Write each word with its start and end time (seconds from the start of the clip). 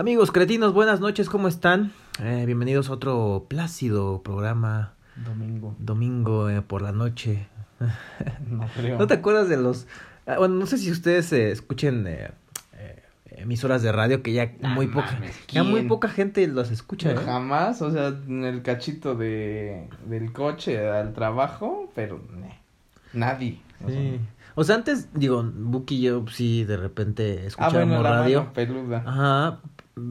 Amigos 0.00 0.32
cretinos, 0.32 0.72
buenas 0.72 1.00
noches, 1.00 1.28
¿cómo 1.28 1.46
están? 1.46 1.92
Eh, 2.22 2.44
bienvenidos 2.46 2.88
a 2.88 2.94
otro 2.94 3.44
plácido 3.48 4.22
programa 4.22 4.94
Domingo. 5.14 5.76
domingo 5.78 6.48
eh, 6.48 6.62
por 6.62 6.80
la 6.80 6.90
noche. 6.92 7.46
No 8.48 8.66
creo. 8.74 8.96
¿No 8.96 9.06
te 9.06 9.12
acuerdas 9.12 9.50
de 9.50 9.58
los... 9.58 9.86
ah, 10.26 10.36
bueno, 10.38 10.54
no 10.54 10.64
sé 10.64 10.78
si 10.78 10.90
ustedes 10.90 11.30
eh, 11.34 11.50
escuchen 11.50 12.06
eh, 12.06 12.30
emisoras 13.26 13.82
de 13.82 13.92
radio 13.92 14.22
que 14.22 14.32
ya 14.32 14.52
No 14.62 14.70
muy 14.70 14.86
poca... 14.86 15.12
mames, 15.12 15.36
Ya 15.48 15.64
muy 15.64 15.82
poca 15.82 16.08
gente 16.08 16.46
los 16.46 16.70
escucha, 16.70 17.12
¿eh? 17.12 17.16
Jamás, 17.22 17.82
o 17.82 17.90
sea, 17.90 18.08
en 18.08 18.44
el 18.46 18.62
cachito 18.62 19.14
de 19.16 19.86
del 20.06 20.32
coche 20.32 20.88
al 20.88 21.12
trabajo, 21.12 21.92
pero 21.94 22.22
nadie. 23.12 23.60
o 23.84 23.90
sea. 23.90 23.98
Sí. 24.00 24.18
O 24.56 24.64
sea, 24.64 24.74
antes, 24.74 25.08
digo, 25.14 25.42
Buki 25.54 25.96
y 25.96 26.00
yo 26.02 26.24
sí 26.28 26.64
de 26.64 26.76
repente 26.76 27.38
Ah, 27.42 27.46
escuchábamos 27.46 27.88
bueno, 27.88 28.02
la 28.02 28.10
radio. 28.10 28.52
peluda. 28.52 29.04
Ajá, 29.06 29.60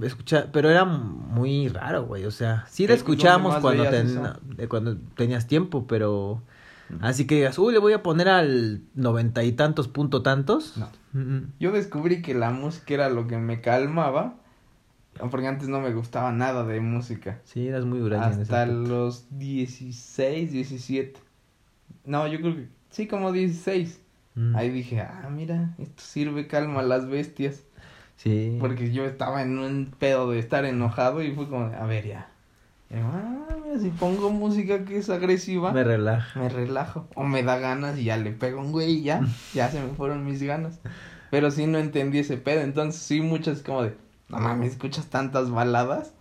escucha, 0.04 0.50
pero 0.52 0.70
era 0.70 0.86
muy 0.86 1.68
raro, 1.68 2.06
güey, 2.06 2.26
o 2.26 2.32
sea, 2.32 2.66
sí 2.70 2.88
la 2.88 2.94
escuchábamos 2.94 3.62
¿dónde 3.62 3.78
cuando, 3.78 3.90
ten- 4.56 4.68
cuando 4.68 4.98
tenías 5.16 5.48
tiempo, 5.48 5.88
pero 5.88 6.44
así 7.02 7.26
que 7.28 7.36
digas, 7.36 7.58
uy, 7.60 7.74
le 7.74 7.80
voy 7.80 7.94
a 7.94 8.04
poner 8.04 8.30
al 8.30 8.82
noventa 8.96 9.44
y 9.44 9.52
tantos 9.54 9.88
punto 9.88 10.22
tantos. 10.22 10.78
No. 10.78 10.90
Mm, 11.14 11.54
Yo 11.60 11.72
descubrí 11.72 12.22
que 12.22 12.34
la 12.34 12.52
música 12.52 12.94
era 12.94 13.10
lo 13.10 13.28
que 13.28 13.38
me 13.38 13.62
calmaba, 13.62 14.36
porque 15.32 15.48
antes 15.48 15.68
no 15.68 15.80
me 15.82 15.94
gustaba 15.94 16.32
nada 16.32 16.64
de 16.66 16.80
música. 16.82 17.42
Sí, 17.44 17.68
eras 17.68 17.86
muy 17.86 18.00
en 18.00 18.14
ese 18.14 18.42
Hasta 18.42 18.66
los 18.66 19.26
16, 19.38 20.52
17. 20.52 21.20
No, 22.06 22.28
yo 22.28 22.40
creo 22.40 22.56
que 22.56 22.68
sí, 22.90 23.08
como 23.08 23.32
16. 23.32 24.02
Mm, 24.36 24.56
Ahí 24.56 24.70
dije, 24.70 25.02
ah, 25.02 25.30
mira, 25.32 25.76
esto 25.80 26.02
sirve 26.02 26.48
calma 26.48 26.80
a 26.82 26.84
las 26.84 27.08
bestias. 27.10 27.64
Sí. 28.20 28.58
Porque 28.60 28.92
yo 28.92 29.06
estaba 29.06 29.42
en 29.44 29.58
un 29.60 29.94
pedo 29.98 30.30
de 30.30 30.40
estar 30.40 30.66
enojado 30.66 31.24
y 31.24 31.32
fue 31.32 31.48
como, 31.48 31.74
a 31.74 31.86
ver 31.86 32.06
ya. 32.06 32.30
Y 32.90 32.96
ah, 32.96 33.48
si 33.80 33.92
pongo 33.92 34.30
música 34.30 34.84
que 34.84 34.98
es 34.98 35.10
agresiva, 35.10 35.72
Me 35.72 35.84
me... 35.84 35.84
relaja. 35.86 36.50
relajo. 36.50 37.08
O 37.16 37.24
me 37.24 37.44
da 37.44 37.58
ganas 37.60 37.98
y 37.98 38.04
ya 38.06 38.18
le 38.18 38.32
pego 38.34 38.60
un 38.60 38.74
güey 38.74 38.96
y 38.96 39.04
ya, 39.04 39.22
ya 39.54 39.70
se 39.72 39.82
me 39.82 39.94
fueron 39.94 40.26
mis 40.26 40.44
ganas. 40.44 40.82
Pero 41.32 41.50
sí 41.50 41.66
no 41.66 41.78
entendí 41.78 42.20
ese 42.20 42.36
pedo. 42.38 42.60
Entonces 42.62 43.02
sí, 43.02 43.22
muchas 43.22 43.62
como 43.62 43.84
de, 43.84 43.96
no 44.28 44.40
mames, 44.40 44.74
escuchas 44.74 45.06
tantas 45.08 45.50
baladas, 45.50 46.14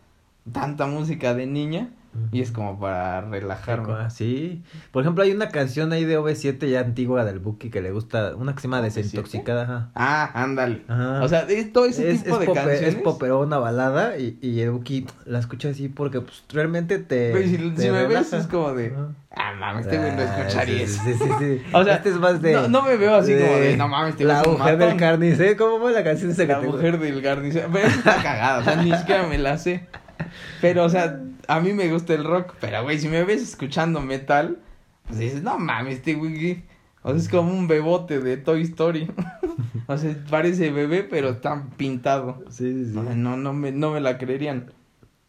tanta 0.53 0.87
música 0.87 1.35
de 1.35 1.47
niña. 1.47 1.91
Y 2.33 2.41
es 2.41 2.51
como 2.53 2.79
para 2.79 3.21
relajarme. 3.23 3.93
Ah, 3.93 4.11
Sí. 4.11 4.63
Por 4.93 5.03
ejemplo, 5.03 5.23
hay 5.25 5.31
una 5.33 5.49
canción 5.49 5.93
ahí 5.93 6.05
de 6.05 6.19
OV7 6.19 6.69
ya 6.69 6.81
antigua 6.81 7.25
del 7.25 7.39
Buki 7.39 7.71
que 7.71 7.81
le 7.83 7.91
gusta, 7.91 8.35
una 8.37 8.55
que 8.55 8.61
se 8.61 8.69
llama 8.69 8.81
¿OV7? 8.81 8.95
Desintoxicada. 8.95 9.63
Ajá. 9.63 9.91
Ah, 9.95 10.31
ándale. 10.35 10.83
Ajá. 10.89 11.23
O 11.23 11.29
sea, 11.29 11.45
de 11.45 11.65
todo 11.65 11.87
ese 11.87 12.11
es, 12.11 12.25
tipo 12.25 12.35
es 12.41 12.41
de 12.49 12.53
canciones. 12.55 12.83
es 12.83 12.95
poperona 12.97 13.59
balada 13.59 14.19
y, 14.19 14.39
y 14.43 14.61
el 14.61 14.71
Buki 14.71 15.07
la 15.27 15.39
escucha 15.39 15.69
así 15.71 15.89
porque 15.89 16.21
pues 16.21 16.45
realmente 16.53 16.99
te. 16.99 17.31
Güey, 17.31 17.49
si, 17.49 17.57
te 17.57 17.83
si 17.83 17.91
me 17.91 18.07
ves 18.07 18.33
es 18.33 18.47
como 18.47 18.73
de, 18.75 18.89
Ajá. 18.89 19.09
ah, 19.37 19.53
mames, 19.59 19.87
este 19.87 19.99
güey 19.99 20.13
no 20.17 20.23
Ah, 20.23 20.39
escucharía 20.41 20.87
sí, 20.87 21.11
eso. 21.11 21.25
Sí, 21.25 21.35
sí. 21.39 21.63
O 21.73 21.85
sea, 21.85 21.95
este 21.97 22.09
es 22.11 22.17
más 22.17 22.41
de. 22.43 22.53
no- 22.53 22.69
no 22.69 22.83
me 22.83 22.97
veo 22.97 23.15
así 23.15 23.33
como 23.33 23.57
de, 23.57 23.77
no 23.77 23.89
mames, 23.89 24.11
este 24.13 24.25
La 24.25 24.41
es 24.43 24.47
mujer 24.49 24.79
del 24.79 24.89
matón. 24.89 24.99
carnicero. 24.99 25.57
¿Cómo 25.57 25.79
fue 25.83 25.93
la 25.93 26.05
canción 26.05 26.31
esa 26.31 26.47
que 26.47 26.53
La 26.53 26.61
te 26.61 26.67
mujer 26.67 26.99
del 26.99 27.21
garnicero. 27.23 27.69
Pero 27.73 27.89
está 27.89 28.17
cagada, 28.23 28.59
o 28.59 28.65
sea, 28.65 28.77
ni 28.77 28.93
siquiera 28.97 29.27
me 29.27 29.39
la 29.39 29.59
sé. 29.59 29.87
Pero, 30.61 30.85
o 30.85 30.89
sea, 30.89 31.21
a 31.47 31.61
mí 31.61 31.73
me 31.73 31.91
gusta 31.93 32.15
el 32.15 32.25
rock. 32.25 32.55
Pero, 32.61 32.83
güey, 32.83 32.99
si 32.99 33.09
me 33.09 33.25
ves 33.25 33.43
escuchando 33.43 34.01
metal, 34.01 34.59
pues 35.07 35.19
dices, 35.19 35.43
no 35.43 35.59
mames, 35.59 35.97
este 35.97 36.15
güey. 36.15 36.65
O 37.03 37.11
sea, 37.11 37.19
es 37.19 37.29
como 37.29 37.53
un 37.53 37.69
bebote 37.69 38.21
de 38.21 38.37
Toy 38.37 38.63
Story. 38.63 39.11
o 39.87 39.97
sea, 39.97 40.17
parece 40.31 40.71
bebé, 40.71 41.03
pero 41.05 41.31
está 41.31 41.67
pintado. 41.77 42.43
Sí, 42.51 42.73
sí, 42.73 42.85
sí. 42.87 42.93
No, 42.95 43.03
no, 43.03 43.37
no 43.37 43.53
me, 43.53 43.73
no 43.73 43.93
me 43.93 44.01
la 44.01 44.19
creerían. 44.19 44.73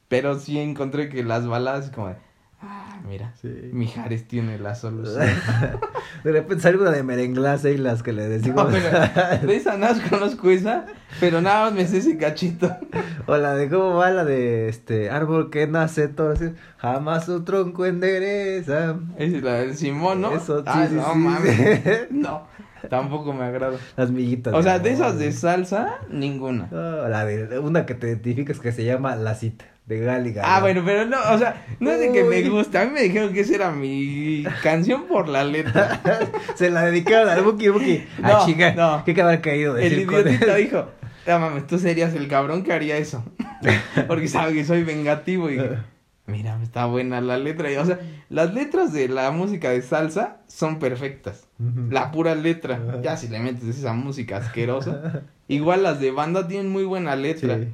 Pero 0.07 0.39
sí 0.39 0.59
encontré 0.59 1.09
que 1.09 1.23
las 1.23 1.47
baladas, 1.47 1.91
como 1.91 2.07
de, 2.07 2.15
mira, 3.09 3.33
Sí. 3.41 3.49
Mijares 3.73 4.27
tiene 4.27 4.57
la 4.59 4.75
solución. 4.75 5.25
De 6.23 6.31
repente 6.31 6.61
una 6.75 6.91
de 6.91 7.03
merenglase 7.03 7.73
y 7.73 7.77
las 7.77 8.03
que 8.03 8.13
le 8.13 8.27
decimos. 8.29 8.65
No, 8.71 8.71
pero 8.71 9.47
de 9.47 9.55
esa 9.55 9.75
más 9.77 9.99
conozco 10.01 10.49
esa, 10.49 10.85
pero 11.19 11.41
nada 11.41 11.65
más 11.65 11.73
me 11.73 11.85
sé 11.87 11.97
ese 11.97 12.17
cachito. 12.17 12.73
o 13.25 13.35
la 13.37 13.55
de 13.55 13.69
cómo 13.69 13.95
va 13.95 14.11
la 14.11 14.23
de 14.25 14.69
este 14.69 15.09
árbol 15.09 15.49
que 15.49 15.67
nace 15.67 16.07
todo 16.07 16.31
así. 16.31 16.51
Jamás 16.77 17.25
su 17.25 17.43
tronco 17.43 17.85
endereza. 17.85 18.97
Es 19.17 19.41
la 19.43 19.55
del 19.55 19.75
Simón, 19.75 20.21
¿no? 20.21 20.31
Eso, 20.35 20.59
sí, 20.59 20.63
Ah, 20.67 20.85
sí, 20.87 20.95
no 20.95 21.15
mames. 21.15 22.07
No, 22.11 22.47
tampoco 22.89 23.33
me 23.33 23.43
agrada. 23.43 23.77
Las 23.97 24.11
miguitas. 24.11 24.53
O 24.53 24.61
sea, 24.63 24.79
de 24.79 24.91
amor. 24.91 25.01
esas 25.07 25.19
de 25.19 25.31
salsa, 25.31 25.95
ninguna. 26.09 26.67
No, 26.71 27.07
la 27.09 27.25
de 27.25 27.59
una 27.59 27.85
que 27.85 27.95
te 27.95 28.07
identificas 28.07 28.59
que 28.59 28.71
se 28.71 28.85
llama 28.85 29.15
La 29.15 29.35
Cita, 29.35 29.65
de 29.89 29.99
Gali 29.99 30.31
Gardel. 30.33 30.43
Ah, 30.55 30.61
bueno, 30.61 30.83
pero 30.85 31.05
no, 31.05 31.17
o 31.33 31.37
sea, 31.39 31.65
no 31.79 31.89
es 31.91 31.99
de 31.99 32.11
que 32.11 32.23
me 32.23 32.37
Uy. 32.43 32.47
gusta. 32.49 32.81
A 32.81 32.85
mí 32.85 32.91
me 32.93 33.01
dijeron 33.01 33.33
que 33.33 33.41
esa 33.41 33.55
era 33.55 33.71
mi 33.71 34.45
canción 34.63 35.05
por 35.07 35.27
la 35.27 35.43
letra. 35.43 35.99
Se 36.55 36.69
la 36.69 36.83
dedicaron 36.85 37.27
al 37.27 37.41
Buki 37.41 37.69
Buki. 37.69 38.03
Ah, 38.23 38.29
No, 38.39 38.45
chica, 38.45 38.73
no. 38.75 39.03
¿qué 39.03 39.13
que 39.15 39.21
haber 39.21 39.41
caído 39.41 39.73
de 39.73 39.87
El 39.87 39.93
él? 39.93 39.99
dijo, 40.57 40.85
no 41.27 41.39
mames, 41.39 41.65
tú 41.67 41.79
serías 41.79 42.13
el 42.13 42.27
cabrón 42.27 42.63
que 42.63 42.71
haría 42.71 42.97
eso. 42.97 43.23
Porque 44.07 44.27
sabe 44.27 44.53
que 44.53 44.63
soy 44.63 44.83
vengativo 44.83 45.49
y 45.49 45.59
mira, 46.27 46.59
está 46.61 46.85
buena 46.85 47.19
la 47.19 47.39
letra. 47.39 47.69
O 47.81 47.85
sea, 47.85 47.99
las 48.29 48.53
letras 48.53 48.93
de 48.93 49.07
la 49.09 49.31
música 49.31 49.71
de 49.71 49.81
salsa 49.81 50.37
son 50.47 50.77
perfectas. 50.77 51.47
La 51.89 52.11
pura 52.11 52.35
letra. 52.35 52.79
Ya 53.01 53.17
si 53.17 53.27
le 53.27 53.39
metes 53.39 53.63
esa 53.63 53.93
música 53.93 54.37
asquerosa. 54.37 55.23
Igual 55.47 55.81
las 55.81 55.99
de 55.99 56.11
banda 56.11 56.47
tienen 56.47 56.71
muy 56.71 56.83
buena 56.85 57.15
letra. 57.15 57.57
Sí. 57.57 57.67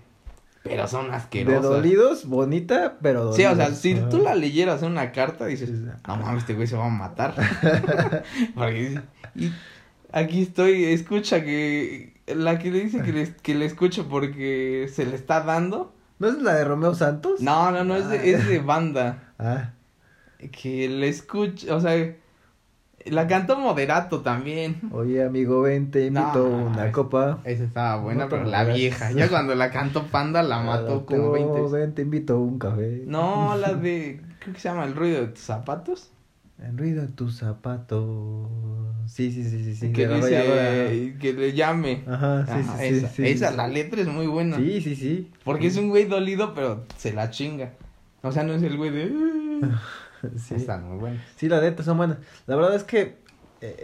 Pero 0.65 0.87
son 0.87 1.09
De 1.11 1.15
asquerosas. 1.15 1.61
dolidos, 1.63 2.25
bonita, 2.25 2.97
pero 3.01 3.31
Sí, 3.33 3.43
dolidos. 3.43 3.67
o 3.67 3.71
sea, 3.71 3.75
si 3.79 3.93
Ajá. 3.93 4.09
tú 4.09 4.17
la 4.17 4.35
leyeras 4.35 4.81
en 4.83 4.91
una 4.91 5.11
carta, 5.13 5.45
dices, 5.45 5.69
Sí, 5.69 5.75
sí. 5.77 5.83
no 6.07 6.17
mames, 6.17 6.39
este 6.39 6.55
güey 6.55 6.67
se 6.67 6.75
va 6.75 6.87
a 6.87 6.89
matar. 6.89 7.33
Porque 8.55 8.99
y 9.35 9.51
aquí 10.11 10.41
estoy, 10.41 10.85
escucha 10.85 11.43
que 11.43 12.15
la 12.27 12.57
que 12.59 12.71
le 12.71 12.81
dice 12.81 13.01
que 13.03 13.13
le, 13.13 13.33
que 13.35 13.53
le 13.55 13.65
escucho 13.65 14.07
porque 14.09 14.89
se 14.93 15.05
le 15.05 15.15
está 15.15 15.41
dando. 15.41 15.93
¿No 16.17 16.27
es 16.29 16.41
la 16.41 16.55
de 16.55 16.63
Romeo 16.63 16.95
Santos? 16.95 17.41
No, 17.41 17.71
no, 17.71 17.83
no, 17.83 17.95
es 17.97 18.09
de, 18.09 18.31
es 18.33 18.47
de 18.47 18.59
banda. 18.59 19.33
Ah, 19.37 19.71
Que 20.51 20.87
le 20.89 21.09
escucha, 21.09 21.75
o 21.75 21.81
sea, 21.81 22.15
la 23.05 23.27
cantó 23.27 23.57
Moderato 23.59 24.21
también. 24.21 24.77
oye, 24.91 25.23
amigo, 25.23 25.61
ven, 25.61 25.91
te 25.91 26.07
invito 26.07 26.47
No, 26.49 26.65
una 26.67 26.87
es- 26.87 26.91
copa. 26.93 27.39
Esa 27.43 27.63
estaba 27.63 28.01
buena, 28.01 28.23
No, 28.25 28.29
pero 28.29 28.43
la 28.45 28.63
vieja. 28.63 29.11
Ya 29.11 29.29
cuando 29.29 29.53
la 29.55 29.71
cantó 29.71 30.03
Panda 30.07 30.41
la 30.43 30.59
mató 30.61 31.05
como 31.05 31.31
20. 31.31 31.61
Ven, 31.71 31.93
te 31.93 32.01
invito 32.03 32.39
un 32.39 32.57
café. 32.59 33.03
No, 33.05 33.55
la 33.57 33.73
de, 33.73 34.21
creo 34.39 34.53
que 34.53 34.59
se 34.59 34.69
llama 34.69 34.85
El 34.85 34.95
ruido 34.95 35.21
de 35.21 35.27
tus 35.27 35.41
zapatos. 35.41 36.09
El 36.65 36.77
ruido 36.77 37.01
de 37.01 37.09
tus 37.09 37.35
zapatos. 37.37 38.47
Sí, 39.07 39.31
sí, 39.31 39.43
sí, 39.43 39.63
sí, 39.63 39.75
sí. 39.75 39.91
que 39.91 40.07
la 40.07 40.15
dice 40.15 41.15
que 41.19 41.33
le 41.33 41.53
llame. 41.53 42.03
Ajá, 42.07 42.45
sí, 42.45 42.51
Ajá, 42.53 42.77
sí, 42.77 42.85
esa, 42.85 43.07
sí, 43.09 43.13
sí. 43.23 43.27
esa, 43.29 43.51
la 43.51 43.67
letra 43.67 44.01
es 44.01 44.07
muy 44.07 44.25
buena. 44.27 44.55
Sí, 44.57 44.81
sí, 44.81 44.95
sí. 44.95 45.31
Porque 45.43 45.67
es 45.67 45.77
un 45.77 45.89
güey 45.89 46.05
dolido, 46.05 46.53
pero 46.53 46.83
se 46.97 47.13
la 47.13 47.29
chinga. 47.29 47.73
O 48.23 48.31
sea, 48.31 48.43
no 48.43 48.53
es 48.53 48.63
el 48.63 48.77
güey 48.77 48.89
de. 48.89 49.11
Sí. 50.37 50.55
Están 50.55 50.87
muy 50.89 50.97
buenos. 50.97 51.21
Sí, 51.35 51.47
las 51.49 51.61
letras 51.61 51.85
son 51.85 51.97
buenas. 51.97 52.17
La 52.47 52.55
verdad 52.55 52.75
es 52.75 52.83
que 52.83 53.01
eh, 53.01 53.17
eh, 53.61 53.77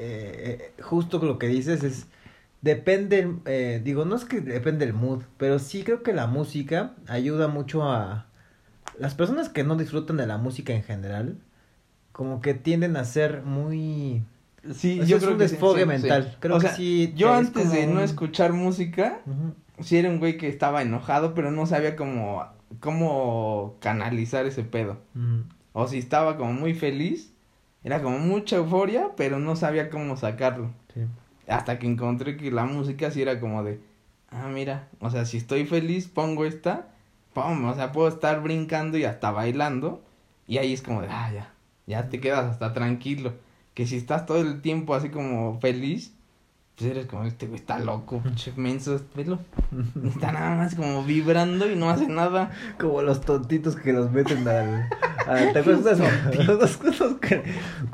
eh, 0.78 0.82
justo 0.82 1.20
lo 1.20 1.38
que 1.40 1.48
dices 1.48 1.84
es 1.84 2.08
depende, 2.62 3.36
eh, 3.46 3.82
digo, 3.84 4.06
no 4.06 4.16
es 4.16 4.26
que 4.26 4.42
depende 4.42 4.86
del 4.86 4.94
mood, 4.94 5.24
pero 5.38 5.60
sí 5.60 5.84
creo 5.84 6.04
que 6.04 6.14
la 6.14 6.28
música 6.28 6.94
ayuda 7.08 7.48
mucho 7.48 7.84
a 7.84 8.28
las 9.00 9.16
personas 9.16 9.50
que 9.50 9.64
no 9.64 9.76
disfrutan 9.78 10.18
de 10.18 10.28
la 10.28 10.38
música 10.38 10.74
en 10.74 10.84
general, 10.84 11.38
como 12.12 12.42
que 12.42 12.54
tienden 12.54 12.98
a 12.98 13.06
ser 13.06 13.42
muy 13.44 14.24
Sí, 14.76 14.98
yo 15.08 15.18
es 15.18 15.24
creo 15.24 15.32
un 15.34 15.40
que 15.40 15.46
desfogue 15.48 15.82
sí, 15.82 15.88
mental. 15.88 16.30
sí. 16.30 16.38
Creo 16.40 16.58
o 16.58 16.60
que 16.60 16.68
sea, 16.68 16.76
sí 16.76 17.14
Yo 17.16 17.34
es 17.34 17.48
antes 17.48 17.72
de 17.72 17.88
no 17.88 18.00
escuchar 18.02 18.54
música, 18.54 19.22
Ujú. 19.26 19.56
sí 19.84 19.98
era 19.98 20.10
un 20.10 20.20
güey 20.20 20.38
que 20.38 20.48
estaba 20.48 20.84
enojado, 20.84 21.34
pero 21.34 21.50
no 21.50 21.66
sabía 21.66 21.96
cómo, 21.96 22.46
cómo 22.80 23.78
canalizar 23.80 24.46
ese 24.46 24.64
pedo. 24.64 25.00
O 25.74 25.88
si 25.88 25.98
estaba 25.98 26.38
como 26.38 26.54
muy 26.54 26.74
feliz, 26.74 27.34
era 27.84 28.02
como 28.02 28.20
mucha 28.20 28.58
euforia, 28.58 29.12
pero 29.16 29.40
no 29.40 29.56
sabía 29.56 29.90
cómo 29.90 30.18
sacarlo. 30.18 30.72
Sí. 30.94 31.02
Hasta 31.48 31.80
que 31.80 31.88
encontré 31.88 32.38
que 32.38 32.52
la 32.52 32.66
música 32.66 33.12
sí 33.12 33.22
era 33.22 33.40
como 33.40 33.64
de, 33.64 33.80
ah, 34.30 34.48
mira, 34.48 34.88
o 35.00 35.10
sea, 35.10 35.26
si 35.26 35.38
estoy 35.38 35.66
feliz, 35.66 36.08
pongo 36.08 36.46
esta, 36.46 36.88
pum, 37.34 37.66
o 37.66 37.74
sea, 37.74 37.92
puedo 37.92 38.08
estar 38.08 38.42
brincando 38.42 38.98
y 38.98 39.06
hasta 39.06 39.32
bailando, 39.32 40.04
y 40.48 40.58
ahí 40.58 40.74
es 40.74 40.82
como 40.82 41.02
de, 41.02 41.08
ah, 41.10 41.32
ya, 41.34 41.54
ya 41.88 42.10
te 42.10 42.20
quedas 42.20 42.46
hasta 42.46 42.74
tranquilo. 42.74 43.34
Que 43.74 43.88
si 43.88 43.96
estás 43.96 44.26
todo 44.26 44.42
el 44.42 44.62
tiempo 44.62 44.94
así 44.94 45.10
como 45.10 45.60
feliz, 45.60 46.14
pues 46.82 46.92
eres 46.92 47.06
como, 47.06 47.24
este 47.26 47.46
güey 47.46 47.60
está 47.60 47.78
loco, 47.78 48.22
pinche 48.24 48.54
menso, 48.56 49.00
velo. 49.16 49.40
Está 50.04 50.32
nada 50.32 50.56
más 50.56 50.74
como 50.74 51.04
vibrando 51.04 51.70
y 51.70 51.76
no 51.76 51.92
hace 51.92 52.08
nada. 52.08 52.52
Como 52.80 53.04
los 53.04 53.22
tontitos 53.22 53.76
que 53.76 53.94
los 53.94 54.12
meten 54.12 54.48
al, 54.48 54.90
Ah, 55.28 55.38
¿Te 55.54 55.60
acuerdas 55.60 56.00
unos, 56.00 56.80
unos, 56.82 57.18
que, 57.22 57.44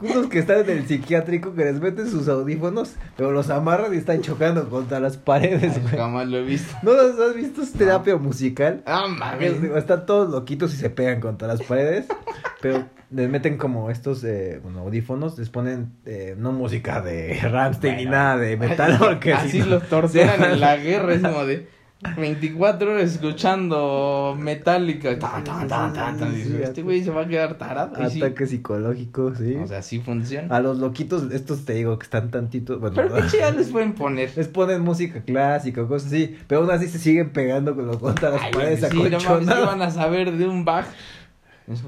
unos 0.02 0.28
que 0.28 0.40
están 0.40 0.62
en 0.62 0.70
el 0.70 0.88
psiquiátrico 0.88 1.54
que 1.54 1.66
les 1.66 1.82
meten 1.82 2.10
sus 2.10 2.30
audífonos, 2.30 2.94
pero 3.18 3.32
los 3.32 3.50
amarran 3.50 3.94
y 3.94 3.98
están 3.98 4.22
chocando 4.22 4.70
contra 4.70 5.02
las 5.02 5.18
paredes, 5.18 5.74
Ay, 5.76 5.82
güey? 5.82 5.98
jamás 5.98 6.28
lo 6.30 6.38
he 6.38 6.44
visto. 6.44 6.74
¿No 6.84 6.94
los 6.94 7.20
has 7.20 7.36
visto? 7.36 7.62
Es 7.62 7.74
terapia 7.74 8.16
musical. 8.16 8.84
Ah, 8.86 9.08
mames. 9.10 9.62
Están 9.76 10.06
todos 10.06 10.30
loquitos 10.30 10.74
y 10.74 10.78
se 10.78 10.90
pegan 10.90 11.20
contra 11.20 11.50
las 11.50 11.62
paredes, 11.62 12.06
pero 12.62 12.86
les 13.12 13.30
meten 13.30 13.58
como 13.58 13.90
estos 13.90 14.24
eh, 14.24 14.60
bueno, 14.64 14.80
audífonos, 14.82 15.38
les 15.40 15.50
ponen 15.50 15.92
eh, 16.06 16.36
no 16.38 16.52
música 16.52 17.02
de 17.02 17.40
Ramstein 17.42 17.96
ni 17.98 18.04
Bueno. 18.06 18.18
nada 18.18 18.38
de 18.38 18.58
metal, 18.58 18.98
porque 19.00 19.34
Así 19.34 19.50
si 19.52 19.60
no- 19.60 19.80
los 19.92 20.16
en 20.16 20.60
la 20.60 20.78
guerra, 20.78 21.14
es 21.14 21.22
como 21.22 21.46
de 21.46 21.68
24 22.16 22.92
horas 22.92 23.12
escuchando 23.14 24.36
Metallica. 24.40 25.18
Tan, 25.20 25.44
tan, 25.44 25.94
tan. 25.94 26.34
Sí, 26.36 26.58
Este 26.62 26.84
güey 26.84 27.04
se 27.04 27.10
va 27.12 27.22
a 27.24 27.28
quedar 27.28 27.58
tarado. 27.58 27.94
Y 28.06 28.10
sí, 28.12 28.22
Ataque 28.22 28.46
psicológico, 28.46 29.34
sí. 29.36 29.56
o 29.56 29.66
sea, 29.68 29.82
sí 29.82 30.00
funciona. 30.00 30.56
A 30.56 30.60
los 30.60 30.78
loquitos, 30.78 31.32
estos 31.32 31.66
te 31.66 31.74
digo 31.74 31.98
que 31.98 32.04
están 32.04 32.30
tantitos, 32.30 32.80
bueno, 32.80 32.96
Pero 32.98 33.16
pinche 33.16 33.40
ya 33.40 33.52
les 33.52 33.70
pueden 33.70 33.94
poner. 33.94 34.30
les 34.36 34.48
ponen 34.48 34.82
música 34.82 35.22
clásica 35.22 35.82
o 35.82 35.88
cosas 35.88 36.10
así, 36.10 36.38
pero 36.48 36.62
aún 36.62 36.72
así 36.72 36.88
se 36.88 37.00
siguen 37.00 37.32
pegando 37.32 37.76
con 37.76 37.88
los 37.88 37.98
contra 37.98 38.30
las 38.30 38.42
paredes 38.52 38.82
sí, 38.92 38.96
no 38.98 39.20
mames, 39.20 39.48
¿qué 39.56 39.62
van 39.66 39.82
a 39.82 39.90
saber 39.92 40.32
de 40.38 40.48
un 40.48 40.66
Bach? 40.66 40.86
Es 41.68 41.84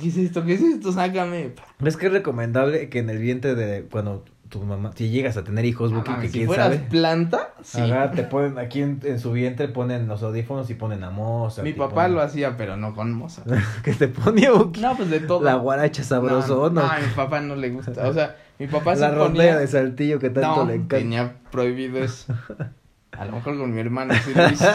¿qué 0.00 0.08
es 0.08 0.16
esto? 0.18 0.44
¿Qué 0.44 0.54
es 0.54 0.62
esto? 0.62 0.92
Sácame. 0.92 1.52
Es 1.84 1.96
que 1.96 2.06
es 2.06 2.12
recomendable 2.12 2.88
que 2.90 2.98
en 2.98 3.08
el 3.10 3.18
vientre 3.18 3.54
de 3.54 3.84
cuando 3.84 4.24
tu 4.50 4.62
mamá, 4.62 4.92
si 4.94 5.08
llegas 5.08 5.36
a 5.38 5.42
tener 5.44 5.64
hijos, 5.64 5.90
No 5.90 5.98
Buki, 5.98 6.12
que 6.20 6.26
si 6.28 6.32
quién 6.34 6.46
fueras 6.46 6.66
sabe. 6.74 6.78
planta, 6.90 7.54
sí. 7.62 7.80
Ajá, 7.80 8.10
te 8.12 8.22
ponen 8.24 8.58
aquí 8.58 8.82
en, 8.82 9.00
en 9.02 9.18
su 9.18 9.32
vientre, 9.32 9.68
ponen 9.68 10.06
los 10.06 10.22
audífonos 10.22 10.68
y 10.68 10.74
ponen 10.74 11.02
a 11.02 11.10
Mozart. 11.10 11.64
Mi 11.66 11.72
papá 11.72 12.04
ponen- 12.06 12.14
lo 12.14 12.20
hacía, 12.20 12.56
pero 12.56 12.76
no 12.76 12.94
con 12.94 13.12
Mozart. 13.14 13.48
que 13.82 13.94
te 13.94 14.08
ponía 14.08 14.52
Buki. 14.52 14.80
No, 14.80 14.94
pues 14.96 15.08
de 15.10 15.20
todo. 15.20 15.42
La 15.42 15.54
guaracha 15.54 16.04
sabrosona. 16.04 16.82
No, 16.82 16.86
no, 16.86 16.92
a 16.92 16.98
mi 17.00 17.12
papá 17.16 17.40
no 17.40 17.56
le 17.56 17.70
gusta. 17.70 17.92
O 18.06 18.12
sea, 18.12 18.36
mi 18.58 18.66
papá 18.66 18.94
la 18.96 19.10
se 19.10 19.16
ponía... 19.16 19.56
de 19.58 19.66
saltillo 19.66 20.18
que 20.18 20.28
tanto 20.30 20.64
no, 20.64 20.66
le 20.66 20.74
encanta. 20.74 20.96
tenía 20.98 21.34
prohibido 21.50 21.98
eso. 22.04 22.34
A 23.18 23.24
lo 23.24 23.32
mejor 23.32 23.58
con 23.58 23.72
mi 23.72 23.80
hermano 23.80 24.14
sí 24.14 24.32
lo 24.34 24.50
hizo, 24.50 24.66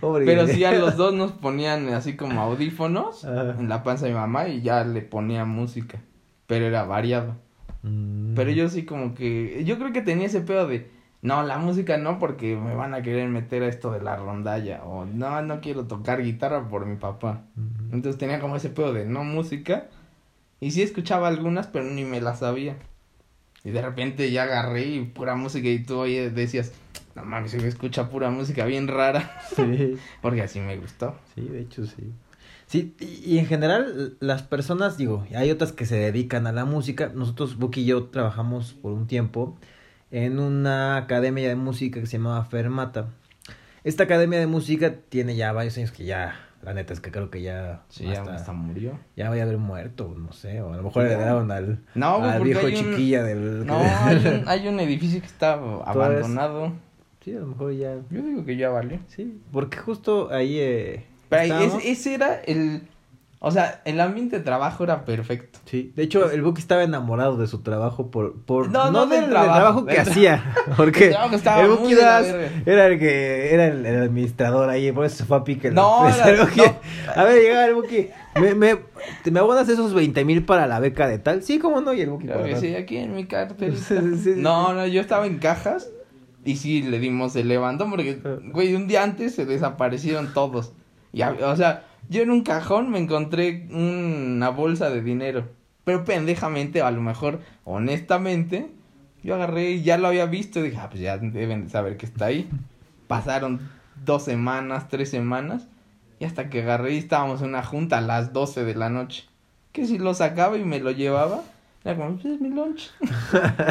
Pero 0.24 0.46
sí 0.46 0.64
a 0.64 0.72
los 0.72 0.96
dos 0.96 1.14
nos 1.14 1.32
ponían 1.32 1.88
así 1.88 2.16
como 2.16 2.40
audífonos 2.40 3.24
Ajá. 3.24 3.56
en 3.58 3.68
la 3.68 3.82
panza 3.82 4.06
de 4.06 4.12
mi 4.12 4.18
mamá 4.18 4.48
y 4.48 4.62
ya 4.62 4.84
le 4.84 5.02
ponía 5.02 5.44
música. 5.44 6.00
Pero 6.46 6.66
era 6.66 6.84
variado. 6.84 7.36
Mm. 7.82 8.34
Pero 8.34 8.50
yo 8.50 8.68
sí 8.68 8.84
como 8.84 9.14
que... 9.14 9.62
Yo 9.64 9.78
creo 9.78 9.92
que 9.92 10.02
tenía 10.02 10.26
ese 10.26 10.40
pedo 10.40 10.66
de... 10.66 10.90
No, 11.22 11.42
la 11.42 11.58
música 11.58 11.96
no 11.96 12.18
porque 12.18 12.54
me 12.56 12.74
van 12.74 12.92
a 12.92 13.02
querer 13.02 13.28
meter 13.28 13.62
a 13.62 13.68
esto 13.68 13.90
de 13.90 14.02
la 14.02 14.16
rondalla. 14.16 14.82
O 14.84 15.06
no, 15.06 15.40
no 15.42 15.60
quiero 15.60 15.86
tocar 15.86 16.22
guitarra 16.22 16.68
por 16.68 16.84
mi 16.84 16.96
papá. 16.96 17.44
Entonces 17.92 18.18
tenía 18.18 18.40
como 18.40 18.56
ese 18.56 18.68
pedo 18.68 18.92
de 18.92 19.06
no 19.06 19.24
música. 19.24 19.86
Y 20.60 20.72
sí 20.72 20.82
escuchaba 20.82 21.28
algunas, 21.28 21.66
pero 21.66 21.86
ni 21.86 22.04
me 22.04 22.20
las 22.20 22.40
sabía. 22.40 22.76
Y 23.64 23.70
de 23.70 23.80
repente 23.80 24.30
ya 24.30 24.42
agarré 24.44 24.86
y 24.86 25.04
pura 25.04 25.34
música 25.34 25.68
y 25.68 25.82
tú 25.82 25.98
oye, 25.98 26.30
decías, 26.30 26.72
no 27.14 27.24
mames, 27.24 27.52
se 27.52 27.66
escucha 27.66 28.10
pura 28.10 28.30
música 28.30 28.66
bien 28.66 28.88
rara. 28.88 29.40
Sí. 29.56 29.96
Porque 30.22 30.42
así 30.42 30.60
me 30.60 30.76
gustó. 30.76 31.18
Sí, 31.34 31.42
de 31.42 31.60
hecho 31.60 31.86
sí. 31.86 32.12
Sí, 32.66 32.94
y, 33.00 33.34
y 33.34 33.38
en 33.38 33.46
general 33.46 34.16
las 34.20 34.42
personas, 34.42 34.96
digo, 34.96 35.26
hay 35.34 35.50
otras 35.50 35.72
que 35.72 35.86
se 35.86 35.96
dedican 35.96 36.46
a 36.46 36.52
la 36.52 36.64
música. 36.64 37.10
Nosotros, 37.14 37.56
Buki 37.56 37.82
y 37.82 37.86
yo, 37.86 38.04
trabajamos 38.04 38.74
por 38.74 38.92
un 38.92 39.06
tiempo 39.06 39.56
en 40.10 40.38
una 40.38 40.96
academia 40.96 41.48
de 41.48 41.56
música 41.56 42.00
que 42.00 42.06
se 42.06 42.18
llamaba 42.18 42.44
Fermata. 42.44 43.08
Esta 43.82 44.04
academia 44.04 44.38
de 44.38 44.46
música 44.46 44.94
tiene 45.08 45.36
ya 45.36 45.52
varios 45.52 45.76
años 45.76 45.90
que 45.90 46.04
ya, 46.04 46.38
la 46.64 46.74
neta 46.74 46.92
es 46.92 47.00
que 47.00 47.10
creo 47.10 47.30
que 47.30 47.42
ya, 47.42 47.82
Sí, 47.88 48.04
ya 48.04 48.20
hasta- 48.22 48.34
hasta 48.36 48.52
murió. 48.52 48.98
ya 49.16 49.28
vaya 49.28 49.42
a 49.42 49.46
haber 49.46 49.58
muerto, 49.58 50.14
no 50.16 50.32
sé, 50.32 50.60
o 50.62 50.72
a 50.72 50.76
lo 50.76 50.82
mejor 50.82 51.04
heredaron 51.06 51.50
al, 51.50 51.80
No, 51.94 52.16
al 52.24 52.42
viejo 52.42 52.66
hay 52.66 52.76
un- 52.76 52.80
chiquilla 52.90 53.22
del... 53.22 53.66
No, 53.66 53.78
hay 53.80 54.16
un, 54.16 54.42
hay 54.48 54.68
un 54.68 54.80
edificio 54.80 55.20
que 55.20 55.26
está 55.26 55.52
abandonado. 55.54 56.72
Sí, 57.24 57.34
a 57.36 57.40
lo 57.40 57.46
mejor 57.48 57.72
ya... 57.72 57.94
Yo 58.10 58.22
digo 58.22 58.44
que 58.44 58.56
ya 58.56 58.68
valió. 58.70 58.98
Sí, 59.08 59.40
porque 59.52 59.78
justo 59.78 60.30
ahí... 60.30 60.58
Eh, 60.58 61.06
Pero 61.28 61.42
ahí- 61.42 61.64
ese, 61.66 61.90
ese 61.90 62.14
era 62.14 62.34
el... 62.42 62.88
O 63.46 63.50
sea, 63.50 63.82
el 63.84 64.00
ambiente 64.00 64.38
de 64.38 64.42
trabajo 64.44 64.84
era 64.84 65.04
perfecto. 65.04 65.58
Sí, 65.66 65.92
de 65.94 66.02
hecho 66.02 66.30
el 66.30 66.40
Buki 66.42 66.60
estaba 66.62 66.82
enamorado 66.82 67.36
de 67.36 67.46
su 67.46 67.60
trabajo 67.62 68.10
por, 68.10 68.40
por 68.42 68.70
No, 68.70 68.90
no 68.90 69.00
del 69.02 69.10
del, 69.10 69.20
del 69.20 69.30
trabajo, 69.30 69.54
trabajo, 69.84 69.86
que 69.86 69.98
hacía, 70.00 70.54
porque 70.78 71.04
El 71.04 71.10
trabajo 71.10 71.36
estaba 71.36 71.60
el 71.62 71.68
Buki 71.68 71.92
era 71.92 72.86
el 72.86 72.98
que 72.98 73.52
era 73.54 73.66
el, 73.66 73.84
el 73.84 74.02
administrador 74.02 74.70
ahí, 74.70 74.90
por 74.92 75.04
eso 75.04 75.16
se 75.16 75.24
fue 75.26 75.36
a 75.36 75.44
pique. 75.44 75.70
No, 75.70 76.08
era- 76.26 76.42
Buki, 76.44 76.60
A 77.14 77.24
ver, 77.24 77.42
llegaba 77.42 77.66
el 77.66 77.74
Buki, 77.74 78.08
me, 78.40 78.54
me, 78.54 78.76
¿te- 79.22 79.30
¿me 79.30 79.40
abonas 79.40 79.68
esos 79.68 79.92
20 79.92 80.24
mil 80.24 80.44
para 80.46 80.66
la 80.66 80.80
beca 80.80 81.06
de 81.06 81.18
tal? 81.18 81.42
Sí, 81.42 81.58
cómo 81.58 81.82
no, 81.82 81.92
y 81.92 82.00
el 82.00 82.08
Buki. 82.08 82.26
Claro 82.26 82.44
que 82.44 82.48
"Para 82.50 82.60
sí, 82.62 82.68
nada". 82.68 82.80
aquí 82.80 82.96
en 82.96 83.14
mi 83.14 83.26
cartel. 83.26 83.76
Sí, 83.76 83.94
sí, 83.98 84.18
sí. 84.22 84.32
No, 84.36 84.72
no, 84.72 84.86
yo 84.86 85.02
estaba 85.02 85.26
en 85.26 85.36
cajas 85.38 85.90
y 86.46 86.56
sí 86.56 86.82
le 86.82 86.98
dimos 86.98 87.36
el 87.36 87.48
levantón 87.48 87.90
porque, 87.90 88.18
güey, 88.52 88.74
un 88.74 88.86
día 88.88 89.02
antes 89.02 89.34
se 89.34 89.44
desaparecieron 89.44 90.32
todos. 90.32 90.72
Y, 91.12 91.22
o 91.22 91.56
sea, 91.56 91.84
yo 92.08 92.22
en 92.22 92.30
un 92.30 92.42
cajón 92.42 92.90
me 92.90 92.98
encontré 92.98 93.66
una 93.70 94.50
bolsa 94.50 94.90
de 94.90 95.02
dinero. 95.02 95.48
Pero 95.84 96.04
pendejamente, 96.04 96.80
a 96.80 96.90
lo 96.90 97.02
mejor, 97.02 97.40
honestamente, 97.64 98.70
yo 99.22 99.34
agarré 99.34 99.72
y 99.72 99.82
ya 99.82 99.98
lo 99.98 100.08
había 100.08 100.26
visto 100.26 100.60
y 100.60 100.64
dije, 100.64 100.78
ah, 100.80 100.88
pues 100.88 101.02
ya 101.02 101.18
deben 101.18 101.64
de 101.64 101.70
saber 101.70 101.96
que 101.96 102.06
está 102.06 102.26
ahí. 102.26 102.48
Pasaron 103.06 103.60
dos 104.04 104.24
semanas, 104.24 104.88
tres 104.88 105.10
semanas. 105.10 105.66
Y 106.20 106.24
hasta 106.24 106.48
que 106.48 106.62
agarré 106.62 106.94
y 106.94 106.98
estábamos 106.98 107.42
en 107.42 107.48
una 107.48 107.62
junta 107.62 107.98
a 107.98 108.00
las 108.00 108.32
12 108.32 108.64
de 108.64 108.74
la 108.74 108.88
noche. 108.88 109.24
Que 109.72 109.86
si 109.86 109.98
lo 109.98 110.14
sacaba 110.14 110.56
y 110.56 110.64
me 110.64 110.78
lo 110.78 110.90
llevaba, 110.90 111.42
era 111.84 111.96
como, 111.96 112.14
pues 112.14 112.26
es 112.34 112.40
mi 112.40 112.48
lunch. 112.48 112.90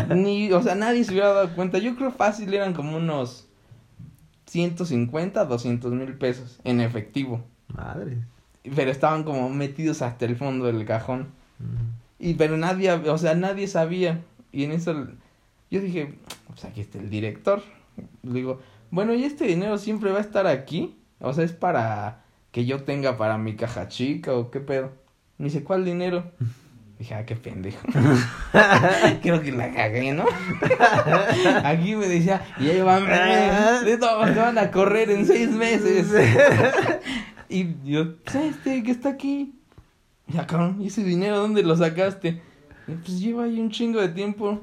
Ni, 0.15 0.51
o 0.51 0.61
sea, 0.61 0.75
nadie 0.75 1.03
se 1.03 1.11
hubiera 1.11 1.33
dado 1.33 1.55
cuenta. 1.55 1.79
Yo 1.79 1.95
creo 1.95 2.11
fácil 2.11 2.53
eran 2.53 2.73
como 2.73 2.97
unos 2.97 3.47
150, 4.47 5.45
200 5.45 5.91
mil 5.93 6.13
pesos 6.13 6.59
en 6.63 6.79
efectivo. 6.81 7.43
Madre. 7.73 8.17
Pero 8.75 8.91
estaban 8.91 9.23
como 9.23 9.49
metidos 9.49 10.01
hasta 10.01 10.25
el 10.25 10.35
fondo 10.35 10.65
del 10.65 10.85
cajón. 10.85 11.27
Y 12.19 12.35
pero 12.35 12.57
nadie, 12.57 12.91
o 12.91 13.17
sea, 13.17 13.35
nadie 13.35 13.67
sabía. 13.67 14.21
Y 14.51 14.63
en 14.63 14.71
eso 14.71 15.07
yo 15.69 15.81
dije, 15.81 16.13
pues 16.47 16.65
aquí 16.65 16.81
está 16.81 16.99
el 16.99 17.09
director. 17.09 17.61
Le 18.21 18.33
digo, 18.33 18.59
bueno, 18.91 19.13
¿y 19.13 19.23
este 19.23 19.45
dinero 19.45 19.77
siempre 19.77 20.11
va 20.11 20.19
a 20.19 20.21
estar 20.21 20.47
aquí? 20.47 20.97
O 21.19 21.33
sea, 21.33 21.43
es 21.43 21.51
para 21.51 22.23
que 22.51 22.65
yo 22.65 22.83
tenga 22.83 23.17
para 23.17 23.37
mi 23.37 23.55
caja 23.55 23.87
chica 23.87 24.33
o 24.33 24.51
qué 24.51 24.59
pedo. 24.59 24.91
Me 25.37 25.45
dice, 25.45 25.63
¿cuál 25.63 25.83
dinero? 25.83 26.31
Dije, 26.99 27.15
ah, 27.15 27.25
qué 27.25 27.35
pendejo. 27.35 27.85
Creo 29.21 29.41
que 29.41 29.51
la 29.51 29.73
cagué, 29.73 30.13
¿no? 30.13 30.25
Aquí 31.63 31.95
me 31.95 32.07
decía, 32.07 32.45
y 32.59 32.69
ahí 32.69 32.81
van, 32.81 33.05
de 33.83 33.97
todos 33.97 34.31
te 34.31 34.39
van 34.39 34.57
a 34.57 34.69
correr 34.69 35.09
en 35.09 35.25
seis 35.25 35.49
meses. 35.49 36.13
Y 37.53 37.75
yo, 37.83 38.15
este 38.33 38.81
que 38.81 38.89
está 38.89 39.09
aquí. 39.09 39.53
Ya, 40.27 40.47
cabrón, 40.47 40.81
¿y 40.81 40.87
ese 40.87 41.03
dinero 41.03 41.37
dónde 41.37 41.61
lo 41.61 41.77
sacaste? 41.77 42.41
Y, 42.87 42.93
pues 42.93 43.19
lleva 43.19 43.43
ahí 43.43 43.59
un 43.59 43.69
chingo 43.69 44.01
de 44.01 44.09
tiempo. 44.09 44.61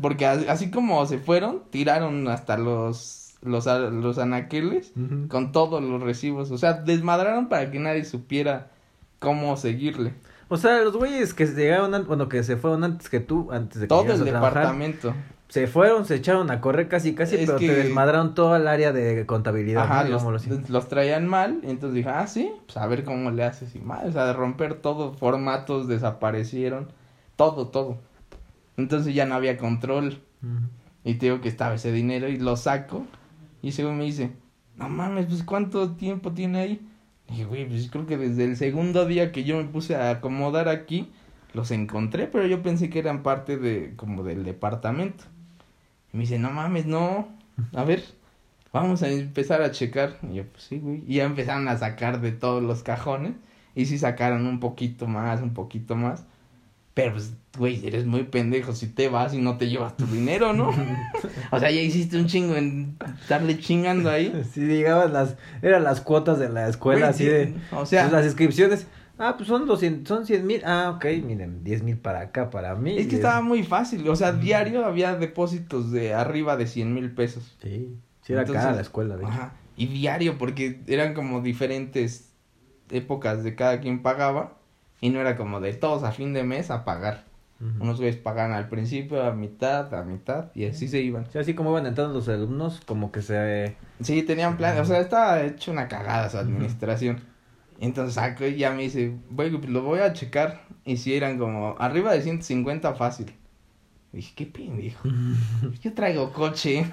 Porque 0.00 0.24
así 0.26 0.70
como 0.70 1.04
se 1.04 1.18
fueron, 1.18 1.64
tiraron 1.70 2.26
hasta 2.28 2.56
los, 2.56 3.34
los, 3.42 3.66
los 3.66 4.18
anaqueles 4.18 4.92
con 5.28 5.52
todos 5.52 5.82
los 5.82 6.02
recibos. 6.02 6.50
O 6.50 6.56
sea, 6.56 6.72
desmadraron 6.72 7.50
para 7.50 7.70
que 7.70 7.78
nadie 7.78 8.04
supiera 8.06 8.70
cómo 9.18 9.56
seguirle. 9.58 10.14
O 10.48 10.56
sea, 10.56 10.80
los 10.80 10.96
güeyes 10.96 11.34
que 11.34 11.46
llegaron, 11.46 12.06
bueno, 12.06 12.30
que 12.30 12.42
se 12.42 12.56
fueron 12.56 12.84
antes 12.84 13.10
que 13.10 13.20
tú, 13.20 13.52
antes 13.52 13.80
de 13.80 13.86
que 13.86 13.88
Todo 13.88 14.10
el 14.12 14.22
a 14.22 14.24
departamento. 14.24 15.14
Se 15.54 15.68
fueron, 15.68 16.04
se 16.04 16.16
echaron 16.16 16.50
a 16.50 16.60
correr 16.60 16.88
casi, 16.88 17.14
casi, 17.14 17.36
Es 17.36 17.46
pero 17.46 17.58
que- 17.60 17.68
te 17.68 17.74
desmadraron 17.76 18.34
todo 18.34 18.56
el 18.56 18.66
área 18.66 18.92
de 18.92 19.24
contabilidad. 19.24 19.84
Ajá, 19.84 20.02
¿no? 20.02 20.18
los, 20.68 20.88
traían 20.88 21.28
mal. 21.28 21.60
y 21.62 21.70
Entonces 21.70 21.94
dije, 21.94 22.08
ah, 22.08 22.26
sí, 22.26 22.50
pues 22.66 22.76
a 22.76 22.84
ver 22.88 23.04
cómo 23.04 23.30
le 23.30 23.44
haces 23.44 23.72
y 23.76 23.78
mal. 23.78 24.08
O 24.08 24.10
sea, 24.10 24.24
de 24.26 24.32
romper 24.32 24.74
todo, 24.74 25.12
formatos 25.12 25.86
desaparecieron. 25.86 26.88
Todo, 27.36 27.68
todo. 27.68 27.98
Entonces 28.76 29.14
ya 29.14 29.26
no 29.26 29.36
había 29.36 29.56
control. 29.56 30.18
Y 31.04 31.14
te 31.14 31.26
digo 31.26 31.40
que 31.40 31.50
estaba 31.50 31.74
ese 31.76 31.92
dinero 31.92 32.26
y 32.26 32.36
lo 32.36 32.56
saco. 32.56 33.06
Y 33.62 33.70
güey 33.80 33.94
me 33.94 34.04
dice, 34.06 34.32
no 34.74 34.88
mames, 34.88 35.26
pues 35.26 35.44
¿cuánto 35.44 35.92
tiempo 35.92 36.32
tiene 36.32 36.58
ahí? 36.58 36.88
Y 37.28 37.30
dije, 37.30 37.44
güey, 37.44 37.68
pues 37.68 37.88
creo 37.92 38.06
que 38.06 38.18
desde 38.18 38.44
el 38.44 38.56
segundo 38.56 39.06
día 39.06 39.30
que 39.30 39.44
yo 39.44 39.56
me 39.58 39.62
puse 39.68 39.94
a 39.94 40.10
acomodar 40.10 40.68
aquí, 40.68 41.12
los 41.52 41.70
encontré, 41.70 42.26
pero 42.26 42.44
yo 42.44 42.60
pensé 42.60 42.90
que 42.90 42.98
eran 42.98 43.22
parte 43.22 43.56
de, 43.56 43.92
como 43.94 44.24
del 44.24 44.42
departamento. 44.42 45.22
Y 46.14 46.16
me 46.16 46.22
dice, 46.22 46.38
no 46.38 46.52
mames, 46.52 46.86
no. 46.86 47.28
A 47.74 47.82
ver, 47.82 48.04
vamos 48.72 49.02
a 49.02 49.08
empezar 49.08 49.62
a 49.62 49.72
checar. 49.72 50.16
Y 50.22 50.36
yo, 50.36 50.44
pues 50.44 50.62
sí, 50.62 50.78
güey. 50.78 51.02
Y 51.08 51.16
ya 51.16 51.24
empezaron 51.24 51.66
a 51.66 51.76
sacar 51.76 52.20
de 52.20 52.30
todos 52.30 52.62
los 52.62 52.84
cajones. 52.84 53.32
Y 53.74 53.86
sí 53.86 53.98
sacaron 53.98 54.46
un 54.46 54.60
poquito 54.60 55.08
más, 55.08 55.42
un 55.42 55.52
poquito 55.54 55.96
más. 55.96 56.24
Pero 56.94 57.14
pues, 57.14 57.32
güey, 57.58 57.84
eres 57.84 58.06
muy 58.06 58.22
pendejo 58.22 58.72
si 58.72 58.86
te 58.86 59.08
vas 59.08 59.34
y 59.34 59.38
no 59.38 59.58
te 59.58 59.68
llevas 59.68 59.96
tu 59.96 60.06
dinero, 60.06 60.52
¿no? 60.52 60.70
o 61.50 61.58
sea, 61.58 61.72
ya 61.72 61.80
hiciste 61.80 62.16
un 62.16 62.28
chingo 62.28 62.54
en 62.54 62.96
estarle 63.20 63.58
chingando 63.58 64.08
ahí. 64.08 64.44
Sí, 64.52 64.60
llegaban 64.60 65.12
las, 65.12 65.34
eran 65.62 65.82
las 65.82 66.00
cuotas 66.00 66.38
de 66.38 66.48
la 66.48 66.68
escuela, 66.68 67.08
Güey, 67.08 67.10
así 67.10 67.24
sí, 67.24 67.30
de, 67.30 67.54
O 67.72 67.84
sea, 67.84 68.02
pues, 68.02 68.12
las 68.12 68.24
inscripciones, 68.26 68.86
Ah, 69.18 69.34
pues 69.36 69.48
son 69.48 69.66
200, 69.66 70.08
son 70.08 70.26
100 70.26 70.46
mil. 70.46 70.62
Ah, 70.64 70.92
ok, 70.96 71.04
miren, 71.24 71.62
10 71.62 71.82
mil 71.82 71.96
para 71.98 72.20
acá, 72.20 72.50
para 72.50 72.74
mí. 72.74 72.98
Es 72.98 73.06
que 73.06 73.16
estaba 73.16 73.42
muy 73.42 73.62
fácil, 73.62 74.08
o 74.08 74.16
sea, 74.16 74.32
diario 74.32 74.84
había 74.84 75.14
depósitos 75.14 75.92
de 75.92 76.14
arriba 76.14 76.56
de 76.56 76.66
100 76.66 76.92
mil 76.92 77.12
pesos. 77.12 77.56
Sí, 77.62 77.96
sí 78.22 78.32
era 78.32 78.42
Entonces, 78.42 78.64
cara 78.64 78.76
la 78.76 78.82
escuela, 78.82 79.16
de. 79.16 79.24
Ajá, 79.26 79.54
y 79.76 79.86
diario, 79.86 80.36
porque 80.36 80.80
eran 80.86 81.14
como 81.14 81.40
diferentes 81.42 82.32
épocas 82.90 83.44
de 83.44 83.54
cada 83.54 83.80
quien 83.80 84.02
pagaba, 84.02 84.58
y 85.00 85.10
no 85.10 85.20
era 85.20 85.36
como 85.36 85.60
de 85.60 85.72
todos 85.74 86.02
a 86.02 86.12
fin 86.12 86.32
de 86.32 86.42
mes 86.42 86.70
a 86.70 86.84
pagar. 86.84 87.24
Ujú. 87.60 87.84
Unos 87.84 87.98
güeyes 87.98 88.16
pagan 88.16 88.52
al 88.52 88.68
principio, 88.68 89.22
a 89.22 89.32
mitad, 89.32 89.94
a 89.94 90.02
mitad, 90.02 90.50
y 90.56 90.66
así 90.66 90.88
se 90.88 91.00
iban. 91.00 91.26
Sí, 91.30 91.38
así 91.38 91.54
como 91.54 91.70
iban 91.70 91.86
entrando 91.86 92.14
los 92.14 92.28
alumnos, 92.28 92.80
como 92.84 93.12
que 93.12 93.22
se... 93.22 93.76
Sí, 94.00 94.24
tenían 94.24 94.56
plan, 94.56 94.78
o 94.80 94.84
sea, 94.84 94.98
estaba 94.98 95.40
hecho 95.42 95.70
una 95.70 95.86
cagada 95.86 96.28
su 96.28 96.36
administración. 96.36 97.20
Entonces 97.80 98.14
saco 98.14 98.46
y 98.46 98.56
ya 98.56 98.70
me 98.72 98.82
dice, 98.82 99.16
güey, 99.30 99.50
pues 99.50 99.68
lo 99.68 99.82
voy 99.82 100.00
a 100.00 100.12
checar. 100.12 100.62
Y 100.84 100.96
si 100.96 101.14
eran 101.14 101.38
como 101.38 101.76
arriba 101.78 102.12
de 102.12 102.22
150 102.22 102.94
fácil. 102.94 103.32
dije, 104.12 104.32
qué 104.36 104.46
pendejo. 104.46 105.08
Yo 105.82 105.92
traigo 105.92 106.32
coche. 106.32 106.86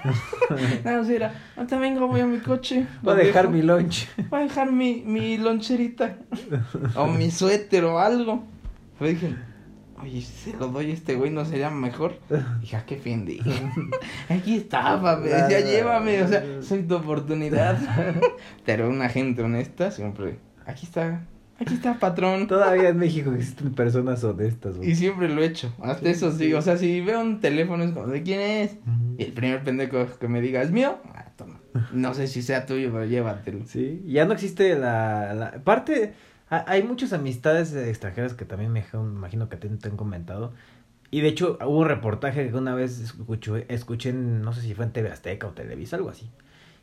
no, 0.85 1.03
sí 1.03 1.15
era, 1.15 1.33
ahorita 1.55 1.77
vengo, 1.77 2.07
voy 2.07 2.21
a 2.21 2.25
mi 2.25 2.39
coche. 2.39 2.87
Voy 3.01 3.13
a 3.13 3.17
dejar 3.17 3.49
mi 3.49 3.61
lunch. 3.61 4.07
Voy 4.29 4.41
a 4.41 4.43
dejar 4.43 4.71
mi, 4.71 5.03
mi 5.05 5.37
loncherita. 5.37 6.17
o 6.95 7.07
mi 7.07 7.29
suéter 7.31 7.85
o 7.85 7.99
algo. 7.99 8.43
Pero 8.97 9.11
dije, 9.11 9.35
oye, 10.01 10.21
si 10.21 10.51
se 10.51 10.57
lo 10.57 10.67
doy 10.67 10.91
a 10.91 10.93
este 10.93 11.15
güey, 11.15 11.31
¿no 11.31 11.45
sería 11.45 11.69
mejor? 11.69 12.19
Dije, 12.61 12.75
ah, 12.75 12.83
qué 12.85 12.95
pendejo. 12.95 13.49
Aquí 14.29 14.55
estaba, 14.57 15.17
me 15.17 15.29
decía, 15.29 15.61
llévame, 15.61 16.23
o 16.23 16.27
sea, 16.27 16.43
soy 16.61 16.83
tu 16.83 16.95
oportunidad. 16.95 17.77
Pero 18.65 18.89
una 18.89 19.09
gente 19.09 19.41
honesta 19.43 19.91
siempre, 19.91 20.39
aquí 20.65 20.85
está, 20.85 21.25
aquí 21.59 21.73
está, 21.73 21.99
patrón. 21.99 22.47
Todavía 22.47 22.89
en 22.89 22.97
México 22.97 23.31
existen 23.33 23.73
personas 23.73 24.23
honestas, 24.23 24.77
güey. 24.77 24.91
Y 24.91 24.95
siempre 24.95 25.29
lo 25.29 25.41
he 25.41 25.45
hecho, 25.45 25.73
hasta 25.81 26.09
eso 26.09 26.31
sí, 26.31 26.53
o 26.53 26.61
sea, 26.61 26.77
si 26.77 27.01
veo 27.01 27.19
un 27.21 27.39
teléfono 27.39 27.83
es 27.83 27.91
como, 27.91 28.07
¿de 28.07 28.23
quién 28.23 28.39
es? 28.41 28.77
Y 29.17 29.23
el 29.23 29.33
primer 29.33 29.63
pendejo 29.63 30.05
que 30.19 30.27
me 30.27 30.41
diga, 30.41 30.61
¿es 30.61 30.71
mío? 30.71 30.97
Ah, 31.13 31.25
toma. 31.35 31.59
No 31.93 32.13
sé 32.13 32.27
si 32.27 32.41
sea 32.41 32.65
tuyo, 32.65 32.91
pero 32.91 33.05
llévatelo. 33.05 33.65
Sí, 33.65 34.03
ya 34.07 34.25
no 34.25 34.33
existe 34.33 34.75
la... 34.77 35.33
la... 35.33 35.51
Parte, 35.63 36.13
ha- 36.49 36.65
hay 36.67 36.83
muchas 36.83 37.13
amistades 37.13 37.73
extranjeras 37.73 38.33
que 38.33 38.45
también 38.45 38.71
me 38.71 38.81
me 38.93 38.99
imagino 38.99 39.47
que 39.49 39.57
te, 39.57 39.69
te 39.69 39.89
han 39.89 39.95
comentado. 39.97 40.53
Y 41.13 41.19
de 41.21 41.27
hecho 41.27 41.57
hubo 41.61 41.79
un 41.79 41.87
reportaje 41.89 42.49
que 42.49 42.55
una 42.55 42.73
vez 42.73 42.99
escuché, 42.99 43.65
escuché 43.67 44.09
en, 44.11 44.41
no 44.41 44.53
sé 44.53 44.61
si 44.61 44.73
fue 44.73 44.85
en 44.85 44.91
TV 44.93 45.09
Azteca 45.11 45.47
o 45.47 45.51
Televisa, 45.51 45.97
algo 45.97 46.09
así. 46.09 46.29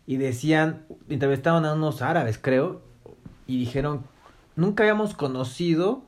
Y 0.06 0.16
decían, 0.18 0.82
entrevistaban 1.08 1.64
a 1.64 1.72
unos 1.74 2.00
árabes, 2.02 2.38
creo, 2.38 2.82
y 3.48 3.58
dijeron, 3.58 4.04
nunca 4.54 4.84
habíamos 4.84 5.14
conocido 5.14 6.04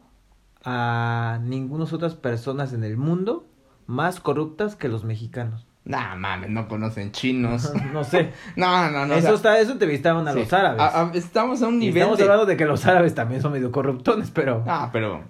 a 0.65 1.41
ninguna 1.43 1.85
otras 1.85 2.15
personas 2.15 2.73
en 2.73 2.85
el 2.85 2.97
mundo 2.97 3.47
más 3.87 4.21
corruptas 4.21 4.77
que 4.77 4.89
los 4.89 5.05
mexicanos. 5.05 5.67
Nah, 5.87 6.15
mames, 6.15 6.51
no 6.51 6.69
conocen 6.69 7.11
chinos. 7.11 7.73
No 7.93 8.05
sé. 8.05 8.33
No, 8.57 8.91
no, 8.91 9.07
no. 9.07 9.15
o 9.15 9.17
eso, 9.17 9.29
sea, 9.29 9.35
está, 9.37 9.59
eso 9.59 9.73
entrevistaban 9.73 10.29
a 10.29 10.33
sí. 10.35 10.41
los 10.41 10.53
árabes. 10.53 10.81
A- 10.81 11.01
a- 11.09 11.13
estamos 11.15 11.63
a 11.63 11.69
un 11.69 11.77
Y 11.77 11.87
nivel 11.87 12.03
estamos 12.03 12.19
de... 12.19 12.25
hablando 12.25 12.47
de 12.47 12.57
que 12.57 12.67
los 12.67 12.87
árabes 12.87 13.15
también 13.15 13.41
son 13.43 13.53
medio 13.53 13.73
corruptones, 13.73 14.31
pero... 14.31 14.63
Ah, 14.69 14.91
pero, 14.93 15.23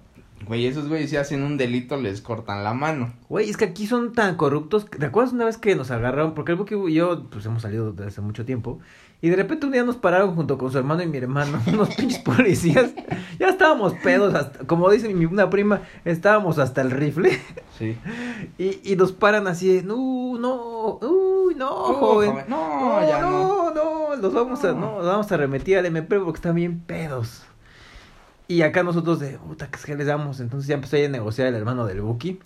güey, 0.45 0.65
esos 0.67 0.89
güeyes 0.89 1.09
si 1.09 1.15
hacen 1.15 1.41
un 1.43 1.55
delito 1.57 1.95
les 1.95 2.21
cortan 2.21 2.65
la 2.65 2.73
mano. 2.73 3.13
Güey, 3.29 3.49
es 3.49 3.55
que 3.55 3.65
aquí 3.65 3.87
son 3.87 4.11
tan 4.11 4.35
corruptos. 4.35 4.85
¿Te 4.89 5.05
acuerdas 5.05 5.33
una 5.33 5.45
vez 5.45 5.57
que 5.57 5.73
nos 5.75 5.89
agarraron? 5.89 6.33
Porque 6.35 6.51
el 6.51 6.57
Buki 6.57 6.75
y 6.89 6.93
yo, 6.95 7.23
pues 7.29 7.45
hemos 7.45 7.61
salido 7.61 7.93
desde 7.93 8.09
hace 8.09 8.21
mucho 8.21 8.43
tiempo. 8.45 8.79
Y 9.23 9.29
de 9.29 9.35
repente 9.35 9.67
un 9.67 9.71
día 9.71 9.83
nos 9.83 9.97
pararon 9.97 10.33
junto 10.33 10.57
con 10.57 10.71
su 10.71 10.79
hermano 10.79 11.03
y 11.03 11.07
mi 11.07 11.19
hermano, 11.19 11.61
unos 11.67 11.93
pinches 11.95 12.19
policías. 12.19 12.91
Ya 13.39 13.49
estábamos 13.49 13.93
pedos, 14.03 14.33
hasta, 14.33 14.65
como 14.65 14.89
dice 14.89 15.13
mi 15.13 15.25
una 15.25 15.49
prima, 15.49 15.83
estábamos 16.05 16.57
hasta 16.57 16.81
el 16.81 16.91
rifle. 16.91 17.39
Sí. 17.77 17.97
Y, 18.57 18.79
y 18.83 18.95
nos 18.95 19.11
paran 19.11 19.47
así, 19.47 19.75
de, 19.75 19.83
no, 19.83 19.95
no, 20.39 20.97
uy, 21.01 21.53
no, 21.55 21.69
joven. 21.69 22.33
No, 22.47 23.07
ya 23.07 23.21
no. 23.21 23.71
no, 23.71 23.73
no, 23.73 24.15
los 24.15 24.33
vamos 24.33 24.63
a, 24.63 24.73
no, 24.73 24.97
los 24.97 25.05
vamos 25.05 25.31
a 25.31 25.37
remitir 25.37 25.77
al 25.77 25.85
MP 25.85 26.19
porque 26.19 26.37
están 26.37 26.55
bien 26.55 26.79
pedos. 26.79 27.43
Y 28.47 28.63
acá 28.63 28.81
nosotros 28.83 29.19
de, 29.19 29.37
puta, 29.37 29.69
¿qué 29.69 29.95
les 29.95 30.07
damos? 30.07 30.39
Entonces 30.39 30.67
ya 30.67 30.75
empezó 30.75 30.97
a 30.97 31.07
negociar 31.07 31.47
el 31.47 31.55
hermano 31.55 31.85
del 31.85 32.01
Buki. 32.01 32.39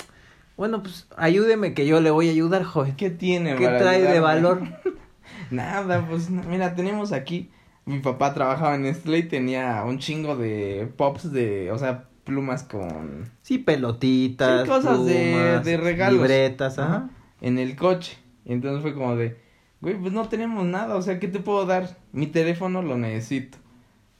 Bueno, 0.58 0.84
pues 0.84 1.08
ayúdeme 1.17 1.74
que 1.74 1.86
yo 1.86 2.01
le 2.01 2.12
voy 2.12 2.27
a 2.27 2.32
ayudar, 2.32 2.63
joven. 2.63 2.96
¿Qué 2.96 3.10
tiene, 3.10 3.55
¿Qué 3.55 3.67
trae 3.67 4.01
de 4.01 4.20
valor? 4.20 4.62
Nada, 5.51 6.05
pues 6.10 6.29
mira, 6.29 6.75
tenemos 6.75 7.12
aquí. 7.12 7.50
Mi 7.86 8.00
papá 8.00 8.34
trabajaba 8.34 8.75
en 8.75 8.84
Nestlé 8.84 9.20
y 9.20 9.24
tenía 9.24 9.84
un 9.86 10.00
chingo 10.00 10.36
de 10.36 10.91
pops 10.98 11.32
de, 11.32 11.72
o 11.72 11.77
sea, 11.77 12.05
plumas 12.24 12.63
con. 12.63 13.29
Sí, 13.44 13.60
pelotitas, 13.60 14.63
Sí, 14.63 14.67
cosas 14.70 15.05
de- 15.05 15.60
de 15.63 15.77
regalos. 15.77 16.20
libretas, 16.22 16.79
ajá. 16.79 16.96
Ajá. 16.96 17.10
en 17.41 17.60
el 17.60 17.75
coche. 17.75 18.17
Y 18.46 18.53
entonces 18.53 18.82
fue 18.82 18.94
como 18.96 19.15
de, 19.15 19.38
güey, 19.82 19.96
pues 20.00 20.12
no 20.13 20.27
tenemos 20.29 20.65
nada, 20.65 20.96
o 20.96 21.01
sea, 21.03 21.20
¿qué 21.20 21.27
te 21.27 21.39
puedo 21.39 21.65
dar? 21.67 21.96
Mi 22.12 22.25
teléfono 22.27 22.82
lo 22.82 22.98
necesito. 22.98 23.58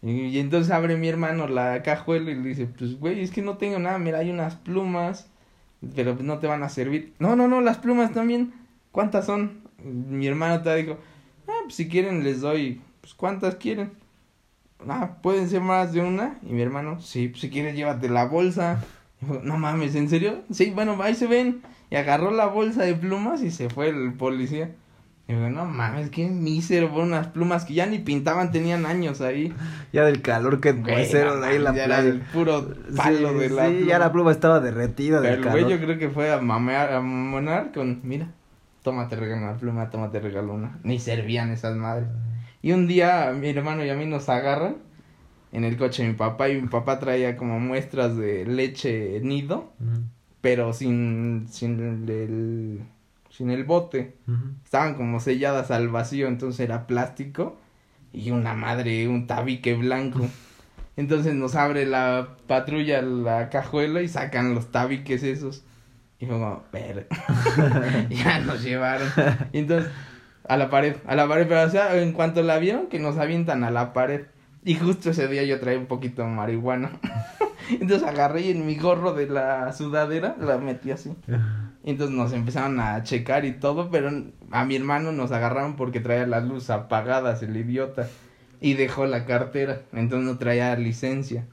Y, 0.04 0.12
y 0.28 0.40
entonces 0.40 0.72
abre 0.72 0.96
mi 0.98 1.08
hermano 1.08 1.48
la 1.48 1.82
cajuela 1.82 2.30
y 2.30 2.36
le 2.36 2.50
dice, 2.50 2.68
pues, 2.68 3.00
güey, 3.00 3.22
es 3.22 3.32
que 3.32 3.42
no 3.42 3.58
tengo 3.58 3.80
nada, 3.80 3.98
mira, 3.98 4.20
hay 4.20 4.30
unas 4.30 4.56
plumas, 4.56 5.28
pero 5.96 6.14
pues 6.14 6.24
no 6.26 6.38
te 6.38 6.46
van 6.46 6.62
a 6.62 6.70
servir. 6.70 7.14
No, 7.18 7.36
no, 7.36 7.48
no, 7.48 7.62
las 7.62 7.78
plumas 7.80 8.14
también, 8.14 8.54
¿cuántas 8.92 9.26
son? 9.26 9.62
Mi 9.86 10.28
hermano 10.28 10.62
te 10.62 10.76
dijo, 10.76 10.98
ah, 11.48 11.52
pues 11.64 11.76
si 11.76 11.88
quieren 11.88 12.24
les 12.24 12.42
doy, 12.42 12.82
pues, 13.02 13.14
¿cuántas 13.14 13.56
quieren? 13.56 13.92
Ah, 14.88 15.18
pueden 15.22 15.48
ser 15.50 15.62
más 15.62 15.94
de 15.94 16.02
una. 16.02 16.38
Y 16.44 16.54
mi 16.54 16.62
hermano, 16.62 17.00
sí, 17.02 17.28
pues 17.30 17.42
si 17.42 17.50
quieres 17.50 17.76
llévate 17.76 18.10
la 18.10 18.26
bolsa. 18.26 18.84
Y 19.22 19.26
dijo, 19.26 19.42
no 19.44 19.58
mames, 19.58 19.96
¿en 19.96 20.10
serio? 20.10 20.42
Sí, 20.52 20.72
bueno, 20.76 20.98
ahí 21.02 21.16
se 21.16 21.28
ven. 21.28 21.62
Y 21.90 21.96
agarró 21.96 22.32
la 22.32 22.48
bolsa 22.48 22.84
de 22.84 22.96
plumas 22.96 23.42
y 23.42 23.52
se 23.52 23.70
fue 23.70 23.90
el 23.90 24.14
policía. 24.14 24.72
Y 25.28 25.34
digo, 25.34 25.50
no 25.50 25.66
mames, 25.66 26.10
qué 26.12 26.28
mísero 26.28 26.92
por 26.92 27.02
unas 27.04 27.28
plumas 27.28 27.66
que 27.66 27.74
ya 27.74 27.86
ni 27.88 27.98
pintaban, 28.00 28.52
tenían 28.52 28.86
años 28.86 29.22
ahí. 29.22 29.54
Ya 29.94 30.04
del 30.06 30.22
calor 30.22 30.60
que 30.60 30.74
no 30.74 30.88
ahí 30.88 31.08
la 31.60 31.72
mames, 31.72 31.74
ya 31.74 31.86
era 31.86 31.86
playa. 31.86 32.10
el 32.10 32.22
puro 32.22 32.74
palo 32.96 33.30
sí, 33.32 33.36
de 33.40 33.50
la 33.50 33.68
sí, 33.70 33.72
pluma. 33.76 33.88
ya 33.88 33.98
la 34.00 34.12
pluma 34.12 34.32
estaba 34.32 34.60
derretida 34.60 35.22
Pero 35.22 35.36
del 35.38 35.44
el 35.46 35.50
güey 35.50 35.64
calor. 35.64 35.80
yo 35.80 35.80
creo 35.86 35.98
que 35.98 36.10
fue 36.10 36.32
a 36.34 36.42
mamear, 36.42 36.92
a 36.94 37.00
mamonar 37.02 37.72
con, 37.74 38.02
mira, 38.04 38.28
tómate 38.86 39.16
regalo 39.16 39.42
una 39.42 39.58
pluma, 39.58 39.90
tómate 39.90 40.20
regalo 40.20 40.54
una. 40.54 40.80
Ni 40.84 41.00
servían 41.00 41.52
esas 41.52 41.76
madres. 41.76 42.08
Y 42.62 42.72
un 42.72 42.88
día 42.88 43.34
mi 43.38 43.50
hermano 43.50 43.84
y 43.84 43.90
a 43.90 43.96
mí 43.96 44.06
nos 44.06 44.30
agarran 44.30 44.78
en 45.52 45.66
el 45.66 45.76
coche 45.76 46.04
de 46.04 46.10
mi 46.10 46.16
papá 46.16 46.50
y 46.50 46.62
mi 46.62 46.68
papá 46.68 47.00
traía 47.00 47.36
como 47.36 47.60
muestras 47.60 48.16
de 48.16 48.46
leche 48.46 49.20
nido, 49.22 49.74
pero 50.40 50.72
sin, 50.72 51.48
sin 51.50 51.80
el, 52.08 52.82
sin 53.30 53.50
el 53.50 53.64
bote. 53.64 54.16
Estaban 54.64 54.94
como 54.94 55.20
selladas 55.20 55.72
al 55.72 55.90
vacío, 55.90 56.28
entonces 56.28 56.60
era 56.60 56.86
plástico 56.86 57.58
y 58.14 58.30
una 58.32 58.54
madre, 58.54 59.08
un 59.08 59.28
tabique 59.28 59.74
blanco. 59.74 60.22
Entonces 60.98 61.34
nos 61.34 61.56
abre 61.56 61.86
la 61.86 62.38
patrulla 62.48 63.02
la 63.02 63.50
cajuela 63.50 64.02
y 64.02 64.08
sacan 64.08 64.56
los 64.56 64.72
tabiques 64.72 65.24
esos. 65.24 65.66
Y 66.20 66.26
fue 66.26 66.36
como, 66.36 66.64
ver. 66.72 67.08
ya 68.10 68.40
nos 68.40 68.64
llevaron. 68.64 69.08
Y 69.52 69.60
entonces, 69.60 69.92
a 70.48 70.58
la 70.58 70.70
pared, 70.70 70.98
a 71.06 71.16
la 71.16 71.28
pared, 71.28 71.48
pero 71.48 71.64
o 71.64 71.70
sea, 71.70 72.00
en 72.02 72.14
cuanto 72.14 72.42
la 72.42 72.58
vieron, 72.58 72.88
que 72.88 73.00
nos 73.00 73.18
avientan 73.18 73.64
a 73.64 73.72
la 73.72 73.94
pared. 73.94 74.26
Y 74.64 74.76
justo 74.76 75.12
ese 75.12 75.28
día 75.28 75.44
yo 75.44 75.60
traía 75.60 75.78
un 75.78 75.86
poquito 75.86 76.24
de 76.24 76.30
marihuana. 76.30 76.92
entonces 77.70 78.08
agarré 78.08 78.42
y 78.42 78.52
en 78.52 78.66
mi 78.66 78.76
gorro 78.76 79.14
de 79.14 79.28
la 79.28 79.72
sudadera 79.74 80.36
la 80.40 80.58
metí 80.58 80.92
así. 80.92 81.16
Entonces 81.84 82.16
nos 82.16 82.34
empezaron 82.34 82.80
a 82.80 83.04
checar 83.04 83.46
y 83.46 83.52
todo, 83.54 83.92
pero 83.92 84.10
a 84.52 84.66
mi 84.66 84.76
hermano 84.76 85.12
nos 85.12 85.32
agarraron 85.32 85.76
porque 85.76 86.00
traía 86.00 86.26
las 86.26 86.44
luces 86.44 86.72
apagadas, 86.72 87.44
el 87.44 87.56
idiota. 87.56 88.08
Y 88.62 88.74
dejó 88.74 89.06
la 89.06 89.26
cartera, 89.26 89.82
entonces 89.94 90.28
no 90.28 90.38
traía 90.40 90.76
licencia. 90.76 91.46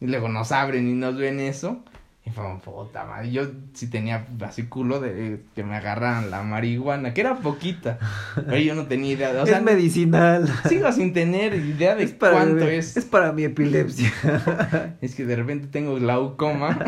Y 0.00 0.06
luego 0.06 0.28
nos 0.28 0.50
abren 0.50 0.88
y 0.88 0.94
nos 0.94 1.16
ven 1.16 1.38
eso. 1.38 1.84
Y 2.28 2.30
fue 2.30 2.44
como, 2.44 2.60
puta 2.60 3.04
madre. 3.06 3.30
Yo 3.30 3.44
sí 3.72 3.86
tenía 3.88 4.26
así 4.44 4.64
culo 4.64 5.00
de 5.00 5.40
que 5.54 5.64
me 5.64 5.76
agarraran 5.76 6.30
la 6.30 6.42
marihuana, 6.42 7.14
que 7.14 7.22
era 7.22 7.36
poquita. 7.36 7.98
Pero 8.34 8.58
yo 8.58 8.74
no 8.74 8.84
tenía 8.86 9.12
idea. 9.14 9.32
de- 9.32 9.40
O 9.40 9.46
sea, 9.46 9.58
es 9.58 9.62
medicinal. 9.64 10.46
sigo 10.68 10.92
sin 10.92 11.14
tener 11.14 11.54
idea 11.54 11.94
de 11.94 12.04
Es 12.04 12.12
para, 12.12 12.32
cuánto 12.34 12.66
mi, 12.66 12.72
es. 12.72 12.96
es 12.98 13.04
para 13.06 13.32
mi 13.32 13.44
epilepsia. 13.44 14.12
Es 15.00 15.14
que 15.14 15.24
de 15.24 15.36
repente 15.36 15.68
tengo 15.68 15.94
glaucoma. 15.94 16.78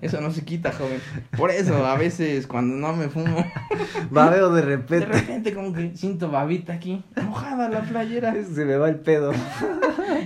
Eso 0.00 0.20
no 0.20 0.30
se 0.30 0.44
quita, 0.44 0.72
joven. 0.72 1.00
Por 1.36 1.50
eso, 1.50 1.84
a 1.86 1.96
veces 1.98 2.46
cuando 2.46 2.76
no 2.76 2.94
me 2.96 3.08
fumo, 3.08 3.44
Babeo 4.10 4.52
de 4.54 4.62
de 4.62 4.66
repente. 4.66 5.06
repente 5.06 5.52
como 5.54 5.72
que 5.74 5.94
siento 5.96 6.30
babita 6.30 6.72
aquí, 6.72 7.04
mojada 7.22 7.68
la 7.68 7.82
playera. 7.82 8.32
Se 8.54 8.64
me 8.64 8.76
va 8.76 8.88
el 8.88 8.96
pedo. 8.96 9.32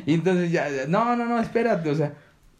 Y 0.06 0.14
entonces 0.14 0.50
ya, 0.50 0.66
no, 0.88 1.16
no, 1.16 1.26
no, 1.26 1.40
espérate, 1.40 1.90
o 1.90 1.94
sea, 1.94 2.12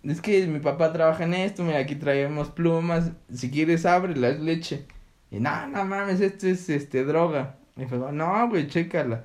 es 0.03 0.21
que 0.21 0.47
mi 0.47 0.59
papá 0.59 0.93
trabaja 0.93 1.25
en 1.25 1.35
esto, 1.35 1.63
mira, 1.63 1.79
aquí 1.79 1.95
traemos 1.95 2.51
plumas, 2.51 3.13
si 3.33 3.51
quieres 3.51 3.87
ábrela, 3.87 4.29
es 4.29 4.41
leche. 4.41 4.87
Y 5.31 5.41
no, 5.41 5.67
no 5.69 5.85
mames, 5.85 6.21
esto 6.21 6.47
es, 6.47 6.69
este, 6.69 7.05
droga. 7.05 7.57
Y 7.77 7.87
fue, 7.87 7.99
no, 7.99 8.49
güey, 8.49 8.67
chécala. 8.67 9.25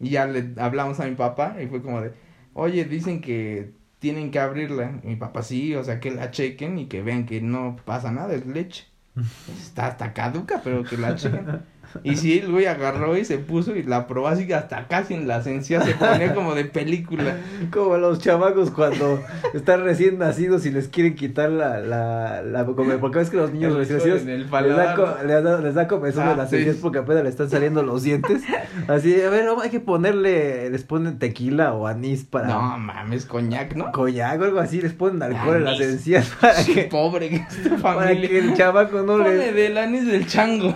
Y 0.00 0.10
ya 0.10 0.26
le 0.26 0.54
hablamos 0.56 1.00
a 1.00 1.06
mi 1.06 1.14
papá 1.14 1.56
y 1.62 1.66
fue 1.66 1.82
como 1.82 2.00
de, 2.00 2.12
oye, 2.54 2.84
dicen 2.84 3.20
que 3.20 3.72
tienen 3.98 4.30
que 4.30 4.38
abrirla. 4.38 5.00
Y 5.02 5.08
mi 5.08 5.16
papá 5.16 5.42
sí, 5.42 5.74
o 5.74 5.84
sea, 5.84 6.00
que 6.00 6.10
la 6.10 6.30
chequen 6.30 6.78
y 6.78 6.86
que 6.86 7.02
vean 7.02 7.26
que 7.26 7.40
no 7.40 7.76
pasa 7.84 8.10
nada, 8.10 8.34
es 8.34 8.46
leche. 8.46 8.86
Está 9.60 9.88
hasta 9.88 10.12
caduca, 10.12 10.60
pero 10.64 10.84
que 10.84 10.96
la 10.96 11.16
chequen. 11.16 11.62
Y 12.04 12.16
sí, 12.16 12.38
el 12.38 12.50
güey 12.50 12.66
agarró 12.66 13.16
y 13.16 13.24
se 13.24 13.38
puso 13.38 13.74
y 13.76 13.82
la 13.82 14.06
probó 14.06 14.28
así 14.28 14.50
hasta 14.52 14.86
casi 14.88 15.14
en 15.14 15.28
la 15.28 15.42
encías 15.42 15.84
se 15.84 15.94
ponía 15.94 16.34
como 16.34 16.54
de 16.54 16.64
película. 16.64 17.36
Como 17.72 17.96
los 17.96 18.18
chamacos 18.18 18.70
cuando 18.70 19.22
están 19.54 19.84
recién 19.84 20.18
nacidos 20.18 20.66
y 20.66 20.70
les 20.70 20.88
quieren 20.88 21.14
quitar 21.14 21.50
la, 21.50 21.80
la, 21.80 22.42
la 22.42 22.64
como, 22.64 22.92
porque 22.98 23.18
ves 23.18 23.30
que 23.30 23.36
los 23.36 23.52
niños 23.52 23.74
recién 23.74 23.98
nacidos 23.98 24.22
les 24.24 24.48
da, 24.50 25.22
les 25.24 25.42
da, 25.44 25.60
les 25.60 25.74
da 25.74 25.88
comezón 25.88 26.22
Ah, 26.28 26.34
las 26.36 26.50
sí. 26.50 26.56
encías 26.56 26.76
porque 26.76 26.98
apenas 26.98 27.22
le 27.24 27.28
están 27.28 27.50
saliendo 27.50 27.82
los 27.82 28.02
dientes. 28.02 28.42
Así, 28.88 29.20
a 29.20 29.30
ver, 29.30 29.46
hay 29.62 29.70
que 29.70 29.80
ponerle, 29.80 30.70
les 30.70 30.82
ponen 30.84 31.18
tequila 31.18 31.72
o 31.74 31.86
anís 31.86 32.24
para 32.24 32.48
No 32.48 32.78
mames, 32.78 33.26
coñac, 33.26 33.74
¿no? 33.74 33.90
coñac 33.92 34.40
o 34.40 34.44
algo 34.44 34.58
así, 34.60 34.80
les 34.80 34.92
ponen 34.92 35.22
alcohol 35.22 35.56
en 35.56 35.64
las 35.64 35.80
encías 35.80 36.30
para 36.40 36.54
Sí, 36.54 36.74
que, 36.74 36.84
Pobre 36.84 37.28
que 37.28 37.36
esta 37.36 37.76
para 37.78 38.00
familia. 38.08 38.28
que 38.28 38.38
el 38.38 38.54
chamaco 38.54 38.98
no 38.98 39.18
Ponle 39.18 39.36
le... 39.36 39.52
del 39.52 39.78
anís 39.78 40.06
del 40.06 40.26
chango. 40.26 40.74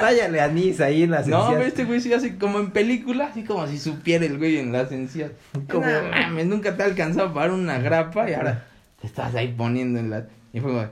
Tállale 0.00 0.40
anís 0.40 0.80
ahí 0.80 1.02
en 1.04 1.10
las 1.10 1.26
No, 1.26 1.48
pero 1.50 1.62
este 1.62 1.84
güey 1.84 2.00
sí 2.00 2.12
hace 2.12 2.36
como 2.36 2.58
en 2.60 2.70
película, 2.70 3.26
así 3.26 3.44
como 3.44 3.66
si 3.66 3.78
supiera 3.78 4.24
el 4.24 4.38
güey 4.38 4.58
en 4.58 4.72
las 4.72 4.92
encías. 4.92 5.30
Como- 5.70 5.86
No 5.86 6.10
mames, 6.10 6.46
nunca 6.46 6.76
te 6.76 6.82
ha 6.82 6.86
alcanzado 6.86 7.32
para 7.32 7.52
una 7.54 7.78
grapa 7.78 8.28
y 8.30 8.34
ahora 8.34 8.66
te 9.00 9.06
estás 9.06 9.34
ahí 9.34 9.54
poniendo 9.56 9.98
en 9.98 10.10
la... 10.10 10.26
Y 10.52 10.60
fue 10.60 10.70
como, 10.72 10.86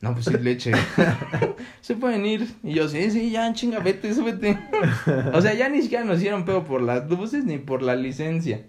no, 0.00 0.12
pues 0.14 0.26
sí, 0.26 0.36
leche. 0.38 0.72
Se 1.80 1.94
pueden 1.96 2.26
ir. 2.26 2.48
Y 2.62 2.74
yo, 2.74 2.88
sí, 2.88 3.10
sí, 3.10 3.30
ya, 3.30 3.52
chinga, 3.52 3.78
vete, 3.80 4.12
súbete. 4.14 4.58
o 5.32 5.40
sea, 5.40 5.54
ya 5.54 5.68
ni 5.68 5.82
siquiera 5.82 6.04
nos 6.04 6.18
hicieron 6.18 6.44
pedo 6.44 6.64
por 6.64 6.82
las 6.82 7.08
luces 7.08 7.44
ni 7.44 7.58
por 7.58 7.82
la 7.82 7.94
licencia. 7.96 8.62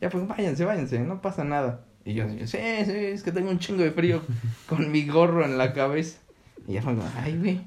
Ya, 0.00 0.10
pues 0.10 0.26
váyanse, 0.26 0.64
váyanse, 0.64 0.98
no 1.00 1.20
pasa 1.22 1.44
nada. 1.44 1.84
Y 2.04 2.14
yo, 2.14 2.24
sí, 2.28 2.46
sí, 2.46 2.58
es 2.58 3.22
que 3.22 3.30
tengo 3.30 3.48
un 3.50 3.60
chingo 3.60 3.82
de 3.84 3.92
frío 3.92 4.22
con 4.68 4.90
mi 4.90 5.06
gorro 5.06 5.44
en 5.44 5.56
la 5.56 5.72
cabeza. 5.72 6.18
Y 6.66 6.74
ya 6.74 6.82
fue 6.82 6.94
como, 6.94 7.08
ay, 7.22 7.36
güey. 7.36 7.60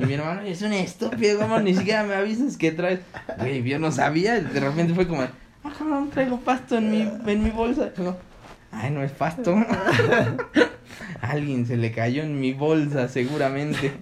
Y 0.00 0.06
mi 0.06 0.14
hermano, 0.14 0.42
es 0.42 0.62
un 0.62 0.72
estúpido, 0.72 1.38
¿cómo 1.38 1.58
ni 1.60 1.74
siquiera 1.74 2.04
me 2.04 2.14
avisas 2.14 2.56
que 2.56 2.72
traes? 2.72 3.00
Güey, 3.38 3.62
yo 3.62 3.78
no 3.78 3.90
sabía. 3.90 4.40
De 4.40 4.60
repente 4.60 4.94
fue 4.94 5.08
como, 5.08 5.22
ah, 5.22 5.72
cabrón, 5.78 6.10
traigo 6.10 6.38
pasto 6.40 6.76
en 6.76 6.90
mi, 6.90 7.00
en 7.00 7.42
mi 7.42 7.50
bolsa. 7.50 7.92
Yo, 7.96 8.16
ay, 8.70 8.90
no 8.90 9.02
es 9.02 9.12
pasto. 9.12 9.56
Alguien 11.20 11.66
se 11.66 11.76
le 11.76 11.90
cayó 11.90 12.22
en 12.22 12.38
mi 12.38 12.52
bolsa, 12.52 13.08
seguramente. 13.08 13.92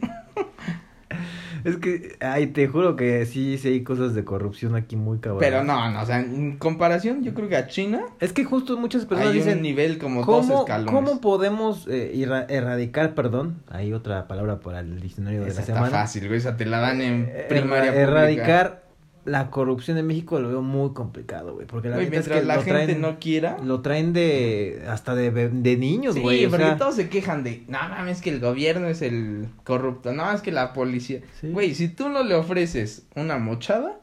Es 1.65 1.77
que, 1.77 2.17
ay, 2.21 2.49
te 2.49 2.67
juro 2.69 2.97
que 2.97 3.25
sí, 3.27 3.59
sí 3.59 3.69
hay 3.69 3.83
cosas 3.83 4.15
de 4.15 4.25
corrupción 4.25 4.75
aquí 4.75 4.97
muy 4.97 5.19
cabrón. 5.19 5.41
Pero 5.41 5.63
no, 5.65 5.91
no, 5.91 6.03
o 6.03 6.07
sea, 6.07 6.21
en 6.21 6.57
comparación, 6.59 7.23
yo 7.23 7.35
creo 7.35 7.49
que 7.49 7.57
a 7.57 7.67
China 7.67 8.03
Es 8.21 8.33
que 8.33 8.45
justo 8.45 8.77
muchas 8.77 9.05
personas 9.07 9.33
hay 9.33 9.39
dicen, 9.39 9.59
un 9.59 9.63
nivel 9.63 9.99
como 9.99 10.25
dos 10.25 10.27
¿cómo, 10.47 10.61
escalones. 10.61 10.93
¿cómo 10.95 11.21
podemos 11.21 11.87
eh, 11.89 12.13
erradicar, 12.49 13.15
perdón? 13.15 13.63
Hay 13.69 13.93
otra 13.93 14.27
palabra 14.29 14.61
para 14.61 14.81
el 14.81 15.01
diccionario 15.01 15.43
de 15.43 15.49
Esa 15.49 15.57
la 15.57 15.61
está 15.63 15.75
semana. 15.75 15.91
fácil, 15.99 16.27
güey, 16.29 16.39
esa 16.39 16.57
te 16.57 16.67
la 16.67 16.79
dan 16.81 17.01
en 17.01 17.27
Eh, 17.29 17.47
primaria 17.49 17.95
erradicar 17.95 18.83
la 19.25 19.51
corrupción 19.51 19.99
en 19.99 20.07
México 20.07 20.41
lo 20.41 20.49
veo 20.49 20.63
muy 20.63 20.93
complicado, 20.95 21.55
güey. 21.55 21.67
Porque 21.67 21.89
la 21.89 21.97
Güey, 21.97 22.07
neta 22.11 22.19
es 22.21 22.27
mientras 22.27 22.41
que 22.41 22.47
la 22.47 22.57
lo 22.57 22.63
gente 22.63 22.97
no 22.99 23.19
quiera. 23.21 23.57
lo 23.63 23.81
traen 23.81 24.13
de, 24.13 24.83
hasta 24.89 25.15
de, 25.15 25.31
de 25.49 25.77
niños, 25.77 26.15
Sí, 26.15 26.21
güey. 26.21 26.45
o 26.47 26.51
porque 26.51 26.65
sea, 26.65 26.77
todos 26.77 26.97
se 26.97 27.09
quejan 27.09 27.45
de, 27.45 27.63
no 27.69 27.79
mames, 27.89 28.21
que 28.21 28.31
el 28.31 28.41
gobierno 28.41 28.89
es 28.89 29.01
el 29.03 29.47
corrupto, 29.65 30.13
no, 30.13 30.31
es 30.33 30.41
que 30.41 30.51
la 30.53 30.73
policía. 30.73 31.21
Sí. 31.41 31.51
Güey, 31.51 31.75
si 31.75 31.89
tú 31.89 32.09
no 32.09 32.23
le 32.25 32.35
ofreces 32.35 33.07
una 33.15 33.39
mochada, 33.39 33.99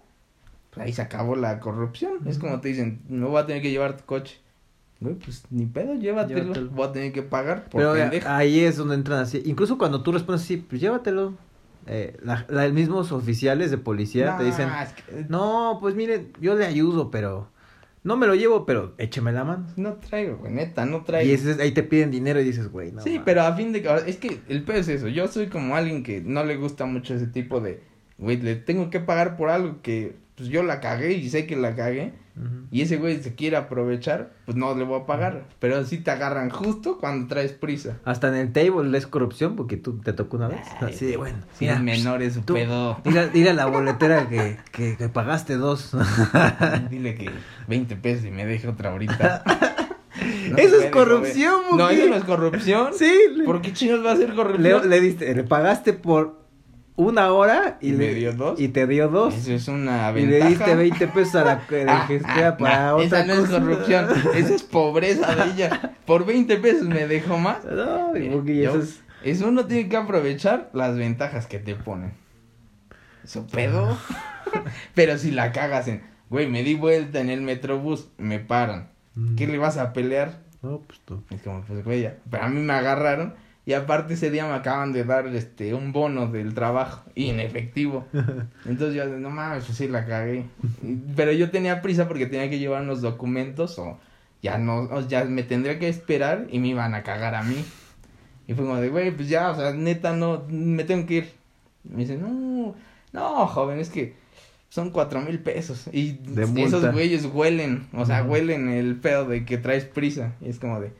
pues 0.72 0.86
ahí 0.86 0.94
se 0.94 1.02
acabó 1.02 1.36
la 1.36 1.60
corrupción. 1.60 2.14
Es 2.26 2.38
como 2.40 2.62
te 2.62 2.70
dicen, 2.70 3.02
me 3.10 3.26
voy 3.26 3.42
a 3.42 3.46
tener 3.46 3.62
que 3.62 3.72
llevar 3.72 3.98
tu 3.98 4.06
coche. 4.06 4.40
Güey, 5.02 5.16
pues 5.16 5.44
ni 5.50 5.66
pedo, 5.66 5.96
llévatelo. 5.96 6.40
Llévatelo. 6.42 6.70
Voy 6.72 6.88
a 6.88 6.92
tener 6.92 7.12
que 7.14 7.24
pagar 7.24 7.66
por 7.70 7.82
Pero 7.82 7.94
pendejo. 7.94 8.28
ahí 8.30 8.60
es 8.62 8.78
donde 8.78 8.96
entran 8.96 9.20
así. 9.20 9.42
Incluso 9.46 9.78
cuando 9.78 10.02
tú 10.04 10.12
respondes 10.12 10.44
así, 10.44 10.58
pues 10.58 10.80
llévatelo. 10.82 11.34
Eh, 11.88 12.18
la, 12.24 12.46
la- 12.50 12.68
mismos 12.70 13.12
oficiales 13.12 13.72
de 13.72 13.78
policía 13.78 14.38
te 14.38 14.44
dicen, 14.44 14.70
es 14.70 14.94
que- 14.94 15.26
no, 15.30 15.78
pues 15.82 15.96
miren, 15.96 16.32
yo 16.40 16.56
le 16.56 16.66
ayudo, 16.66 17.10
pero 17.10 17.50
no 18.04 18.16
me 18.16 18.28
lo 18.28 18.36
llevo, 18.36 18.66
pero 18.66 18.94
écheme 18.98 19.32
la 19.32 19.44
mano. 19.44 19.66
no 19.76 19.94
traigo, 19.96 20.38
güey, 20.38 20.54
neta, 20.54 20.86
no 20.86 21.04
traigo. 21.04 21.30
Y 21.30 21.34
ese 21.34 21.62
ahí 21.62 21.72
te 21.72 21.84
piden 21.84 22.12
dinero 22.12 22.40
y 22.40 22.44
dices, 22.44 22.72
güey, 22.72 22.92
no. 22.92 23.02
sí, 23.02 23.10
mames". 23.12 23.24
pero 23.26 23.42
a 23.42 23.54
fin 23.56 23.72
de 23.72 23.80
es 24.06 24.18
que 24.18 24.40
el 24.50 24.64
pedo 24.64 24.78
es 24.78 24.88
eso. 24.88 25.08
Yo 25.08 25.28
soy 25.28 25.48
como 25.48 25.76
alguien 25.76 26.04
que 26.04 26.22
no 26.22 26.44
le 26.44 26.58
gusta 26.58 26.86
mucho 26.86 27.16
ese 27.16 27.28
tipo 27.28 27.60
de, 27.60 27.82
güey, 28.18 28.38
le 28.38 28.56
tengo 28.56 28.90
que 28.90 29.00
pagar 29.00 29.36
por 29.36 29.50
algo 29.50 29.82
que 29.82 30.16
pues 30.40 30.50
yo 30.50 30.64
la 30.64 30.80
cagué 30.80 31.14
y 31.14 31.30
sé 31.30 31.46
que 31.46 31.56
la 31.56 31.76
cagué. 31.76 32.14
Y 32.72 32.84
ese 32.84 32.96
güey 32.96 33.22
se 33.22 33.36
quiere 33.36 33.58
aprovechar, 33.58 34.32
pues 34.46 34.56
no 34.56 34.74
le 34.74 34.86
voy 34.86 35.02
a 35.02 35.06
pagar. 35.06 35.44
Pero 35.60 35.84
sí 35.84 35.98
te 35.98 36.10
agarran 36.12 36.50
justo 36.50 36.98
cuando 36.98 37.28
traes 37.28 37.52
prisa. 37.52 37.98
Hasta 38.06 38.30
en 38.30 38.36
el 38.36 38.54
table 38.54 38.98
es 38.98 39.08
corrupción 39.08 39.58
porque 39.58 39.76
tú 39.76 40.00
te 40.00 40.14
tocó 40.14 40.38
una 40.38 40.48
vez. 40.48 40.62
Ay, 40.80 40.94
Así 40.94 41.06
de, 41.06 41.18
bueno, 41.18 41.40
mira, 41.60 41.74
es 41.74 41.82
menor 41.82 42.22
es 42.22 42.36
su 42.36 42.42
tú- 42.44 42.54
pedo. 42.54 42.98
Dile, 43.04 43.28
dile 43.30 43.50
a 43.50 43.54
la 43.54 43.66
boletera 43.68 44.30
que, 44.30 44.56
que, 44.72 44.96
que 44.96 45.10
pagaste 45.10 45.58
dos. 45.58 45.92
Dile 46.90 47.16
que 47.16 47.30
20 47.68 47.96
pesos 47.98 48.24
y 48.26 48.32
me 48.32 48.46
deje 48.46 48.68
otra 48.70 48.92
ahorita. 48.92 49.44
No 50.50 50.58
Eso 50.58 50.82
es 50.82 50.92
corrupción, 50.92 51.62
joven. 51.70 51.78
No, 51.78 51.90
eso 51.90 52.08
no 52.10 52.16
es 52.16 52.24
corrupción. 52.24 52.90
sí, 52.98 53.14
le, 53.36 53.44
¿Por 53.46 53.62
qué 53.62 53.72
chinos 53.72 54.04
va 54.06 54.14
a 54.14 54.18
ser 54.18 54.30
le, 54.30 54.36
corrupción? 54.36 54.90
le 54.90 55.00
diste, 55.00 55.34
le 55.34 55.44
pagaste 55.44 55.94
por 55.94 56.39
una 57.00 57.32
hora 57.32 57.78
y, 57.82 57.90
¿Y 57.90 57.92
le 57.94 58.14
dio 58.14 58.34
dos? 58.34 58.60
Y 58.60 58.68
te 58.70 58.86
dio 58.88 59.08
dos. 59.08 59.34
Eso 59.34 59.54
es 59.54 59.68
una 59.68 60.12
y 60.12 60.26
le 60.26 60.40
ventaja. 60.40 60.50
diste 60.50 60.76
20 60.76 61.08
pesos 61.08 61.36
a 61.36 61.44
la 61.46 61.66
que 61.68 61.86
Ah, 61.88 62.08
ah, 62.26 62.58
para 62.58 62.78
nah, 62.80 62.94
otra 62.96 63.22
esa 63.22 63.26
no 63.26 63.34
es 63.34 63.50
corrupción, 63.50 64.08
esa 64.36 64.56
es 64.56 64.64
pobreza 64.64 65.36
de 65.36 65.52
ella. 65.52 65.96
Por 66.06 66.26
20 66.26 66.58
pesos 66.58 66.88
me 66.88 67.08
dejó 67.08 67.38
más. 67.38 67.64
No, 67.66 68.16
Yo- 68.16 68.44
eso 68.46 68.80
es... 68.80 69.02
Eso 69.24 69.48
uno 69.50 69.66
tiene 69.66 69.90
que 69.90 69.98
aprovechar 69.98 70.70
las 70.74 70.98
ventajas 70.98 71.46
que 71.48 71.60
te 71.60 71.76
ponen. 71.76 72.14
Su 73.26 73.46
pedo. 73.48 73.98
Pero 74.96 75.18
si 75.18 75.32
la 75.32 75.52
cagas 75.52 75.88
en, 75.88 76.04
güey, 76.30 76.48
me 76.48 76.64
di 76.64 76.76
vuelta 76.76 77.20
en 77.20 77.30
el 77.30 77.42
metrobús, 77.42 78.10
me 78.18 78.40
paran. 78.40 78.90
¿Qué 79.36 79.46
le 79.48 79.58
vas 79.58 79.78
a 79.78 79.92
pelear? 79.92 80.40
No, 80.62 80.80
pues 80.88 81.02
tú. 81.04 81.22
Es 81.30 81.42
como, 81.42 81.62
pues, 81.64 81.84
güey, 81.84 82.02
ya. 82.04 82.16
Pero 82.30 82.44
a 82.44 82.48
mí 82.50 82.62
me 82.62 82.72
agarraron 82.74 83.36
y 83.66 83.74
aparte 83.74 84.16
ese 84.16 84.32
día 84.32 84.46
me 84.48 84.54
acaban 84.54 84.94
de 84.94 85.04
dar 85.04 85.28
este 85.28 85.74
un 85.74 85.92
bono 85.92 86.28
del 86.28 86.54
trabajo 86.54 87.04
y 87.14 87.30
en 87.30 87.40
efectivo. 87.40 88.06
Entonces 88.66 88.96
yo, 88.96 89.06
no 89.06 89.30
mames, 89.30 89.66
pues 89.66 89.78
sí 89.78 89.88
la 89.88 90.06
cagué. 90.06 90.46
Pero 91.16 91.32
yo 91.32 91.52
tenía 91.52 91.82
prisa 91.82 92.08
porque 92.08 92.26
tenía 92.26 92.50
que 92.50 92.60
llevar 92.60 92.82
unos 92.82 93.02
documentos 93.02 93.78
o 93.78 94.00
ya 94.42 94.58
no, 94.58 94.84
o 94.84 95.08
ya 95.08 95.26
me 95.26 95.44
tendría 95.44 95.78
que 95.78 95.90
esperar 95.90 96.48
y 96.50 96.60
me 96.60 96.70
iban 96.70 96.96
a 96.96 97.04
cagar 97.04 97.36
a 97.36 97.44
mí. 97.44 97.64
Y 98.48 98.54
fue 98.56 98.66
como 98.66 98.78
de, 98.78 98.90
güey, 98.90 99.12
pues 99.12 99.30
ya, 99.30 99.52
o 99.52 99.56
sea, 99.56 99.74
neta, 99.74 100.14
no, 100.14 100.46
me 100.50 100.84
tengo 100.84 101.06
que 101.06 101.14
ir. 101.14 101.32
Me 101.84 102.00
dice, 102.00 102.18
no, 102.18 102.74
no, 103.14 103.48
joven, 103.48 103.80
es 103.80 103.90
que 103.90 104.16
son 104.70 104.92
cuatro 104.92 105.22
mil 105.22 105.40
pesos. 105.40 105.88
Y 105.92 106.14
De 106.14 106.44
esos 106.64 106.92
güeyes 106.92 107.26
huelen, 107.26 107.88
o 107.94 108.06
sea, 108.06 108.24
huelen 108.24 108.70
el 108.70 108.96
pedo 108.96 109.26
de 109.26 109.46
que 109.46 109.58
traes 109.58 109.86
prisa. 109.86 110.34
Y 110.42 110.50
es 110.50 110.60
como 110.60 110.80
de, 110.80 110.92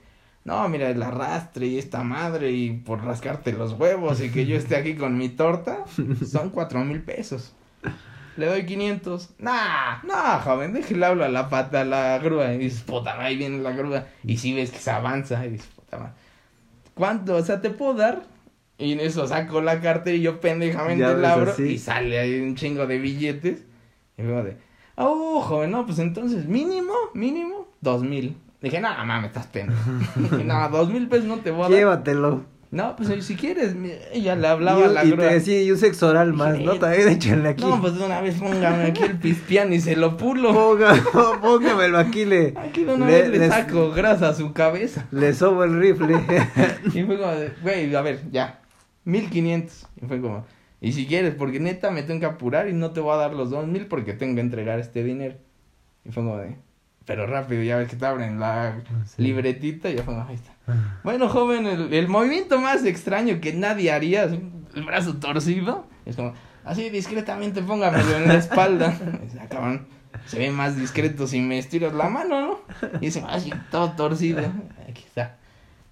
no, 0.50 0.68
mira, 0.68 0.90
el 0.90 1.04
arrastre 1.04 1.68
y 1.68 1.78
esta 1.78 2.02
madre 2.02 2.52
y 2.52 2.72
por 2.72 3.06
rascarte 3.06 3.54
los 3.54 3.74
huevos 3.74 4.20
y 4.20 4.32
que 4.32 4.48
yo 4.48 4.56
esté 4.58 4.78
aquí 4.78 4.96
con 4.96 5.16
mi 5.16 5.30
torta, 5.30 5.86
son 6.28 6.50
cuatro 6.50 6.84
mil 6.84 7.04
pesos. 7.04 7.54
Le 8.36 8.48
doy 8.48 8.66
500. 8.66 9.36
Nah, 9.38 10.02
nah, 10.04 10.40
joven, 10.40 10.74
déjale 10.74 11.06
hablo 11.06 11.24
a 11.24 11.30
la 11.30 11.50
pata, 11.50 11.82
a 11.82 11.86
la 11.86 12.18
grúa. 12.18 12.52
Y 12.54 12.58
dices, 12.58 12.82
puta, 12.82 13.22
ahí 13.22 13.38
viene 13.38 13.60
la 13.60 13.74
grúa. 13.74 14.08
Y 14.24 14.38
si 14.38 14.56
ves 14.56 14.72
que 14.72 14.80
se 14.80 14.90
avanza, 14.90 15.46
y 15.46 15.52
dices, 15.52 15.68
puta 15.76 16.00
madre. 16.00 16.14
¿Cuánto? 16.96 17.36
O 17.36 17.44
sea, 17.44 17.62
te 17.62 17.70
puedo 17.70 17.94
dar. 17.94 18.24
Y 18.80 18.94
en 18.94 19.02
eso 19.02 19.28
saco 19.28 19.62
la 19.62 19.82
cartera 19.82 20.18
y 20.18 20.22
yo 20.22 20.40
pendejamente 20.40 21.16
la 21.16 21.34
abro 21.34 21.52
así. 21.52 21.64
y 21.64 21.78
sale 21.78 22.18
ahí 22.18 22.40
un 22.40 22.56
chingo 22.56 22.88
de 22.88 22.98
billetes. 22.98 23.66
Y 24.18 24.24
luego 24.24 24.44
de, 24.44 24.58
oh, 24.96 25.42
joven, 25.42 25.72
no, 25.72 25.86
pues 25.86 26.00
entonces 26.00 26.48
mínimo, 26.48 26.94
mínimo, 27.14 27.68
dos 27.82 28.02
mil. 28.02 28.36
Dije, 28.62 28.80
no, 28.82 28.90
mames, 29.06 29.28
estás 29.30 29.48
pendejo. 29.48 29.80
Dije, 30.16 30.44
no, 30.44 30.70
dos 30.70 30.90
mil 30.90 31.08
pesos 31.08 31.26
no 31.26 31.38
te 31.38 31.52
voy 31.52 31.62
a 31.62 31.70
dar. 31.70 31.72
Llévatelo. 31.72 32.44
No, 32.72 32.96
pues 32.96 33.26
si 33.26 33.36
quieres, 33.36 33.76
ella 34.12 34.36
le 34.36 34.48
hablaba 34.48 34.82
y, 34.82 34.84
a 34.84 34.88
la 34.90 35.04
y 35.04 35.10
grúa. 35.12 35.28
te 35.30 35.34
decía, 35.34 35.60
y 35.64 35.72
un 35.72 35.78
sexo 35.80 36.08
oral 36.10 36.34
más, 36.34 36.60
¿no? 36.60 36.74
Sí. 36.74 36.80
También 36.80 37.48
aquí. 37.48 37.64
No, 37.64 37.82
pues 37.82 37.98
de 37.98 38.06
una 38.06 38.22
vez 38.22 38.36
póngame 38.36 38.84
aquí 38.84 39.02
el 39.02 39.18
pispián 39.18 39.74
y 39.74 39.80
se 39.80 39.96
lo 39.96 40.18
pulo. 40.18 40.54
Ponga, 40.54 40.94
póngamelo 41.42 41.98
aquí, 41.98 42.26
le, 42.26 42.54
Aquí 42.56 42.84
de 42.84 42.94
una 42.94 43.08
le- 43.08 43.22
vez 43.28 43.40
le, 43.40 43.48
saco 43.48 43.90
grasa 43.90 44.30
a 44.30 44.34
su 44.36 44.54
cabeza. 44.54 45.08
le 45.10 45.34
sobo 45.34 45.64
el 45.64 45.80
rifle. 45.80 46.16
Y 46.94 47.04
fue 47.06 47.18
como, 47.18 47.32
güey, 47.64 47.96
a 47.96 48.02
ver, 48.04 48.22
ya, 48.32 48.62
mil 49.04 49.30
quinientos. 49.32 49.88
Y 50.00 50.06
fue 50.06 50.22
como, 50.22 50.46
y 50.80 50.92
si 50.92 51.08
quieres, 51.08 51.34
porque 51.34 51.60
neta 51.60 51.90
me 51.90 52.04
tengo 52.04 52.20
que 52.20 52.26
apurar 52.28 52.70
y 52.70 52.74
no 52.74 52.92
te 52.92 53.00
voy 53.00 53.14
a 53.16 53.18
dar 53.18 53.34
los 53.34 53.50
dos 53.50 53.66
mil 53.66 53.88
porque 53.88 54.14
tengo 54.14 54.36
que 54.36 54.42
entregar 54.42 54.78
este 54.80 55.04
dinero. 55.04 55.38
Y 56.06 56.12
fue 56.12 56.22
como 56.22 56.38
de, 56.38 56.56
pero 57.10 57.26
rápido, 57.26 57.64
ya 57.64 57.76
ves 57.78 57.90
que 57.90 57.96
te 57.96 58.06
abren 58.06 58.40
la 58.40 58.76
Sí. 59.08 59.24
libretita 59.24 59.90
y 59.90 59.96
ya 59.96 60.04
fue 60.04 60.14
como, 60.14 60.28
ahí 60.28 60.36
está. 60.36 60.52
Bueno, 61.04 61.28
joven, 61.28 61.66
el, 61.66 61.92
el 61.92 62.08
movimiento 62.08 62.60
más 62.62 62.86
extraño 62.86 63.42
que 63.42 63.52
nadie 63.52 63.92
haría, 63.92 64.26
así, 64.26 64.40
el 64.76 64.84
brazo 64.84 65.16
torcido, 65.16 65.88
es 66.06 66.16
como, 66.16 66.34
así 66.64 66.92
discretamente 66.92 67.64
póngamelo 67.64 68.16
en 68.16 68.28
la 68.28 68.36
espalda. 68.36 68.96
Y 69.24 69.26
dice, 69.26 69.40
"Ah, 69.50 69.80
se 70.28 70.38
ve 70.38 70.52
más 70.52 70.78
discreto 70.78 71.26
si 71.26 71.42
me 71.42 71.58
estiras 71.58 71.94
la 71.94 72.10
mano, 72.10 72.42
¿no? 72.42 72.60
Y 73.02 73.06
dice, 73.06 73.24
así, 73.28 73.52
todo 73.72 73.92
torcido. 73.94 74.42
Aquí 74.88 75.04
está. 75.08 75.38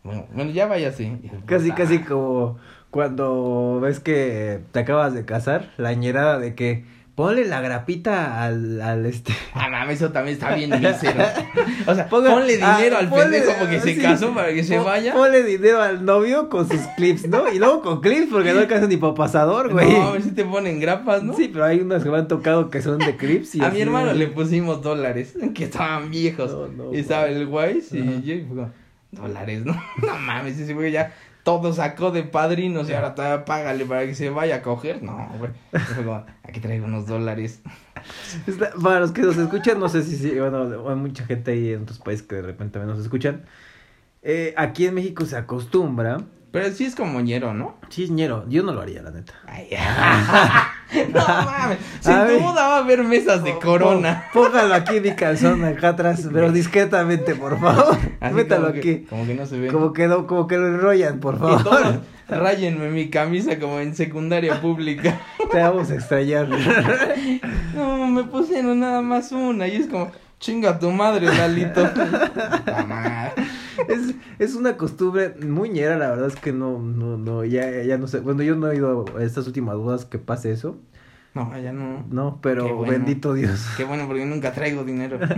Bueno, 0.04 0.28
bueno 0.34 0.52
ya 0.52 0.68
váyase. 0.68 1.18
Casi, 1.48 1.72
Ah, 1.72 1.76
casi 1.76 2.00
como 2.00 2.60
cuando 2.92 3.80
ves 3.82 4.00
que 4.00 4.60
te 4.72 4.80
acabas 4.82 5.16
de 5.16 5.26
casar, 5.26 5.72
la 5.78 5.94
ñerada 5.94 6.38
de 6.38 6.54
que 6.54 6.86
ponle 7.18 7.46
la 7.46 7.62
grapita 7.62 8.44
al, 8.44 8.80
al 8.80 9.08
este. 9.08 9.34
Ah, 9.56 9.70
mames, 9.72 9.96
eso 10.00 10.12
también 10.12 10.36
está 10.36 10.54
bien 10.54 10.70
mísero. 10.70 11.26
O 11.88 11.96
sea, 11.96 12.08
Ponga- 12.08 12.30
ponle 12.32 12.54
dinero 12.58 12.96
ah, 12.96 13.00
al 13.00 13.10
ponle- 13.10 13.24
pendejo 13.24 13.52
porque 13.60 13.80
se 13.80 13.96
sí. 13.96 14.02
casó 14.04 14.36
para 14.36 14.54
que 14.54 14.64
se 14.64 14.78
vaya. 14.78 15.14
Ponle 15.14 15.42
dinero 15.42 15.82
al 15.82 16.06
novio 16.06 16.48
con 16.48 16.70
sus 16.70 16.80
clips, 16.96 17.28
¿no? 17.28 17.52
Y 17.52 17.58
luego 17.58 17.82
con 17.82 18.02
clips 18.02 18.28
porque 18.32 18.54
no 18.54 18.60
alcanza 18.60 18.86
ni 18.86 18.98
para 18.98 19.16
pasador, 19.16 19.72
güey. 19.74 19.92
No, 19.94 20.10
a 20.10 20.12
ver 20.12 20.22
si 20.22 20.32
te 20.32 20.46
ponen 20.46 20.80
grapas, 20.80 21.24
¿no? 21.24 21.34
Sí, 21.34 21.50
pero 21.52 21.66
hay 21.66 21.80
unos 21.80 22.04
que 22.04 22.10
me 22.12 22.18
han 22.20 22.28
tocado 22.28 22.70
que 22.70 22.84
son 22.84 23.00
de 23.00 23.18
clips 23.18 23.56
y 23.56 23.62
a 23.62 23.68
así 23.68 23.78
mi 23.78 23.82
hermano 23.82 24.14
le 24.14 24.28
pusimos 24.28 24.84
dólares, 24.84 25.34
que 25.56 25.64
estaban 25.64 26.12
viejos. 26.12 26.52
No, 26.52 26.68
no, 26.68 26.94
y 26.94 27.00
estaba 27.00 27.26
el 27.30 27.48
Wise 27.48 27.98
y 27.98 28.22
yo, 28.22 28.70
dólares, 29.12 29.66
¿no? 29.66 29.74
No 30.06 30.18
mames, 30.20 30.60
ese 30.60 30.76
güey 30.76 30.92
ya 30.92 31.16
todo 31.48 31.72
sacó 31.72 32.12
de 32.12 32.24
padrinos 32.24 32.90
y 32.90 32.94
ahora 32.94 33.16
todavía 33.16 33.46
págale 33.46 33.86
para 33.86 34.06
que 34.06 34.14
se 34.16 34.30
vaya 34.30 34.58
a 34.58 34.62
coger. 34.62 35.02
No, 35.02 35.30
güey. 35.40 35.52
Aquí 36.44 36.60
traigo 36.60 36.88
unos 36.88 37.08
dólares. 37.08 37.62
Está- 38.46 38.72
Para 38.84 39.00
los 39.00 39.14
que 39.14 39.22
nos 39.22 39.38
escuchan, 39.38 39.80
no 39.80 39.88
sé 39.88 40.04
si 40.04 40.18
sí, 40.18 40.38
bueno, 40.38 40.90
hay 40.90 40.96
mucha 40.98 41.26
gente 41.26 41.52
ahí 41.52 41.72
en 41.72 41.84
otros 41.84 42.00
países 42.00 42.28
que 42.28 42.36
de 42.36 42.42
repente 42.42 42.80
nos 42.80 43.00
escuchan. 43.00 43.46
Eh, 44.24 44.54
aquí 44.58 44.88
en 44.88 44.96
México 44.96 45.24
se 45.26 45.38
acostumbra. 45.38 46.18
Pero 46.52 46.72
sí 46.74 46.86
es 46.86 46.96
como 46.96 47.20
ñero, 47.20 47.54
¿no? 47.54 47.76
Sí, 47.90 48.10
ñero, 48.10 48.46
yo 48.48 48.64
no 48.64 48.72
lo 48.74 48.82
haría, 48.82 49.02
la 49.04 49.12
neta. 49.12 49.34
Ay, 49.46 49.68
no 51.14 51.20
mames. 51.28 51.78
Sin 52.00 52.14
A 52.14 52.24
ver. 52.24 52.40
duda 52.42 52.68
va 52.68 52.76
a 52.76 52.80
haber 52.80 53.04
mesas 53.04 53.44
de 53.44 53.58
corona. 53.60 54.24
Pó- 54.34 54.44
Póngalo 54.46 54.74
aquí 54.74 55.00
mi 55.02 55.12
calzón 55.14 55.64
acá 55.66 55.90
atrás, 55.90 56.28
pero 56.32 56.52
discretamente, 56.52 57.36
por 57.36 57.60
favor. 57.60 57.98
Así 58.22 58.34
Métalo 58.34 58.68
como 58.68 58.74
que- 58.74 58.80
aquí. 58.80 59.06
como 59.10 59.26
que 59.28 59.34
no 59.36 59.46
se 59.46 59.60
ve. 59.60 59.68
Como 59.68 59.94
que, 59.94 60.08
no- 60.08 60.26
como 60.26 60.48
que 60.48 60.58
lo 60.58 60.68
enrollan, 60.68 61.20
por 61.20 61.36
Y 61.36 61.40
favor. 61.40 61.64
todos, 61.64 61.96
ráyenme 62.30 62.90
mi 62.90 63.10
camisa 63.10 63.60
como 63.60 63.80
en 63.80 63.94
secundaria 63.94 64.60
pública. 64.62 65.20
Te 65.52 65.60
vamos 65.60 65.92
a 65.92 65.96
extrañar. 65.96 66.48
No, 67.76 68.08
me 68.08 68.24
pusieron 68.24 68.80
nada 68.80 69.02
más 69.02 69.32
una. 69.34 69.68
Y 69.68 69.76
es 69.76 69.88
como, 69.88 70.12
chinga 70.40 70.80
tu 70.80 70.92
madre, 70.92 71.28
Lalito. 71.28 71.88
Es, 73.88 74.16
es 74.40 74.56
una 74.56 74.78
costumbre 74.78 75.34
muy 75.46 75.70
ñera, 75.70 75.98
la 75.98 76.10
verdad 76.10 76.28
es 76.28 76.36
que 76.36 76.52
no, 76.54 76.80
no, 76.80 77.18
no, 77.18 77.44
ya, 77.46 77.84
ya 77.84 77.98
no 77.98 78.08
sé. 78.08 78.20
Bueno, 78.20 78.44
yo 78.44 78.56
no 78.56 78.72
he 78.72 78.76
ido 78.78 79.06
a 79.18 79.24
estas 79.24 79.48
últimas 79.48 79.76
dudas 79.76 80.06
que 80.06 80.20
pase 80.20 80.52
eso. 80.52 80.78
No, 81.34 81.58
ya 81.60 81.72
no. 81.72 82.06
No, 82.10 82.40
pero 82.42 82.76
bueno. 82.76 82.92
bendito 82.94 83.34
Dios. 83.34 83.64
Qué 83.78 83.84
bueno, 83.84 84.08
porque 84.08 84.26
nunca 84.26 84.54
traigo 84.54 84.84
dinero. 84.84 85.20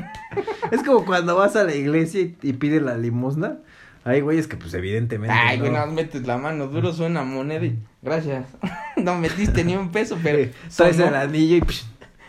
Es 0.72 0.84
como 0.84 1.04
cuando 1.04 1.36
vas 1.36 1.56
a 1.56 1.64
la 1.64 1.74
iglesia 1.74 2.22
y, 2.22 2.38
y 2.44 2.54
pides 2.54 2.82
la 2.84 2.96
limosna. 2.96 3.58
Hay 4.04 4.22
güeyes 4.22 4.48
que, 4.48 4.56
pues, 4.56 4.74
evidentemente. 4.76 5.36
Ay, 5.36 5.58
no. 5.58 5.64
güey, 5.64 5.74
más 5.74 5.92
metes 5.92 6.26
la 6.28 6.38
mano 6.38 6.68
duro, 6.68 6.94
suena 6.94 7.24
moneda 7.24 7.66
y 7.66 7.80
gracias. 8.02 8.46
No 8.98 9.18
metiste 9.18 9.64
ni 9.64 9.76
un 9.76 9.92
peso, 9.92 10.18
pero 10.22 10.38
Eh, 10.38 10.52
Traes 10.76 11.00
el 11.00 11.16
anillo 11.16 11.56
y 11.58 11.62
psh, 11.62 11.86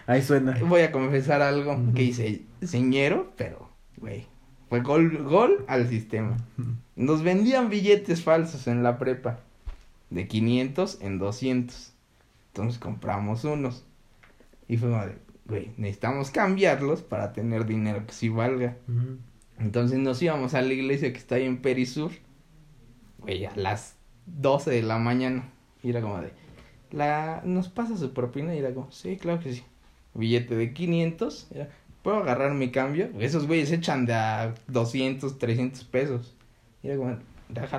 ahí 0.06 0.22
suena. 0.22 0.56
Voy 0.64 0.80
a 0.83 0.90
confesar 0.92 1.42
algo 1.42 1.78
que 1.94 2.02
hice 2.04 2.42
señero, 2.62 3.33
pero, 3.37 3.68
güey, 3.98 4.26
fue 4.70 4.83
gol, 4.83 5.24
gol 5.24 5.64
al 5.66 5.88
sistema. 5.88 6.37
Nos 6.94 7.24
vendían 7.24 7.68
billetes 7.68 8.22
falsos 8.22 8.68
en 8.68 8.85
la 8.85 8.98
prepa, 8.98 9.40
de 10.11 10.28
500 10.28 10.98
en 11.00 11.18
200. 11.18 11.92
Entonces 12.52 12.78
compramos 12.78 13.42
unos. 13.42 13.85
Y 14.68 14.76
fue 14.76 14.90
como 14.90 15.04
de, 15.04 15.18
güey, 15.46 15.72
necesitamos 15.76 16.30
cambiarlos 16.30 17.02
para 17.02 17.33
tener 17.33 17.66
dinero 17.66 18.06
que 18.06 18.12
sí 18.12 18.28
valga. 18.28 18.76
Entonces 19.59 19.98
nos 19.98 20.22
íbamos 20.22 20.54
a 20.54 20.62
la 20.62 20.72
iglesia 20.72 21.12
que 21.12 21.18
está 21.18 21.35
ahí 21.35 21.46
en 21.46 21.61
Perisur, 21.61 22.12
güey, 23.18 23.46
a 23.46 23.56
las 23.56 23.96
12 24.26 24.70
de 24.70 24.83
la 24.83 24.98
mañana. 24.98 25.48
Y 25.83 25.90
era 25.90 26.00
como 26.00 26.20
de, 26.20 26.33
la, 26.92 27.42
¿nos 27.44 27.68
pasa 27.68 27.96
su 27.96 28.12
propina? 28.12 28.54
Y 28.54 28.59
era 28.59 28.72
como, 28.72 28.92
sí, 28.92 29.16
claro 29.16 29.40
que 29.40 29.52
sí. 29.52 29.64
Billete 30.14 30.54
de 30.54 30.72
500, 30.72 31.48
era, 31.52 31.70
¿puedo 32.02 32.18
agarrar 32.18 32.52
mi 32.54 32.70
cambio? 32.70 33.08
Esos 33.18 33.46
güeyes 33.46 33.70
echan 33.72 34.06
de 34.06 34.14
a 34.14 34.54
200, 34.68 35.38
300 35.38 35.84
pesos. 35.84 36.34
Y 36.82 36.88
era 36.88 36.96
como, 36.96 37.16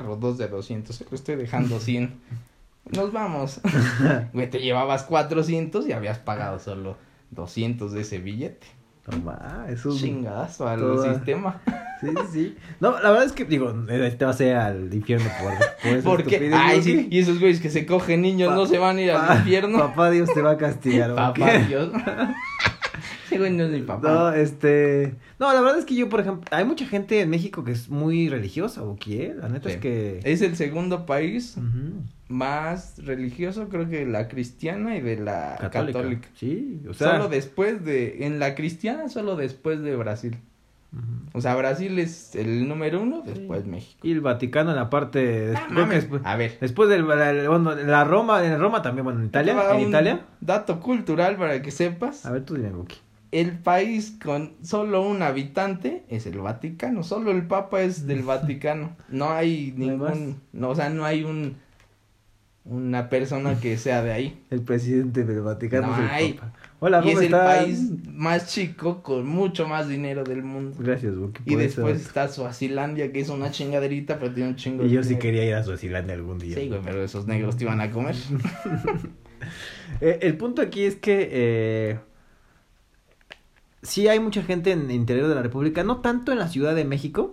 los 0.07 0.19
dos 0.19 0.37
de 0.37 0.47
200, 0.47 1.05
lo 1.09 1.15
estoy 1.15 1.35
dejando 1.35 1.79
100. 1.81 2.13
Nos 2.95 3.11
vamos. 3.13 3.61
Güey, 4.33 4.49
te 4.49 4.59
llevabas 4.59 5.03
400 5.03 5.87
y 5.87 5.91
habías 5.93 6.17
pagado 6.19 6.59
solo 6.59 6.97
200 7.31 7.91
de 7.91 8.01
ese 8.01 8.17
billete. 8.19 8.67
No 9.11 9.17
ma, 9.19 9.65
es 9.69 9.83
un... 9.85 9.97
Chingadazo 9.97 10.67
al 10.67 10.79
toda- 10.79 11.13
sistema. 11.15 11.61
Sí, 11.99 12.07
sí, 12.07 12.15
sí. 12.33 12.57
No, 12.79 12.91
la 12.99 13.11
verdad 13.11 13.25
es 13.25 13.31
que, 13.31 13.45
digo, 13.45 13.71
te 13.87 14.25
vas 14.25 14.39
a 14.39 14.43
ir 14.43 14.53
al 14.55 14.91
infierno 14.93 15.29
por, 15.39 15.53
por 15.93 16.03
Porque, 16.03 16.51
ay, 16.53 16.81
sí, 16.81 17.07
y 17.11 17.19
esos 17.19 17.39
güeyes 17.39 17.59
que 17.61 17.69
se 17.69 17.85
cogen 17.85 18.21
niños 18.21 18.49
Pa- 18.49 18.55
no 18.55 18.65
se 18.65 18.79
van 18.79 18.97
a 18.97 19.01
ir 19.01 19.11
al 19.11 19.37
infierno. 19.37 19.77
Papá 19.79 20.09
Dios 20.09 20.31
te 20.33 20.41
va 20.41 20.51
a 20.51 20.57
castigar. 20.57 21.11
¿o 21.11 21.15
Papá? 21.15 21.59
Dios. 21.59 21.91
Ese 23.31 23.39
güey 23.39 23.51
no 23.51 23.63
es 23.63 23.71
mi 23.71 23.81
papá. 23.81 24.09
No, 24.11 24.31
este... 24.33 25.15
No, 25.39 25.53
la 25.53 25.61
verdad 25.61 25.79
es 25.79 25.85
que 25.85 25.95
yo, 25.95 26.09
por 26.09 26.19
ejemplo, 26.19 26.43
hay 26.51 26.65
mucha 26.65 26.85
gente 26.85 27.21
en 27.21 27.29
México 27.29 27.63
que 27.63 27.71
es 27.71 27.89
muy 27.89 28.27
religiosa, 28.29 28.83
¿o? 28.83 28.97
La 29.37 29.47
neta 29.49 29.69
Sí. 29.69 29.75
es 29.75 29.81
que... 29.81 30.19
Es 30.23 30.41
el 30.41 30.55
segundo 30.57 31.05
país 31.05 31.57
más 32.27 32.95
religioso, 33.03 33.67
creo 33.69 33.89
que 33.89 34.05
la 34.05 34.27
cristiana 34.27 34.95
y 34.97 35.01
de 35.01 35.17
la 35.17 35.57
católica. 35.59 35.99
Católica. 35.99 36.27
Sí, 36.35 36.81
o 36.89 36.93
sea... 36.93 37.11
Solo 37.13 37.29
después 37.29 37.83
de, 37.85 38.25
en 38.25 38.39
la 38.39 38.55
cristiana, 38.55 39.09
solo 39.09 39.35
después 39.35 39.81
de 39.81 39.95
Brasil. 39.95 40.37
O 41.31 41.39
sea, 41.39 41.55
Brasil 41.55 41.97
es 41.99 42.35
el 42.35 42.67
número 42.67 43.01
uno, 43.01 43.23
después 43.25 43.65
México. 43.65 43.99
Y 44.05 44.11
el 44.11 44.19
Vaticano 44.19 44.71
en 44.71 44.75
la 44.75 44.89
parte... 44.89 45.53
Ah, 45.55 45.67
mames. 45.69 46.01
después, 46.01 46.21
A 46.25 46.35
ver. 46.35 46.57
después 46.59 46.89
del... 46.89 47.07
la- 47.07 47.47
bueno, 47.49 47.73
la 47.75 48.03
Roma, 48.03 48.43
en 48.45 48.59
Roma 48.59 48.81
también, 48.81 49.05
bueno, 49.05 49.21
en 49.21 49.27
Italia, 49.27 49.55
en 49.73 49.87
Italia... 49.87 50.25
Dato 50.41 50.81
cultural 50.81 51.37
para 51.37 51.61
que 51.61 51.71
sepas. 51.71 52.25
A 52.25 52.31
ver, 52.31 52.43
tú 52.43 52.55
dime, 52.55 52.71
Buki. 52.71 52.97
El 53.31 53.57
país 53.59 54.17
con 54.23 54.53
solo 54.61 55.01
un 55.07 55.21
habitante 55.21 56.03
es 56.09 56.25
el 56.25 56.39
Vaticano, 56.39 57.03
solo 57.03 57.31
el 57.31 57.47
Papa 57.47 57.81
es 57.81 58.05
del 58.07 58.23
Vaticano. 58.23 58.95
No 59.09 59.31
hay 59.31 59.73
ningún, 59.77 60.41
no, 60.53 60.69
o 60.69 60.75
sea, 60.75 60.89
no 60.89 61.05
hay 61.05 61.23
un 61.23 61.55
una 62.63 63.09
persona 63.09 63.59
que 63.59 63.77
sea 63.77 64.03
de 64.03 64.11
ahí. 64.11 64.45
El 64.49 64.61
presidente 64.61 65.23
del 65.23 65.41
Vaticano 65.41 65.87
No 65.87 65.93
es 65.93 65.99
el 65.99 66.09
hay. 66.09 66.33
Papa. 66.33 66.53
Hola, 66.79 67.01
y 67.03 67.03
¿cómo 67.03 67.11
es 67.13 67.17
el 67.19 67.23
estás? 67.25 67.57
país 67.63 67.91
más 68.07 68.47
chico 68.53 69.01
con 69.03 69.25
mucho 69.27 69.67
más 69.67 69.87
dinero 69.87 70.23
del 70.23 70.43
mundo. 70.43 70.75
Gracias, 70.79 71.15
Buki. 71.15 71.41
Y 71.45 71.55
después 71.55 71.97
eso. 71.97 72.07
está 72.07 72.27
Suazilandia, 72.27 73.11
que 73.11 73.19
es 73.19 73.29
una 73.29 73.51
chingaderita, 73.51 74.19
pero 74.19 74.33
tiene 74.33 74.49
un 74.49 74.55
chingo 74.55 74.83
de 74.83 74.89
Y 74.89 74.91
yo 74.91 75.01
sí 75.03 75.09
dinero. 75.09 75.21
quería 75.21 75.45
ir 75.45 75.53
a 75.55 75.63
Suazilandia 75.63 76.13
algún 76.15 76.37
día. 76.39 76.55
Sí, 76.57 76.67
güey, 76.67 76.81
pero 76.83 77.03
esos 77.03 77.27
negros 77.27 77.57
te 77.57 77.63
iban 77.65 77.81
a 77.81 77.91
comer. 77.91 78.15
Eh, 79.99 80.19
el 80.21 80.37
punto 80.37 80.61
aquí 80.61 80.83
es 80.85 80.95
que 80.95 81.29
eh, 81.31 81.99
sí 83.81 84.07
hay 84.07 84.19
mucha 84.19 84.43
gente 84.43 84.71
en 84.71 84.81
el 84.83 84.91
interior 84.91 85.27
de 85.27 85.35
la 85.35 85.41
República, 85.41 85.83
no 85.83 85.97
tanto 85.97 86.31
en 86.31 86.39
la 86.39 86.47
Ciudad 86.47 86.75
de 86.75 86.85
México, 86.85 87.31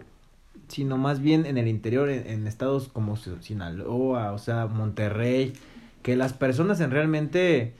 sino 0.69 0.99
más 0.99 1.21
bien 1.21 1.47
en 1.47 1.59
el 1.59 1.69
interior, 1.69 2.11
en, 2.11 2.27
en 2.27 2.47
estados 2.47 2.89
como 2.89 3.17
Sin- 3.17 3.43
Sinaloa, 3.43 4.33
o 4.33 4.39
sea, 4.39 4.67
Monterrey, 4.67 5.53
que 6.03 6.17
las 6.17 6.33
personas 6.33 6.81
en 6.81 6.91
realmente 6.91 7.75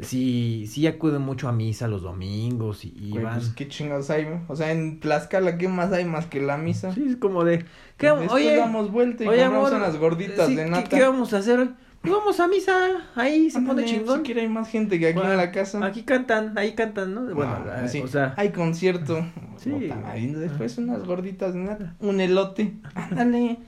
sí, 0.00 0.64
sí 0.68 0.86
acuden 0.86 1.22
mucho 1.22 1.48
a 1.48 1.52
misa 1.52 1.88
los 1.88 2.02
domingos 2.02 2.84
y, 2.84 2.94
y 2.96 3.10
Güey, 3.10 3.24
van. 3.24 3.38
pues 3.40 3.50
qué 3.50 3.68
chingados 3.68 4.08
hay? 4.10 4.26
O 4.48 4.56
sea, 4.56 4.72
en 4.72 5.00
Tlaxcala, 5.00 5.58
¿qué 5.58 5.68
más 5.68 5.92
hay 5.92 6.04
más 6.04 6.26
que 6.26 6.40
la 6.40 6.56
misa? 6.56 6.94
Sí, 6.94 7.04
es 7.08 7.16
como 7.16 7.44
de, 7.44 7.64
¿qué, 7.98 8.08
Después 8.08 8.30
oye, 8.32 8.56
damos 8.56 8.90
vuelta 8.90 9.24
y 9.24 9.28
oye, 9.28 9.40
compramos 9.42 9.72
amor, 9.72 9.82
unas 9.82 9.98
gorditas 9.98 10.46
sí, 10.46 10.54
de 10.56 10.64
¿qué- 10.64 10.70
nata. 10.70 10.88
¿qué, 10.96 11.02
vamos 11.02 11.32
a 11.34 11.38
hacer 11.38 11.58
hoy? 11.58 11.70
Vamos 12.02 12.40
a 12.40 12.48
misa, 12.48 12.72
ahí 13.14 13.50
se 13.50 13.60
pone 13.60 13.84
chingón. 13.84 14.18
Si 14.20 14.22
quiere 14.24 14.40
hay 14.42 14.48
más 14.48 14.68
gente 14.70 14.98
que 14.98 15.08
aquí 15.08 15.16
Bueno, 15.16 15.32
en 15.32 15.36
la 15.36 15.50
casa. 15.52 15.84
Aquí 15.84 16.02
cantan, 16.02 16.56
ahí 16.56 16.72
cantan, 16.74 17.14
¿no? 17.14 17.34
Bueno, 17.34 17.58
No, 17.64 17.84
eh, 17.84 17.88
sí, 17.88 18.00
o 18.00 18.08
sea, 18.08 18.32
hay 18.38 18.50
concierto. 18.50 19.22
Sí. 19.58 19.90
Y 20.16 20.26
después 20.28 20.78
unas 20.78 21.04
gorditas 21.04 21.52
de 21.52 21.60
nata. 21.60 21.94
Un 22.00 22.20
elote. 22.20 22.72
Ándale. 22.94 23.58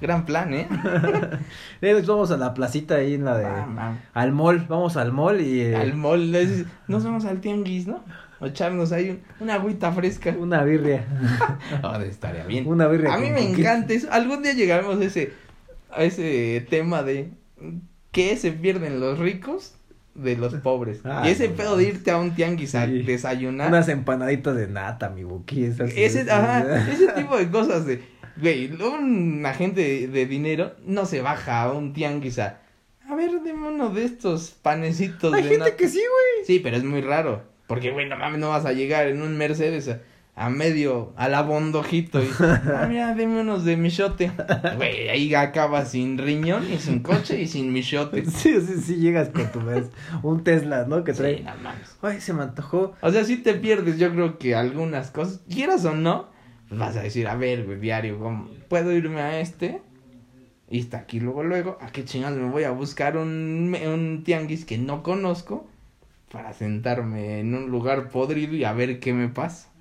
Gran 0.00 0.24
plan, 0.24 0.52
¿eh? 0.54 0.66
vamos 2.08 2.30
a 2.32 2.36
la 2.36 2.54
placita 2.54 2.96
ahí 2.96 3.14
en 3.14 3.24
la 3.24 3.36
de... 3.38 3.44
Ah, 3.46 3.66
man. 3.66 4.00
Al 4.14 4.32
mall, 4.32 4.66
vamos 4.68 4.96
al 4.96 5.12
mall 5.12 5.40
y... 5.40 5.60
eh, 5.60 5.76
Al 5.76 5.94
mall. 5.94 6.34
es- 6.34 6.64
Nos 6.88 7.04
vamos 7.04 7.24
al 7.24 7.40
tianguis, 7.40 7.86
¿no? 7.86 8.02
O 8.40 8.46
echarnos 8.46 8.90
ahí 8.90 9.10
un- 9.10 9.20
una 9.38 9.54
agüita 9.54 9.92
fresca. 9.92 10.34
Una 10.36 10.64
birria. 10.64 11.04
Oh, 11.84 11.94
estaría 12.00 12.44
bien. 12.46 12.66
Una 12.66 12.88
birria 12.88 13.14
A 13.14 13.18
mí 13.18 13.30
me 13.30 13.48
encanta 13.48 13.92
eso. 13.92 14.08
Algún 14.10 14.42
día 14.42 14.54
llegaremos 14.54 14.98
a 14.98 15.04
ese, 15.04 15.34
a 15.90 16.02
ese 16.02 16.66
tema 16.68 17.02
de 17.04 17.30
qué 18.10 18.36
se 18.36 18.52
pierden 18.52 19.00
los 19.00 19.18
ricos 19.18 19.74
de 20.14 20.36
los 20.36 20.54
pobres. 20.54 21.00
Y 21.24 21.28
ese 21.28 21.48
no 21.48 21.54
pedo 21.56 21.76
de 21.76 21.84
irte 21.84 22.10
a 22.10 22.18
un 22.18 22.34
tianguis 22.34 22.74
a 22.74 22.86
Sí. 22.86 23.02
desayunar. 23.02 23.68
Unas 23.68 23.88
empanaditas 23.88 24.54
de 24.56 24.68
nata, 24.68 25.08
mi 25.10 25.24
buki. 25.24 25.64
Esas, 25.64 25.92
Ese, 25.96 26.30
ajá, 26.30 26.86
ese 26.92 27.08
tipo 27.12 27.36
de 27.38 27.48
cosas 27.50 27.86
de, 27.86 28.02
güey, 28.36 28.70
un 28.72 29.44
agente 29.46 29.80
de, 29.80 30.08
de 30.08 30.26
dinero 30.26 30.74
no 30.84 31.06
se 31.06 31.20
baja 31.22 31.62
a 31.62 31.72
un 31.72 31.92
tianguis 31.92 32.38
a, 32.38 32.60
a 33.08 33.14
ver, 33.14 33.30
deme 33.42 33.68
uno 33.68 33.90
de 33.90 34.04
estos 34.04 34.50
panecitos 34.62 35.32
Hay 35.34 35.42
de 35.42 35.48
gente 35.48 35.64
nata. 35.64 35.76
que 35.76 35.88
sí, 35.88 35.98
güey. 35.98 36.46
Sí, 36.46 36.60
pero 36.60 36.76
es 36.76 36.84
muy 36.84 37.00
raro, 37.00 37.42
porque, 37.66 37.90
güey, 37.90 38.08
no 38.08 38.16
mames, 38.16 38.38
no 38.38 38.50
vas 38.50 38.64
a 38.66 38.72
llegar 38.72 39.06
en 39.08 39.22
un 39.22 39.36
Mercedes 39.38 39.88
a, 39.88 40.00
a 40.34 40.48
medio, 40.48 41.12
a 41.16 41.28
la 41.28 41.42
bondojito 41.42 42.22
y, 42.22 42.28
ah, 42.40 42.86
mira, 42.88 43.14
deme 43.14 43.40
unos 43.40 43.64
de 43.64 43.76
michote. 43.76 44.32
Güey, 44.76 45.08
ahí 45.08 45.34
acabas 45.34 45.90
sin 45.90 46.16
riñón 46.16 46.64
y 46.72 46.78
sin 46.78 47.00
coche 47.00 47.40
y 47.42 47.46
sin 47.46 47.72
michote. 47.72 48.24
Sí, 48.30 48.60
sí, 48.60 48.80
sí, 48.80 48.96
llegas 48.96 49.28
con 49.28 49.52
tu 49.52 49.60
vez. 49.60 49.90
Un 50.22 50.42
Tesla, 50.42 50.86
¿no? 50.86 51.04
Que 51.04 51.12
trae. 51.12 51.38
Sí, 51.38 51.44
no 51.44 51.54
mames. 51.62 51.96
Ay, 52.00 52.20
se 52.20 52.32
me 52.32 52.42
antojó. 52.42 52.94
O 53.02 53.10
sea, 53.10 53.24
si 53.24 53.36
te 53.36 53.54
pierdes, 53.54 53.98
yo 53.98 54.10
creo 54.10 54.38
que 54.38 54.54
algunas 54.54 55.10
cosas, 55.10 55.42
quieras 55.48 55.84
o 55.84 55.94
no, 55.94 56.30
vas 56.70 56.96
a 56.96 57.02
decir, 57.02 57.28
a 57.28 57.36
ver, 57.36 57.64
güey, 57.64 57.78
diario, 57.78 58.18
¿cómo? 58.18 58.48
¿puedo 58.68 58.92
irme 58.92 59.20
a 59.20 59.40
este? 59.40 59.82
Y 60.70 60.78
está 60.78 61.00
aquí 61.00 61.20
luego, 61.20 61.42
luego, 61.44 61.76
¿a 61.82 61.88
qué 61.92 62.06
chingados 62.06 62.38
me 62.38 62.48
voy 62.48 62.64
a 62.64 62.70
buscar 62.70 63.18
un, 63.18 63.76
un 63.84 64.24
tianguis 64.24 64.64
que 64.64 64.78
no 64.78 65.02
conozco 65.02 65.68
para 66.30 66.54
sentarme 66.54 67.40
en 67.40 67.54
un 67.54 67.70
lugar 67.70 68.08
podrido 68.08 68.54
y 68.54 68.64
a 68.64 68.72
ver 68.72 68.98
qué 68.98 69.12
me 69.12 69.28
pasa? 69.28 69.71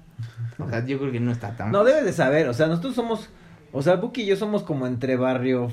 O 0.59 0.69
sea, 0.69 0.85
yo 0.85 0.99
creo 0.99 1.11
que 1.11 1.19
no 1.19 1.31
está 1.31 1.55
tan... 1.57 1.71
No, 1.71 1.83
debes 1.83 2.05
de 2.05 2.13
saber, 2.13 2.47
o 2.47 2.53
sea, 2.53 2.67
nosotros 2.67 2.95
somos, 2.95 3.29
o 3.71 3.81
sea, 3.81 3.95
Buki 3.95 4.21
y 4.23 4.25
yo 4.27 4.35
somos 4.35 4.63
como 4.63 4.85
entre 4.87 5.15
barrio 5.15 5.71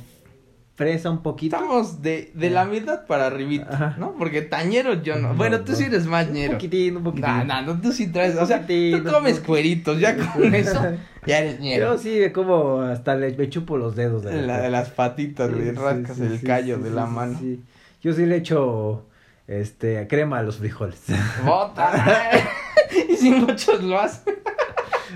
fresa 0.76 1.10
un 1.10 1.22
poquito. 1.24 1.56
Estamos 1.56 2.02
de, 2.02 2.30
de 2.34 2.50
la 2.50 2.64
mitad 2.64 3.04
para 3.06 3.26
arribita, 3.26 3.66
Ajá. 3.68 3.96
¿no? 3.98 4.14
Porque 4.16 4.42
tañero 4.42 5.02
yo 5.02 5.16
no. 5.16 5.30
No, 5.30 5.34
bueno, 5.34 5.60
tú 5.62 5.72
no. 5.72 5.78
sí 5.78 5.84
eres 5.84 6.06
más 6.06 6.28
Un 6.28 6.34
ñero. 6.34 6.52
poquitín, 6.52 6.96
un 6.98 7.02
poquitín. 7.02 7.26
No, 7.28 7.44
no, 7.44 7.62
no, 7.62 7.80
tú 7.80 7.90
sí 7.92 8.06
traes, 8.12 8.36
o 8.36 8.46
sea, 8.46 8.64
tú 8.64 8.72
un 8.72 9.02
comes 9.02 9.40
cueritos, 9.40 9.98
ya 9.98 10.16
con 10.16 10.54
eso, 10.54 10.80
ya 11.26 11.40
eres 11.40 11.58
ñero. 11.58 11.94
Yo 11.94 11.98
sí, 11.98 12.30
como 12.32 12.80
hasta 12.82 13.16
le 13.16 13.36
me 13.36 13.48
chupo 13.50 13.76
los 13.76 13.96
dedos. 13.96 14.22
de 14.22 14.40
La 14.42 14.60
de 14.60 14.70
las 14.70 14.90
patitas, 14.90 15.48
Sí, 15.50 15.54
güey, 15.56 15.70
sí, 15.70 15.74
rascas 15.74 16.16
sí, 16.16 16.22
el 16.22 16.38
sí, 16.38 16.46
callo 16.46 16.76
sí, 16.76 16.82
de 16.84 16.88
sí, 16.90 16.94
la 16.94 17.06
mano. 17.06 17.38
sí. 17.40 17.60
Yo 18.00 18.12
sí 18.12 18.24
le 18.26 18.36
echo, 18.36 19.07
este, 19.48 20.06
crema 20.08 20.38
a 20.38 20.42
los 20.44 20.58
frijoles. 20.58 21.00
¡Bota! 21.44 22.30
y 23.08 23.16
si 23.16 23.30
muchos 23.30 23.82
lo 23.82 23.98
hacen. 23.98 24.34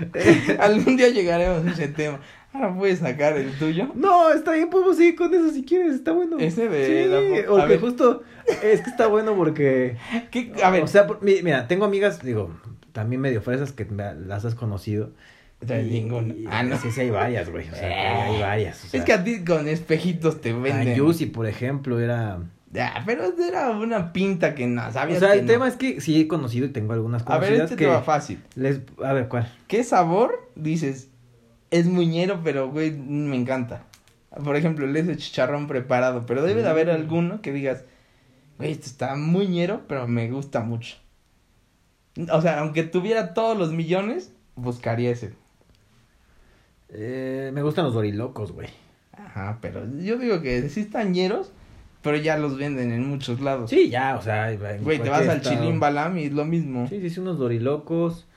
Algún 0.59 0.97
día 0.97 1.09
llegaremos 1.09 1.65
a 1.65 1.71
ese 1.71 1.87
tema. 1.87 2.19
Ahora 2.51 2.75
puedes 2.75 2.99
sacar 2.99 3.35
el 3.37 3.51
tuyo. 3.57 3.89
No, 3.95 4.31
está 4.31 4.51
bien, 4.53 4.69
podemos 4.69 4.97
seguir 4.97 5.15
con 5.15 5.33
eso 5.33 5.49
si 5.49 5.63
quieres, 5.63 5.95
está 5.95 6.11
bueno. 6.11 6.37
Ese 6.39 6.69
de 6.69 6.85
Sí, 7.07 7.45
porque 7.47 7.67
ver. 7.67 7.79
justo, 7.79 8.21
es 8.61 8.81
que 8.81 8.89
está 8.91 9.07
bueno 9.07 9.35
porque... 9.35 9.97
¿Qué? 10.29 10.51
A 10.63 10.69
ver, 10.69 10.83
O 10.83 10.87
sea, 10.87 11.07
por- 11.07 11.23
mira, 11.23 11.67
tengo 11.67 11.85
amigas, 11.85 12.21
digo, 12.21 12.51
también 12.91 13.21
medio 13.21 13.41
fresas 13.41 13.71
que 13.71 13.85
me- 13.85 14.13
las 14.13 14.45
has 14.45 14.53
conocido. 14.53 15.11
Y- 15.67 15.73
ninguna. 15.89 16.33
y- 16.33 16.45
Ah, 16.47 16.61
no. 16.61 16.77
Sí, 16.77 16.91
sí, 16.91 17.01
hay 17.01 17.09
varias, 17.09 17.49
güey. 17.49 17.67
O 17.69 17.73
sea, 17.75 18.25
hay 18.25 18.39
varias. 18.41 18.83
O 18.83 18.87
sea, 18.87 18.99
es 18.99 19.05
que 19.05 19.13
a 19.13 19.23
ti 19.23 19.43
con 19.43 19.67
espejitos 19.67 20.39
te 20.41 20.53
venden. 20.53 20.89
a 20.89 20.93
Yusi, 20.95 21.25
por 21.27 21.47
ejemplo, 21.47 21.99
era... 21.99 22.39
Ya, 22.73 23.03
pero 23.05 23.25
era 23.37 23.69
una 23.69 24.11
pinta 24.13 24.55
que 24.55 24.65
no 24.65 24.87
O 24.87 24.91
sabías 24.91 25.19
sea, 25.19 25.33
que 25.33 25.39
el 25.39 25.45
no. 25.45 25.51
tema 25.51 25.67
es 25.67 25.75
que 25.75 26.01
sí 26.01 26.19
he 26.19 26.27
conocido 26.27 26.65
y 26.65 26.69
tengo 26.69 26.93
algunas 26.93 27.23
A 27.27 27.37
ver, 27.37 27.53
este 27.53 27.75
que... 27.75 27.85
te 27.85 27.91
va 27.91 28.01
fácil. 28.01 28.41
Les... 28.55 28.81
A 29.03 29.13
ver, 29.13 29.27
¿cuál? 29.27 29.51
¿Qué 29.67 29.83
sabor 29.83 30.49
dices? 30.55 31.09
Es 31.69 31.85
muñero, 31.85 32.41
pero 32.43 32.69
güey, 32.71 32.91
me 32.91 33.35
encanta. 33.35 33.83
Por 34.43 34.55
ejemplo, 34.55 34.85
el 34.87 34.95
ese 34.97 35.15
chicharrón 35.17 35.67
preparado, 35.67 36.25
pero 36.25 36.41
debe 36.41 36.63
de 36.63 36.69
haber 36.69 36.87
Mm. 36.87 36.91
alguno 36.91 37.41
que 37.41 37.53
digas, 37.53 37.83
güey, 38.57 38.71
esto 38.71 38.87
está 38.87 39.15
muñero, 39.15 39.81
pero 39.87 40.07
me 40.07 40.29
gusta 40.31 40.61
mucho. 40.61 40.97
O 42.31 42.41
sea, 42.41 42.59
aunque 42.59 42.81
tuviera 42.83 43.33
todos 43.35 43.55
los 43.57 43.71
millones, 43.71 44.33
buscaría 44.55 45.11
ese. 45.11 45.33
Eh, 46.89 47.51
me 47.53 47.61
gustan 47.61 47.85
los 47.85 47.93
dorilocos, 47.93 48.51
güey. 48.51 48.69
Ajá, 49.11 49.59
pero 49.61 49.83
yo 49.99 50.17
digo 50.17 50.41
que 50.41 50.69
sí 50.69 50.81
están 50.81 51.11
ñeros, 51.11 51.51
pero 52.03 52.17
ya 52.17 52.37
los 52.37 52.57
venden 52.57 52.91
en 52.91 53.07
muchos 53.09 53.41
lados. 53.41 53.69
Sí, 53.71 53.89
ya, 53.89 54.15
o 54.17 54.21
sea... 54.21 54.55
Güey, 54.81 54.99
te 54.99 55.09
vas 55.09 55.27
al. 55.27 55.41
Chilín 55.41 55.79
Balam 55.79 56.17
y 56.19 56.25
es 56.25 56.33
lo 56.33 56.45
mismo. 56.45 56.87
Sí, 56.87 56.99
sí, 57.01 57.09
sí, 57.09 57.19
unos 57.19 57.39
dorilocos. 57.39 58.27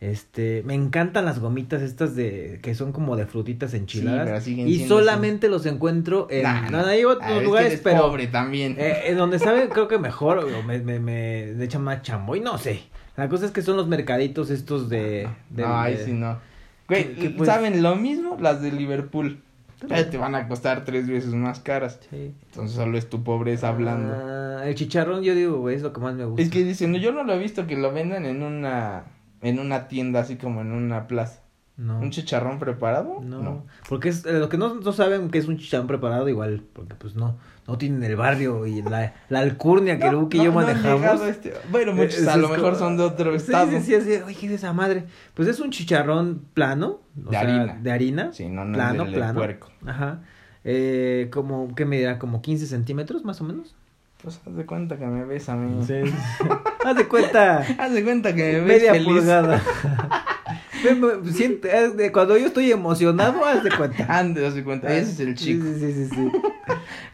Este, 0.00 0.62
me 0.64 0.74
encantan 0.74 1.24
las 1.24 1.40
gomitas 1.40 1.82
estas 1.82 2.14
de 2.14 2.60
que 2.62 2.76
son 2.76 2.92
como 2.92 3.16
de 3.16 3.26
frutitas 3.26 3.74
enchiladas. 3.74 4.44
siguen 4.44 4.68
y 4.68 4.86
solamente 4.86 5.48
los 5.48 5.66
encuentro 5.66 6.28
en 6.30 6.44
Nah, 6.44 6.70
no, 6.70 6.78
hay 6.86 7.02
Ah, 7.02 7.08
otros 7.08 7.28
es 7.32 7.38
que 7.38 7.44
lugares, 7.44 7.66
eres 7.72 7.80
pero 7.82 8.02
pobre 8.02 8.28
también. 8.28 8.76
eh, 8.78 9.06
en 9.06 9.16
donde 9.16 9.40
saben 9.40 9.68
creo 9.72 9.88
que 9.88 9.98
mejor 9.98 10.38
o 10.38 10.62
me 10.62 10.78
me 10.78 11.00
me 11.00 11.46
le 11.52 11.64
echan 11.64 11.82
más 11.82 12.02
chamboy, 12.02 12.38
no 12.38 12.58
sé. 12.58 12.82
La 13.16 13.28
cosa 13.28 13.46
es 13.46 13.50
que 13.50 13.60
son 13.62 13.76
los 13.76 13.88
mercaditos 13.88 14.50
estos 14.50 14.88
de, 14.88 15.26
de 15.50 15.62
no, 15.64 15.80
ahí 15.80 15.96
de- 15.96 16.04
sí 16.04 16.12
no. 16.12 16.38
Güey, 16.86 17.14
que, 17.16 17.30
pues- 17.30 17.48
¿saben 17.48 17.82
lo 17.82 17.96
mismo? 17.96 18.36
Las 18.40 18.62
de 18.62 18.70
Liverpool. 18.70 19.42
Eh, 19.90 20.04
te 20.04 20.18
van 20.18 20.34
a 20.34 20.48
costar 20.48 20.84
tres 20.84 21.08
veces 21.08 21.32
más 21.34 21.60
caras. 21.60 22.00
Sí. 22.10 22.34
Entonces 22.46 22.76
solo 22.76 22.98
es 22.98 23.08
tu 23.08 23.22
pobreza 23.22 23.68
hablando. 23.68 24.12
Ah, 24.14 24.62
el 24.66 24.74
chicharrón 24.74 25.22
yo 25.22 25.34
digo, 25.34 25.58
güey, 25.58 25.76
es 25.76 25.82
lo 25.82 25.92
que 25.92 26.00
más 26.00 26.14
me 26.14 26.24
gusta. 26.24 26.42
Es 26.42 26.50
que 26.50 26.64
dicen, 26.64 26.94
yo 26.94 27.12
no 27.12 27.24
lo 27.24 27.32
he 27.34 27.38
visto 27.38 27.66
que 27.66 27.76
lo 27.76 27.92
vendan 27.92 28.26
en 28.26 28.42
una 28.42 29.04
en 29.40 29.60
una 29.60 29.86
tienda 29.88 30.20
así 30.20 30.36
como 30.36 30.62
en 30.62 30.72
una 30.72 31.06
plaza. 31.06 31.42
No. 31.78 31.98
¿Un 32.00 32.10
chicharrón 32.10 32.58
preparado? 32.58 33.20
No, 33.22 33.64
porque 33.88 34.10
es, 34.10 34.26
eh, 34.26 34.32
lo 34.38 34.48
que 34.50 34.58
no, 34.58 34.74
no 34.74 34.92
saben 34.92 35.30
que 35.30 35.38
es 35.38 35.46
un 35.48 35.56
chicharrón 35.56 35.86
preparado 35.86 36.28
igual, 36.28 36.62
porque 36.74 36.94
pues 36.96 37.14
no, 37.14 37.36
no 37.66 37.78
tienen 37.78 38.02
el 38.02 38.16
barrio 38.16 38.66
y 38.66 38.82
la, 38.82 39.14
la 39.30 39.40
alcurnia 39.40 39.98
que 39.98 40.06
No, 40.06 40.12
Luke 40.12 40.36
y 40.36 40.44
yo 40.44 40.52
manejamos. 40.52 41.20
a 41.20 41.28
este- 41.28 41.54
Bueno, 41.70 41.94
muchos 41.94 42.20
Eh, 42.22 42.28
a 42.28 42.32
es 42.34 42.38
lo 42.38 42.48
mejor 42.48 42.72
como- 42.72 42.78
son 42.78 42.96
de 42.96 43.04
otro 43.04 43.34
estado. 43.34 43.70
Sí, 43.70 43.80
sí, 43.80 44.00
sí, 44.02 44.10
oye, 44.26 44.34
¿qué 44.34 44.46
es 44.46 44.52
esa 44.52 44.72
madre? 44.72 45.04
Pues 45.34 45.48
es 45.48 45.60
un 45.60 45.70
chicharrón 45.70 46.42
plano. 46.52 47.00
o 47.16 47.30
De 47.30 47.30
sea, 47.30 47.40
harina. 47.40 47.78
De 47.82 47.90
harina. 47.92 48.32
Sí, 48.32 48.48
no, 48.48 48.64
no 48.64 48.74
plano, 48.74 49.04
del- 49.04 49.12
del 49.12 49.20
plano. 49.20 49.38
puerco. 49.38 49.68
Ajá. 49.86 50.20
Eh, 50.64 51.28
como, 51.32 51.74
¿qué 51.74 51.84
medirá? 51.86 52.18
Como 52.18 52.42
15 52.42 52.66
centímetros, 52.66 53.24
más 53.24 53.40
o 53.40 53.44
menos. 53.44 53.74
Pues 54.22 54.40
haz 54.46 54.56
de 54.56 54.66
cuenta 54.66 54.98
que 54.98 55.06
me 55.06 55.24
ves 55.24 55.48
a 55.48 55.54
mí. 55.56 55.80
Haz 56.84 56.96
de 56.96 57.06
cuenta. 57.06 57.64
Haz 57.78 57.92
de 57.92 58.02
cuenta 58.02 58.34
que 58.34 58.42
me 58.54 58.60
ves 58.60 58.66
media 58.66 58.92
feliz. 58.92 59.06
pulgada. 59.08 59.62
Siente- 61.32 61.90
de- 61.90 62.12
cuando 62.12 62.36
yo 62.36 62.46
estoy 62.46 62.70
emocionado, 62.72 63.44
haz 63.44 63.62
de 63.64 63.70
cuenta. 63.70 64.06
Ande, 64.18 64.46
haz 64.46 64.54
de 64.54 64.64
cuenta. 64.64 64.92
Ese 64.94 65.10
es 65.12 65.20
el 65.20 65.34
chico. 65.34 65.64
Sí, 65.64 65.74
sí, 65.74 65.92
sí, 65.92 66.04
sí, 66.08 66.14
sí. 66.14 66.32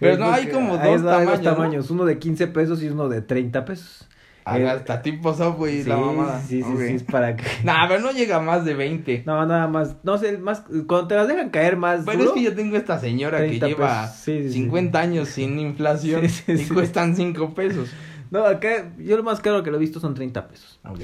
Pero 0.00 0.14
Eh, 0.14 0.18
no, 0.18 0.26
hay 0.30 0.44
porque 0.44 0.52
como 0.52 0.76
dos 0.78 1.02
no, 1.02 1.10
hay 1.10 1.38
tamaños, 1.42 1.90
¿no? 1.90 1.94
Uno 1.96 2.04
de 2.04 2.18
15 2.18 2.46
pesos 2.48 2.82
y 2.82 2.88
uno 2.88 3.08
de 3.08 3.22
30 3.22 3.64
pesos. 3.64 4.08
Ah, 4.46 4.59
Eh, 4.59 4.68
hasta 4.68 5.00
tipo 5.00 5.33
Subway 5.33 5.83
sí, 5.83 5.88
la 5.88 5.96
mamada. 5.96 6.40
sí, 6.40 6.62
sí, 6.62 6.68
Ok. 6.70 6.78
sí, 6.80 6.94
es 6.96 7.02
para 7.02 7.35
que... 7.35 7.44
Nah, 7.64 7.88
pero 7.88 8.00
no 8.00 8.12
llega 8.12 8.40
más 8.40 8.64
de 8.64 8.74
20. 8.74 9.22
No, 9.24 9.46
nada 9.46 9.68
más, 9.68 9.96
no 10.02 10.18
sé, 10.18 10.37
más, 10.37 10.64
cuando 10.87 11.09
te 11.09 11.14
las 11.14 11.28
dejan 11.28 11.48
caer 11.50 11.76
más 11.78 12.04
Bueno, 12.04 12.20
es 12.20 12.26
duro, 12.26 12.35
que 12.35 12.42
yo 12.42 12.54
tengo 12.54 12.76
esta 12.76 12.98
señora 12.98 13.38
que 13.38 13.46
30 13.59 13.66
lleva. 13.68 14.07
Sí, 14.09 14.42
sí, 14.42 14.48
sí. 14.48 14.52
50 14.64 15.00
años 15.00 15.28
sin 15.30 15.59
inflación 15.61 16.22
y 16.46 16.64
cuestan 16.68 17.16
5 17.16 17.54
pesos. 17.54 17.90
No, 18.30 18.44
acá, 18.44 18.92
yo 18.98 19.16
lo 19.16 19.22
más 19.22 19.40
caro 19.40 19.62
que 19.62 19.70
lo 19.70 19.76
he 19.76 19.80
visto 19.80 19.98
son 20.00 20.14
30 20.14 20.46
pesos. 20.48 20.78
Ok. 20.85 21.00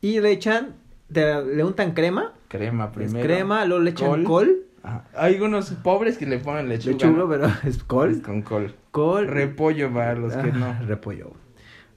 Y 0.00 0.20
le 0.20 0.30
echan, 0.30 0.74
te- 1.12 1.44
le 1.44 1.62
untan 1.64 1.92
crema, 1.92 2.32
Crema 2.48 2.86
es 2.86 2.90
primero. 2.92 3.26
crema, 3.26 3.64
luego 3.66 3.82
le 3.82 3.90
echan 3.90 4.08
Col. 4.08 4.24
col, 4.24 4.56
Ajá. 4.82 5.04
Hay 5.14 5.38
unos 5.40 5.70
pobres 5.82 6.16
que 6.16 6.24
le 6.24 6.38
ponen 6.38 6.70
lechuga. 6.70 6.94
lechuga, 6.94 7.18
¿no? 7.18 7.28
pero 7.28 7.46
es 7.46 7.64
Es 7.76 7.84
col, 7.84 8.22
con 8.22 8.40
col. 8.40 8.74
col, 8.90 9.26
Repollo 9.26 9.92
para 9.92 10.14
los 10.14 10.34
que 10.34 10.50
no. 10.52 10.66
Ah, 10.66 10.80
repollo. 10.86 11.32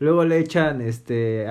Luego 0.04 0.26
le 0.26 0.38
echan, 0.40 0.82
este, 0.82 1.46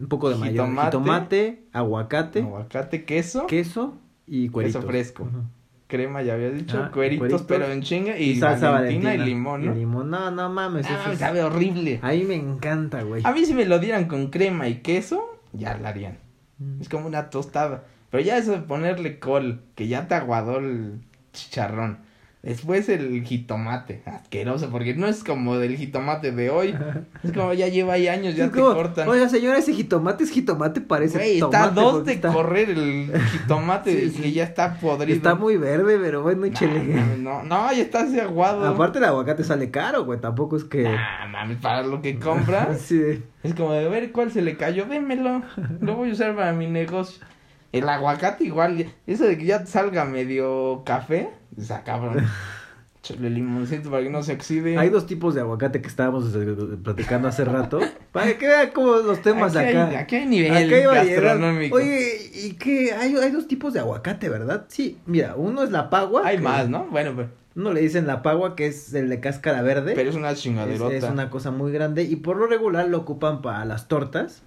un 0.00 0.08
poco 0.08 0.28
de 0.30 0.36
Jitomate. 0.48 0.86
jitomate, 0.98 1.62
aguacate, 1.72 2.40
Aguacate, 2.42 3.04
queso, 3.04 3.46
queso 3.46 3.94
y 4.26 4.48
cueritos. 4.48 4.84
fresco. 4.84 5.22
Ujú. 5.22 5.42
crema, 5.88 6.20
ya 6.20 6.34
había 6.34 6.50
dicho, 6.50 6.82
Ah, 6.82 6.90
cueritos, 6.92 7.20
cueritos. 7.28 7.42
pero 7.46 7.66
en 7.70 7.80
chinga 7.80 8.18
y, 8.18 8.30
Y 8.30 8.36
salsa 8.40 8.70
Valentina, 8.70 9.10
valentina. 9.10 9.24
y 9.24 9.28
limón, 9.28 9.66
¿no? 9.66 9.72
Y 9.72 9.78
limón, 9.78 10.10
no, 10.10 10.32
no 10.32 10.48
mames. 10.50 10.84
Ah, 10.90 10.98
eso 11.00 11.12
es- 11.12 11.18
sabe 11.20 11.44
horrible. 11.44 12.00
A 12.02 12.10
mí 12.10 12.24
me 12.24 12.34
encanta, 12.34 13.02
güey. 13.04 13.22
A 13.24 13.30
mí 13.30 13.44
si 13.44 13.54
me 13.54 13.66
lo 13.66 13.78
dieran 13.78 14.06
con 14.08 14.30
crema 14.30 14.66
y 14.66 14.80
queso, 14.80 15.38
ya 15.52 15.78
la 15.78 15.90
harían. 15.90 16.18
Mm. 16.58 16.80
Es 16.80 16.88
como 16.88 17.06
una 17.06 17.30
tostada. 17.30 17.84
Pero 18.10 18.20
ya 18.24 18.36
eso 18.36 18.50
de 18.50 18.58
ponerle 18.62 19.20
col, 19.20 19.60
que 19.76 19.86
ya 19.86 20.08
te 20.08 20.16
aguadó 20.16 20.58
el 20.58 21.02
chicharrón. 21.32 21.98
Después 22.46 22.88
el 22.88 23.24
jitomate, 23.24 24.02
asqueroso, 24.06 24.70
porque 24.70 24.94
no 24.94 25.08
es 25.08 25.24
como 25.24 25.58
del 25.58 25.76
jitomate 25.76 26.30
de 26.30 26.48
hoy. 26.48 26.76
Es 27.24 27.32
como 27.32 27.52
ya 27.52 27.66
lleva 27.66 27.94
ahí 27.94 28.06
años, 28.06 28.36
ya 28.36 28.44
Es 28.44 28.52
te 28.52 28.60
como, 28.60 28.72
cortan. 28.72 29.08
Oiga, 29.08 29.28
señora, 29.28 29.58
ese 29.58 29.72
jitomate 29.74 30.22
es 30.22 30.30
jitomate, 30.30 30.80
parece 30.80 31.18
Güey, 31.18 31.40
está 31.40 31.64
a 31.64 31.70
dos 31.70 32.04
de 32.04 32.12
está, 32.12 32.32
correr 32.32 32.70
el 32.70 33.10
jitomate 33.32 34.10
Sí, 34.10 34.22
que 34.22 34.30
ya 34.30 34.44
está 34.44 34.74
podrido. 34.78 35.16
Está 35.16 35.34
muy 35.34 35.56
verde, 35.56 35.98
pero 36.00 36.22
bueno, 36.22 36.42
Nah, 36.42 36.46
échele. 36.46 36.78
mames, 36.84 37.18
No, 37.18 37.42
no, 37.42 37.72
ya 37.72 37.82
está 37.82 38.02
así 38.02 38.20
aguado. 38.20 38.64
Aparte, 38.64 38.98
el 38.98 39.04
aguacate 39.06 39.42
sale 39.42 39.72
caro, 39.72 40.04
güey. 40.04 40.20
Tampoco 40.20 40.56
es 40.56 40.62
que. 40.62 40.84
Nah, 40.84 41.26
mames, 41.28 41.58
para 41.58 41.82
lo 41.82 42.00
que 42.00 42.16
compras. 42.20 42.78
Sí. 42.86 43.24
Es 43.42 43.54
como 43.54 43.72
de 43.72 43.88
ver 43.88 44.12
cuál 44.12 44.30
se 44.30 44.40
le 44.40 44.56
cayó, 44.56 44.84
démelo. 44.86 45.42
Lo 45.80 45.96
voy 45.96 46.10
a 46.10 46.12
usar 46.12 46.36
para 46.36 46.52
mi 46.52 46.68
negocio. 46.68 47.24
El 47.72 47.88
aguacate 47.88 48.44
igual, 48.44 48.86
eso 49.06 49.24
de 49.24 49.36
que 49.36 49.44
ya 49.46 49.66
salga 49.66 50.04
medio 50.04 50.82
café, 50.86 51.30
está 51.56 51.82
cabrón. 51.82 52.26
Échale 53.06 53.30
limoncito 53.30 53.90
para 53.90 54.02
que 54.02 54.10
no 54.10 54.22
se 54.22 54.32
oxide. 54.32 54.76
Hay 54.78 54.88
dos 54.88 55.06
tipos 55.06 55.34
de 55.34 55.40
aguacate 55.40 55.80
que 55.80 55.86
estábamos 55.86 56.34
eh, 56.34 56.56
platicando 56.82 57.28
hace 57.28 57.44
rato. 57.44 57.78
Para 58.10 58.36
que 58.36 58.48
vean 58.48 58.70
como 58.70 58.96
los 58.96 59.22
temas 59.22 59.54
aquí 59.54 59.70
acá. 59.70 59.88
Hay, 59.88 59.94
aquí 59.96 60.16
hay 60.16 60.26
nivel 60.26 60.52
Acá 60.52 60.94
gastronómico. 60.94 61.76
Oye, 61.76 62.30
¿y 62.34 62.54
qué? 62.54 62.92
Hay, 62.94 63.14
hay 63.14 63.30
dos 63.30 63.46
tipos 63.46 63.72
de 63.74 63.80
aguacate, 63.80 64.28
¿verdad? 64.28 64.64
Sí, 64.68 64.98
mira, 65.06 65.36
uno 65.36 65.62
es 65.62 65.70
la 65.70 65.88
pagua. 65.90 66.22
hay 66.24 66.38
que 66.38 66.42
más, 66.42 66.68
¿no? 66.68 66.86
Bueno, 66.86 67.12
pero, 67.14 67.28
Uno 67.54 67.72
le 67.72 67.80
dicen 67.80 68.06
la 68.06 68.22
pagua, 68.22 68.56
que 68.56 68.66
es 68.66 68.92
el 68.94 69.08
de 69.08 69.20
cáscara 69.20 69.62
verde. 69.62 69.92
pero 69.94 70.10
es 70.10 70.16
una 70.16 70.30
es, 70.30 70.40
chingaderota. 70.40 70.94
es 70.94 71.04
una 71.04 71.30
cosa 71.30 71.52
muy 71.52 71.70
grande 71.70 72.02
y 72.02 72.16
por 72.16 72.36
lo 72.36 72.46
regular 72.46 72.88
lo 72.88 72.98
ocupan 72.98 73.40
para 73.40 73.64
las 73.64 73.86
tortas. 73.86 74.42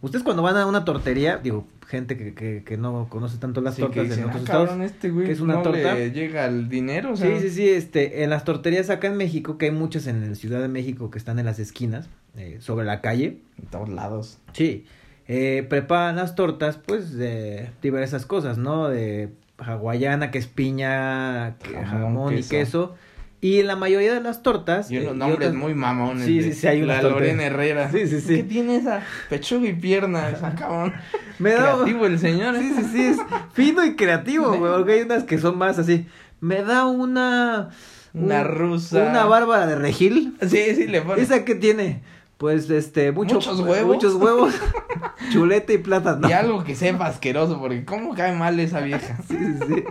Ustedes 0.00 0.22
cuando 0.22 0.42
van 0.42 0.56
a 0.56 0.66
una 0.66 0.84
tortería, 0.84 1.38
digo, 1.38 1.66
gente 1.88 2.16
que, 2.16 2.32
que, 2.34 2.62
que 2.64 2.76
no 2.76 3.08
conoce 3.08 3.38
tanto 3.38 3.60
las 3.60 3.74
Sí, 3.74 3.80
tortas 3.82 3.96
que 4.04 4.08
dicen, 4.10 4.18
en 4.24 4.28
otros 4.28 4.40
"Ah, 4.42 4.44
estados. 4.44 4.68
cabrón, 4.68 4.84
este 4.86 5.10
güey 5.10 5.26
que 5.26 5.32
es 5.32 5.40
una 5.40 5.54
no 5.54 5.62
torta". 5.62 5.94
le 5.94 6.12
llega 6.12 6.46
el 6.46 6.68
dinero, 6.68 7.12
o 7.12 7.16
sea. 7.16 7.26
Sí, 7.40 7.48
sí, 7.48 7.54
sí, 7.54 7.68
este, 7.68 8.22
en 8.22 8.30
las 8.30 8.44
torterías 8.44 8.90
acá 8.90 9.08
en 9.08 9.16
México, 9.16 9.58
que 9.58 9.66
hay 9.66 9.72
muchas 9.72 10.06
en 10.06 10.28
la 10.28 10.34
Ciudad 10.36 10.60
de 10.60 10.68
México 10.68 11.10
que 11.10 11.18
están 11.18 11.38
en 11.40 11.46
las 11.46 11.58
esquinas, 11.58 12.08
eh, 12.36 12.58
sobre 12.60 12.86
la 12.86 13.00
calle, 13.00 13.38
En 13.60 13.66
todos 13.70 13.88
lados. 13.88 14.38
sí, 14.52 14.84
eh, 15.26 15.66
preparan 15.68 16.16
las 16.16 16.36
tortas, 16.36 16.76
pues, 16.78 17.12
de 17.14 17.70
diversas 17.82 18.24
cosas, 18.24 18.56
¿no? 18.56 18.88
De 18.88 19.30
hawaiana, 19.58 20.30
que 20.30 20.38
es 20.38 20.46
piña, 20.46 21.56
que- 21.58 21.74
Jamón, 21.74 21.84
jamón, 22.14 22.32
y 22.34 22.36
queso. 22.36 22.48
queso, 22.50 22.94
y 23.40 23.62
la 23.62 23.76
mayoría 23.76 24.12
de 24.14 24.20
las 24.20 24.42
tortas... 24.42 24.90
Y 24.90 24.96
eh, 24.96 25.00
unos 25.02 25.16
nombres 25.16 25.48
otras- 25.50 25.54
muy 25.54 25.74
mamones. 25.74 26.26
Sí, 26.26 26.42
sí, 26.42 26.52
sí, 26.52 26.66
hay 26.66 26.82
unas 26.82 26.96
La 26.96 27.02
tortas. 27.02 27.20
Lorena 27.20 27.44
Herrera. 27.44 27.90
Sí, 27.92 28.06
sí, 28.08 28.20
sí. 28.20 28.36
¿Qué 28.36 28.42
tiene 28.42 28.76
esa 28.76 29.00
pechuga 29.30 29.68
y 29.68 29.74
pierna? 29.74 30.30
Esa 30.30 30.54
cabrón. 30.56 30.92
Me 31.38 31.50
da... 31.52 31.74
Creativo 31.74 32.06
el 32.06 32.18
señor. 32.18 32.56
¿eh? 32.56 32.60
Sí, 32.60 32.72
sí, 32.76 32.84
sí, 32.92 33.02
es 33.06 33.16
fino 33.52 33.84
y 33.84 33.94
creativo, 33.96 34.48
güey, 34.56 34.72
porque 34.72 34.92
hay 34.94 35.02
unas 35.02 35.22
que 35.24 35.38
son 35.38 35.56
más 35.58 35.78
así. 35.78 36.06
Me 36.40 36.62
da 36.62 36.86
una... 36.86 37.70
Una 38.14 38.40
un- 38.40 38.46
rusa. 38.48 39.04
Una 39.08 39.24
bárbara 39.26 39.66
de 39.66 39.76
regil. 39.76 40.36
Sí, 40.40 40.74
sí, 40.74 40.86
le 40.88 41.02
pone. 41.02 41.20
¿Esa 41.22 41.44
que 41.44 41.54
tiene? 41.54 42.02
Pues, 42.38 42.70
este, 42.70 43.12
mucho- 43.12 43.34
Muchos 43.36 43.60
huevos. 43.60 43.94
Muchos 43.96 44.14
huevos, 44.14 44.54
chuleta 45.32 45.72
y 45.72 45.78
plátano. 45.78 46.28
Y 46.28 46.32
algo 46.32 46.62
que 46.64 46.74
sepa 46.76 47.06
asqueroso, 47.06 47.58
porque 47.60 47.84
cómo 47.84 48.14
cae 48.14 48.32
mal 48.34 48.58
esa 48.60 48.80
vieja. 48.80 49.18
Sí, 49.28 49.36
sí, 49.36 49.58
sí. 49.66 49.84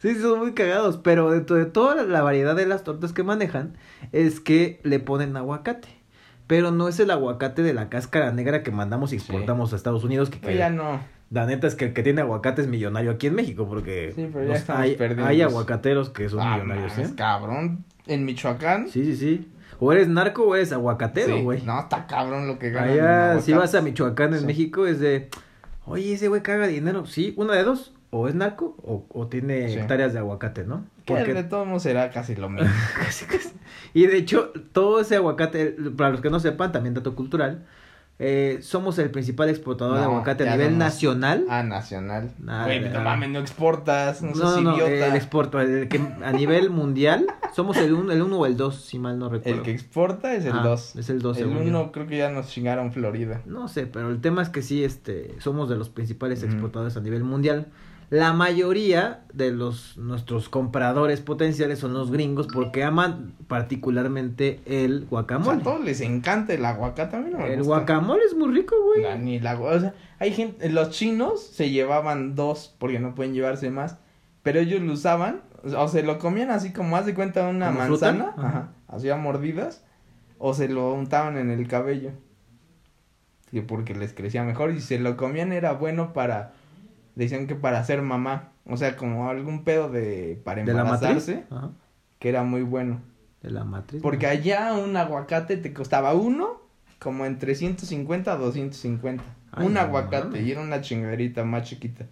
Sí, 0.00 0.14
sí, 0.14 0.20
son 0.20 0.38
muy 0.38 0.52
cagados, 0.52 0.96
pero 0.98 1.30
dentro 1.30 1.56
de 1.56 1.66
toda 1.66 2.02
la 2.04 2.22
variedad 2.22 2.54
de 2.54 2.66
las 2.66 2.84
tortas 2.84 3.12
que 3.12 3.22
manejan, 3.22 3.76
es 4.12 4.40
que 4.40 4.80
le 4.84 5.00
ponen 5.00 5.36
aguacate. 5.36 5.88
Pero 6.46 6.70
no 6.70 6.88
es 6.88 6.98
el 7.00 7.10
aguacate 7.10 7.62
de 7.62 7.74
la 7.74 7.88
cáscara 7.90 8.32
negra 8.32 8.62
que 8.62 8.70
mandamos 8.70 9.12
y 9.12 9.16
exportamos 9.16 9.72
a 9.72 9.76
Estados 9.76 10.04
Unidos, 10.04 10.30
que, 10.30 10.38
Pero 10.38 10.52
que 10.52 10.58
ya 10.58 10.70
no. 10.70 11.00
la 11.30 11.44
neta 11.46 11.66
es 11.66 11.74
que 11.74 11.86
el 11.86 11.92
que 11.92 12.02
tiene 12.02 12.22
aguacate 12.22 12.62
es 12.62 12.68
millonario 12.68 13.10
aquí 13.10 13.26
en 13.26 13.34
México, 13.34 13.66
porque 13.68 14.12
Sí, 14.14 14.28
pero 14.32 14.44
ya 14.44 14.50
los- 14.52 14.58
estamos 14.60 14.82
hay, 14.82 14.96
hay 15.26 15.42
aguacateros 15.42 16.08
que 16.10 16.28
son 16.28 16.40
Ah, 16.40 16.54
millonarios, 16.54 16.96
¿eh? 16.98 17.10
cabrón. 17.16 17.84
En 18.06 18.24
Michoacán. 18.24 18.88
Sí, 18.88 19.04
sí, 19.04 19.16
sí. 19.16 19.48
O 19.80 19.92
eres 19.92 20.08
narco 20.08 20.44
o 20.44 20.54
eres 20.56 20.72
aguacatero, 20.72 21.36
sí. 21.36 21.42
güey. 21.42 21.62
No, 21.62 21.80
está 21.80 22.06
cabrón 22.06 22.46
lo 22.48 22.58
que 22.58 22.70
gana. 22.70 22.86
Allá, 23.34 23.40
si 23.42 23.52
vas 23.52 23.74
a 23.74 23.82
Michoacán, 23.82 24.32
en. 24.34 24.46
México, 24.46 24.86
es 24.86 25.00
de, 25.00 25.28
oye, 25.84 26.14
ese 26.14 26.28
güey 26.28 26.40
caga 26.42 26.66
dinero. 26.66 27.04
Sí, 27.04 27.34
una 27.36 27.52
de 27.54 27.64
dos, 27.64 27.92
o 28.10 28.28
es 28.28 28.34
narco 28.34 28.76
o, 28.82 29.04
o 29.10 29.26
tiene 29.28 29.68
Sí. 29.68 29.78
hectáreas 29.78 30.12
de 30.12 30.18
aguacate, 30.20 30.64
¿no? 30.64 30.84
Que 31.04 31.14
Porque 31.14 31.34
de 31.34 31.44
todos 31.44 31.66
modos 31.66 31.82
será 31.82 32.10
casi 32.10 32.34
lo 32.36 32.48
mismo. 32.48 32.68
casi, 32.96 33.24
casi. 33.26 33.50
Y 33.94 34.06
de 34.06 34.16
hecho, 34.16 34.52
todo 34.72 35.00
ese 35.00 35.16
aguacate, 35.16 35.76
para 35.96 36.10
los 36.10 36.20
que 36.20 36.30
no 36.30 36.40
sepan, 36.40 36.72
también 36.72 36.94
dato 36.94 37.14
cultural, 37.14 37.66
eh, 38.20 38.58
somos 38.62 38.98
el 38.98 39.10
principal 39.10 39.48
exportador 39.48 39.94
de 39.96 40.00
No, 40.02 40.10
aguacate 40.10 40.48
a 40.48 40.52
nivel 40.52 40.68
somos- 40.70 40.78
nacional. 40.78 41.44
Ah, 41.48 41.62
nacional. 41.62 42.32
Nada, 42.40 42.64
Güey, 42.64 42.80
no 42.90 43.00
mames, 43.00 43.28
no 43.30 43.38
exportas. 43.38 44.22
No, 44.22 44.30
no, 44.30 44.34
seas 44.34 44.54
no, 44.56 44.60
no, 44.72 44.74
idiota. 44.76 45.06
el 45.06 45.14
exporto, 45.14 45.60
el 45.60 45.88
que 45.88 46.00
a 46.24 46.32
nivel 46.32 46.70
mundial 46.70 47.26
somos 47.54 47.76
el 47.76 47.92
1 47.92 48.10
el 48.12 48.22
uno 48.22 48.38
o 48.40 48.46
el 48.46 48.56
2, 48.56 48.74
si 48.84 48.98
mal 48.98 49.18
no 49.20 49.28
recuerdo. 49.28 49.58
El 49.58 49.64
que 49.64 49.70
exporta 49.70 50.34
es 50.34 50.44
el 50.46 50.52
Ah, 50.52 50.62
2. 50.64 50.96
es 50.96 51.10
el 51.10 51.20
2, 51.22 51.36
El 51.38 51.44
según 51.44 51.62
yo. 51.62 51.68
1 51.68 51.92
creo 51.92 52.06
que 52.08 52.18
ya 52.18 52.28
nos 52.30 52.48
chingaron 52.48 52.90
Florida. 52.92 53.40
No 53.46 53.68
sé, 53.68 53.86
pero 53.86 54.10
el 54.10 54.20
tema 54.20 54.42
es 54.42 54.48
que 54.48 54.62
sí, 54.62 54.82
este, 54.82 55.34
somos 55.38 55.68
de 55.68 55.76
los 55.76 55.88
principales 55.88 56.42
Ujú. 56.42 56.50
exportadores 56.52 56.96
a 56.96 57.00
nivel 57.00 57.22
mundial. 57.22 57.66
La 58.10 58.32
mayoría 58.32 59.24
de 59.34 59.50
los 59.50 59.98
nuestros 59.98 60.48
compradores 60.48 61.20
potenciales 61.20 61.78
son 61.78 61.92
los 61.92 62.10
gringos 62.10 62.46
porque 62.46 62.82
aman 62.82 63.34
particularmente 63.48 64.60
el 64.64 64.96
O 64.96 64.98
sea, 65.00 65.08
guacamole. 65.10 65.60
a 65.60 65.62
todos 65.62 65.84
les 65.84 66.00
encanta 66.00 66.54
el 66.54 66.64
aguacate. 66.64 67.16
A 67.16 67.20
mí 67.20 67.30
no 67.30 67.38
me 67.38 67.48
el 67.52 67.58
gusta. 67.58 67.74
guacamole 67.76 68.24
es 68.24 68.34
muy 68.34 68.50
rico, 68.54 68.74
güey. 68.82 69.02
La- 69.02 69.16
Ni 69.16 69.40
la, 69.40 69.60
o 69.60 69.78
sea, 69.78 69.94
hay 70.18 70.32
gente, 70.32 70.70
los 70.70 70.88
chinos 70.90 71.42
se 71.42 71.68
llevaban 71.70 72.34
dos 72.34 72.74
porque 72.78 72.98
no 72.98 73.14
pueden 73.14 73.34
llevarse 73.34 73.70
más, 73.70 73.98
pero 74.42 74.60
ellos 74.60 74.80
lo 74.80 74.94
usaban, 74.94 75.42
o 75.76 75.88
se 75.88 76.02
lo 76.02 76.18
comían 76.18 76.50
así 76.50 76.72
como 76.72 76.96
haz 76.96 77.04
de 77.04 77.14
cuenta 77.14 77.46
una 77.46 77.70
manzana, 77.70 78.32
Ajá. 78.38 78.48
ajá, 78.48 78.68
hacía 78.88 79.16
mordidas, 79.16 79.84
o 80.38 80.54
se 80.54 80.68
lo 80.68 80.94
untaban 80.94 81.36
en 81.36 81.50
el 81.50 81.68
cabello, 81.68 82.12
que 83.50 83.60
porque 83.62 83.94
les 83.94 84.14
crecía 84.14 84.44
mejor, 84.44 84.70
y 84.70 84.76
si 84.80 84.86
se 84.86 84.98
lo 84.98 85.16
comían 85.18 85.52
era 85.52 85.72
bueno 85.72 86.12
para, 86.14 86.52
decían 87.18 87.46
que 87.46 87.54
para 87.56 87.82
ser 87.84 88.00
mamá, 88.00 88.52
o 88.64 88.76
sea, 88.76 88.96
como 88.96 89.28
algún 89.28 89.64
pedo 89.64 89.90
de, 89.90 90.40
para 90.44 90.62
de 90.64 90.72
la 90.72 90.82
embarazarse, 90.82 91.44
Ajá, 91.50 91.70
que 92.18 92.28
era 92.28 92.44
muy 92.44 92.62
bueno, 92.62 93.00
De 93.42 93.50
la 93.50 93.64
matriz. 93.64 94.00
porque 94.02 94.26
allá 94.26 94.72
un 94.72 94.96
aguacate 94.96 95.56
te 95.56 95.72
costaba 95.74 96.14
uno 96.14 96.62
como 96.98 97.26
entre 97.26 97.54
150 97.54 98.32
a 98.32 98.36
250. 98.36 99.22
Ay, 99.52 99.66
un 99.66 99.74
no 99.74 99.80
aguacate 99.80 100.42
y 100.42 100.50
era 100.52 100.60
una 100.60 100.80
chingaderita 100.80 101.44
más 101.44 101.64
chiquita. 101.64 102.06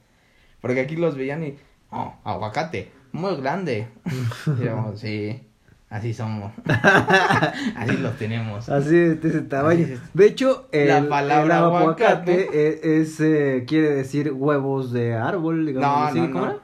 Porque 0.61 0.81
aquí 0.81 0.97
los 0.97 1.17
veían 1.17 1.45
y, 1.45 1.57
oh, 1.91 2.15
aguacate, 2.25 2.91
muy 3.13 3.37
grande. 3.37 3.89
y 4.61 4.65
yo, 4.65 4.93
sí, 4.97 5.46
así 5.91 6.13
somos. 6.15 6.53
así 7.77 7.97
los 7.99 8.17
tenemos. 8.19 8.69
Así 8.69 8.91
de 8.97 9.29
ese 9.29 9.43
tamaño. 9.43 9.87
De 10.15 10.27
hecho, 10.27 10.69
el, 10.73 10.89
La 10.89 11.09
palabra 11.09 11.45
el 11.45 11.53
aguacate 11.65 12.05
aguacate 12.05 12.69
es, 12.69 12.85
es, 13.19 13.21
eh, 13.21 13.65
quiere 13.67 13.91
decir 13.91 14.33
huevos 14.33 14.93
de 14.93 15.15
árbol, 15.15 15.67
digamos 15.67 16.15
No, 16.15 16.27
no, 16.27 16.33
¿cómo 16.33 16.47
no. 16.47 16.61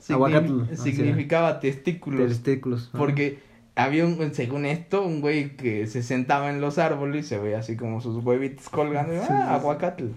signi- 0.00 0.72
así 0.72 0.92
significaba 0.92 1.60
testículos. 1.60 2.28
Testículos. 2.28 2.90
Porque 2.96 3.38
había 3.76 4.06
un, 4.06 4.32
según 4.34 4.64
esto, 4.66 5.02
un 5.04 5.20
güey 5.20 5.56
que 5.56 5.86
se 5.86 6.02
sentaba 6.02 6.48
en 6.50 6.60
los 6.60 6.78
árboles 6.78 7.26
y 7.26 7.28
se 7.28 7.38
veía 7.38 7.58
así 7.58 7.76
como 7.76 8.00
sus 8.00 8.24
huevitos 8.24 8.68
colgando. 8.68 9.12
Sí, 9.20 9.28
ah, 9.30 9.56
sí. 9.58 10.14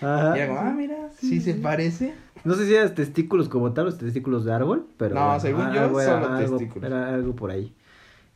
Ajá. 0.00 0.34
Y 0.36 0.40
era 0.40 0.48
como, 0.48 0.60
ah, 0.60 0.72
mira, 0.76 0.96
sí, 1.18 1.40
se 1.40 1.54
sí. 1.54 1.60
parece. 1.60 2.12
No 2.44 2.54
sé 2.54 2.66
si 2.66 2.74
eran 2.74 2.94
testículos 2.94 3.48
como 3.48 3.72
tal, 3.72 3.86
los 3.86 3.98
testículos 3.98 4.44
de 4.44 4.52
árbol, 4.52 4.86
pero. 4.96 5.14
No, 5.14 5.38
según 5.40 5.72
yo, 5.72 5.80
algo 5.82 6.00
solo 6.00 6.26
algo- 6.28 6.56
testículos. 6.58 6.86
Era 6.90 7.14
algo 7.14 7.34
por 7.34 7.50
ahí. 7.50 7.72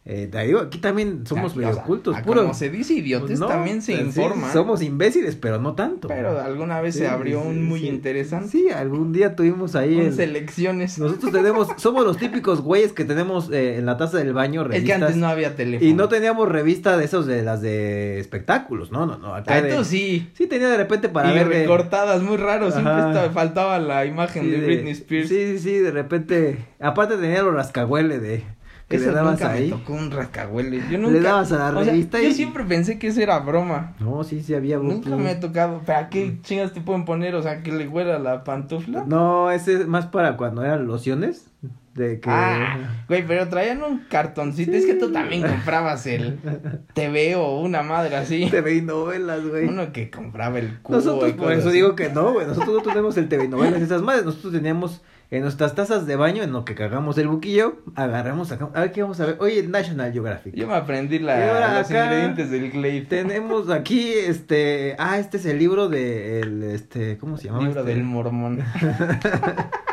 Eh, 0.04 0.26
te 0.32 0.40
digo, 0.44 0.58
aquí 0.58 0.78
también 0.78 1.24
somos 1.28 1.54
medio 1.54 1.70
ocultos, 1.78 2.16
a 2.16 2.22
puro. 2.22 2.40
Como 2.42 2.54
se 2.54 2.70
dice 2.70 2.94
idiotes, 2.94 3.38
No, 3.38 3.46
también 3.46 3.82
se 3.82 3.94
sí, 3.94 4.00
informa. 4.02 4.52
somos 4.52 4.82
imbéciles, 4.82 5.36
pero 5.36 5.60
no 5.60 5.74
tanto. 5.76 6.08
Pero 6.08 6.40
alguna 6.40 6.80
vez 6.80 6.94
Sí, 6.94 7.02
se 7.02 7.06
abrió 7.06 7.40
sí, 7.40 7.46
un 7.46 7.64
muy 7.68 7.86
interesante. 7.86 8.48
Sí, 8.48 8.68
algún 8.70 9.12
día 9.12 9.36
tuvimos 9.36 9.76
ahí. 9.76 9.96
El- 10.00 10.12
selecciones. 10.12 10.98
Nosotros 10.98 11.30
tenemos, 11.30 11.68
somos 11.76 12.04
los 12.04 12.16
típicos 12.16 12.62
güeyes 12.62 12.92
que 12.92 13.04
tenemos 13.04 13.48
eh, 13.52 13.76
en 13.78 13.86
la 13.86 13.96
taza 13.96 14.18
del 14.18 14.32
baño 14.32 14.62
es 14.62 14.66
revistas. 14.68 14.86
que 14.98 15.04
antes 15.04 15.16
no 15.16 15.28
había 15.28 15.54
teléfono. 15.54 15.88
Y 15.88 15.94
no 15.94 16.08
teníamos 16.08 16.48
revista 16.48 16.96
de 16.96 17.04
esos 17.04 17.26
de 17.26 17.42
las 17.44 17.62
de 17.62 18.18
espectáculos, 18.18 18.90
no, 18.90 19.06
no, 19.06 19.18
no. 19.18 19.36
Acá 19.36 19.54
Ah, 19.58 19.62
de- 19.62 19.84
sí. 19.84 20.28
Sí 20.34 20.48
tenía 20.48 20.68
de 20.68 20.78
repente 20.78 21.10
para 21.10 21.30
y 21.30 21.34
ver 21.34 21.48
de- 21.48 21.60
recortadas, 21.60 22.22
muy 22.22 22.38
raro. 22.38 22.72
Siempre 22.72 22.92
estaba- 22.92 23.30
faltaba 23.30 23.78
la 23.78 24.04
imagen 24.04 24.50
de 24.50 24.56
Britney 24.58 24.92
Spears. 24.94 25.28
Sí, 25.28 25.52
sí, 25.52 25.58
sí, 25.60 25.78
de 25.78 25.92
repente. 25.92 26.58
Aparte 26.80 27.16
tenía 27.18 27.42
los 27.42 27.54
rascahuele 27.54 28.18
de. 28.18 28.42
Que 28.92 29.06
le 29.06 29.12
dabas 29.12 29.40
nunca 29.40 29.52
ahí. 29.52 29.70
me 29.70 29.76
tocó 29.76 29.92
un 29.94 30.10
rascahuele. 30.10 30.82
Yo 30.90 30.98
nunca. 30.98 31.12
Le 31.14 31.20
dabas 31.20 31.52
a 31.52 31.58
la 31.58 31.78
o 31.78 31.84
sea, 31.84 31.92
revista 31.92 32.20
Yo 32.20 32.28
y- 32.28 32.34
siempre 32.34 32.64
pensé 32.64 32.98
que 32.98 33.08
eso 33.08 33.20
era 33.20 33.38
broma. 33.40 33.94
No, 34.00 34.24
sí, 34.24 34.42
sí 34.42 34.54
había. 34.54 34.78
Nunca 34.78 35.16
me 35.16 35.30
ha 35.30 35.40
tocado. 35.40 35.80
¿Para 35.80 36.08
qué 36.08 36.38
chingas 36.42 36.72
te 36.72 36.80
pueden 36.80 37.04
poner? 37.04 37.34
O 37.34 37.42
sea, 37.42 37.62
que 37.62 37.72
le 37.72 37.88
huela 37.88 38.18
la 38.18 38.44
pantufla. 38.44 39.04
No, 39.06 39.50
ese 39.50 39.74
es 39.74 39.86
más 39.86 40.06
para 40.06 40.36
cuando 40.36 40.64
eran 40.64 40.86
lociones. 40.86 41.48
De 41.94 42.20
que. 42.20 42.30
Ah, 42.30 43.04
güey, 43.06 43.26
pero 43.26 43.48
traían 43.48 43.82
un 43.82 44.04
cartoncito. 44.08 44.72
Es 44.72 44.86
que 44.86 44.94
tú 44.94 45.12
también 45.12 45.42
comprabas 45.42 46.06
el 46.06 46.38
TV 46.94 47.36
o 47.36 47.58
una 47.60 47.82
madre 47.82 48.16
así. 48.16 48.48
TV 48.50 48.76
y 48.76 48.82
novelas, 48.82 49.46
güey. 49.46 49.66
Uno 49.66 49.92
que 49.92 50.10
compraba 50.10 50.58
el 50.58 50.78
cubo. 50.80 50.96
Nosotros, 50.96 51.32
por 51.32 51.52
eso 51.52 51.68
así. 51.68 51.76
digo 51.76 51.94
que 51.94 52.08
no, 52.08 52.32
güey. 52.32 52.46
Nosotros 52.46 52.76
no 52.76 52.82
tenemos 52.82 53.16
el 53.18 53.28
TV 53.28 53.46
novelas 53.46 53.80
y 53.80 53.84
esas 53.84 54.00
madres. 54.00 54.24
Nosotros 54.24 54.54
teníamos 54.54 55.02
en 55.32 55.40
nuestras 55.40 55.74
tazas 55.74 56.06
de 56.06 56.16
baño, 56.16 56.42
en 56.42 56.52
lo 56.52 56.66
que 56.66 56.74
cagamos 56.74 57.16
el 57.16 57.26
buquillo, 57.26 57.78
agarramos, 57.94 58.48
sacamos. 58.48 58.76
A 58.76 58.80
ver 58.80 58.92
qué 58.92 59.00
vamos 59.00 59.18
a 59.20 59.24
ver. 59.26 59.36
Oye, 59.40 59.62
National 59.62 60.12
Geographic. 60.12 60.54
Yo 60.54 60.66
me 60.66 60.74
aprendí 60.74 61.18
la, 61.18 61.78
los 61.78 61.90
ingredientes 61.90 62.50
del 62.50 62.70
Glade. 62.70 63.02
Tenemos 63.02 63.70
aquí, 63.70 64.12
este. 64.12 64.94
Ah, 64.98 65.18
este 65.18 65.38
es 65.38 65.46
el 65.46 65.58
libro 65.58 65.88
de. 65.88 66.40
El, 66.40 66.62
este, 66.62 67.16
¿Cómo 67.16 67.38
se 67.38 67.48
llama? 67.48 67.62
Libro 67.62 67.80
este? 67.80 67.94
del 67.94 68.04
mormón. 68.04 68.62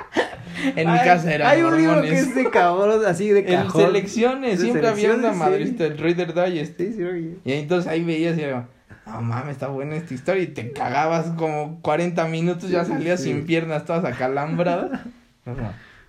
en 0.76 0.92
mi 0.92 0.98
casa 1.00 1.34
eran 1.34 1.48
Hay 1.50 1.62
un 1.62 1.76
libro 1.78 2.02
que 2.02 2.12
es 2.20 2.36
de 2.36 2.50
cabrón, 2.50 3.06
así 3.06 3.30
de 3.30 3.40
En 3.40 3.46
cajón. 3.64 3.82
selecciones, 3.86 4.60
De 4.60 4.66
siempre 4.66 4.88
había 4.88 5.14
una 5.14 5.34
selecciones, 5.34 5.38
madrista, 5.38 5.86
el 5.86 5.98
Reader 5.98 6.34
Digest. 6.34 6.78
Sí, 6.78 6.94
sí, 6.94 7.04
oye. 7.04 7.36
Y 7.46 7.52
entonces 7.54 7.92
ahí 7.92 8.04
veías 8.04 8.38
y 8.38 8.42
era, 8.42 8.68
no 9.06 9.22
mames, 9.22 9.52
está 9.54 9.68
buena 9.68 9.96
esta 9.96 10.14
historia. 10.14 10.44
Y 10.44 10.48
te 10.48 10.72
cagabas 10.72 11.28
como 11.38 11.80
40 11.82 12.26
minutos, 12.28 12.70
ya 12.70 12.86
salías 12.86 13.22
sin 13.22 13.46
piernas, 13.46 13.86
todas 13.86 14.06
acalambradas. 14.06 15.02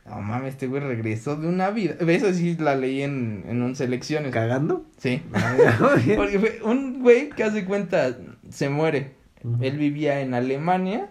No 0.06 0.20
mames, 0.22 0.54
este 0.54 0.66
güey 0.66 0.82
regresó 0.82 1.36
de 1.36 1.46
una 1.46 1.70
vida. 1.70 1.94
Eso 2.00 2.32
sí 2.32 2.56
la 2.58 2.74
leí 2.74 3.02
en, 3.02 3.44
en 3.46 3.62
un 3.62 3.76
selecciones. 3.76 4.32
¿Cagando? 4.32 4.84
Sí. 4.98 5.22
Oye. 5.94 6.16
Porque 6.16 6.38
fue 6.40 6.60
un 6.64 7.00
güey 7.00 7.28
que 7.30 7.44
hace 7.44 7.64
cuenta, 7.64 8.16
se 8.48 8.70
muere. 8.70 9.12
Ujú. 9.44 9.62
Él 9.62 9.78
vivía 9.78 10.20
en 10.20 10.34
Alemania 10.34 11.10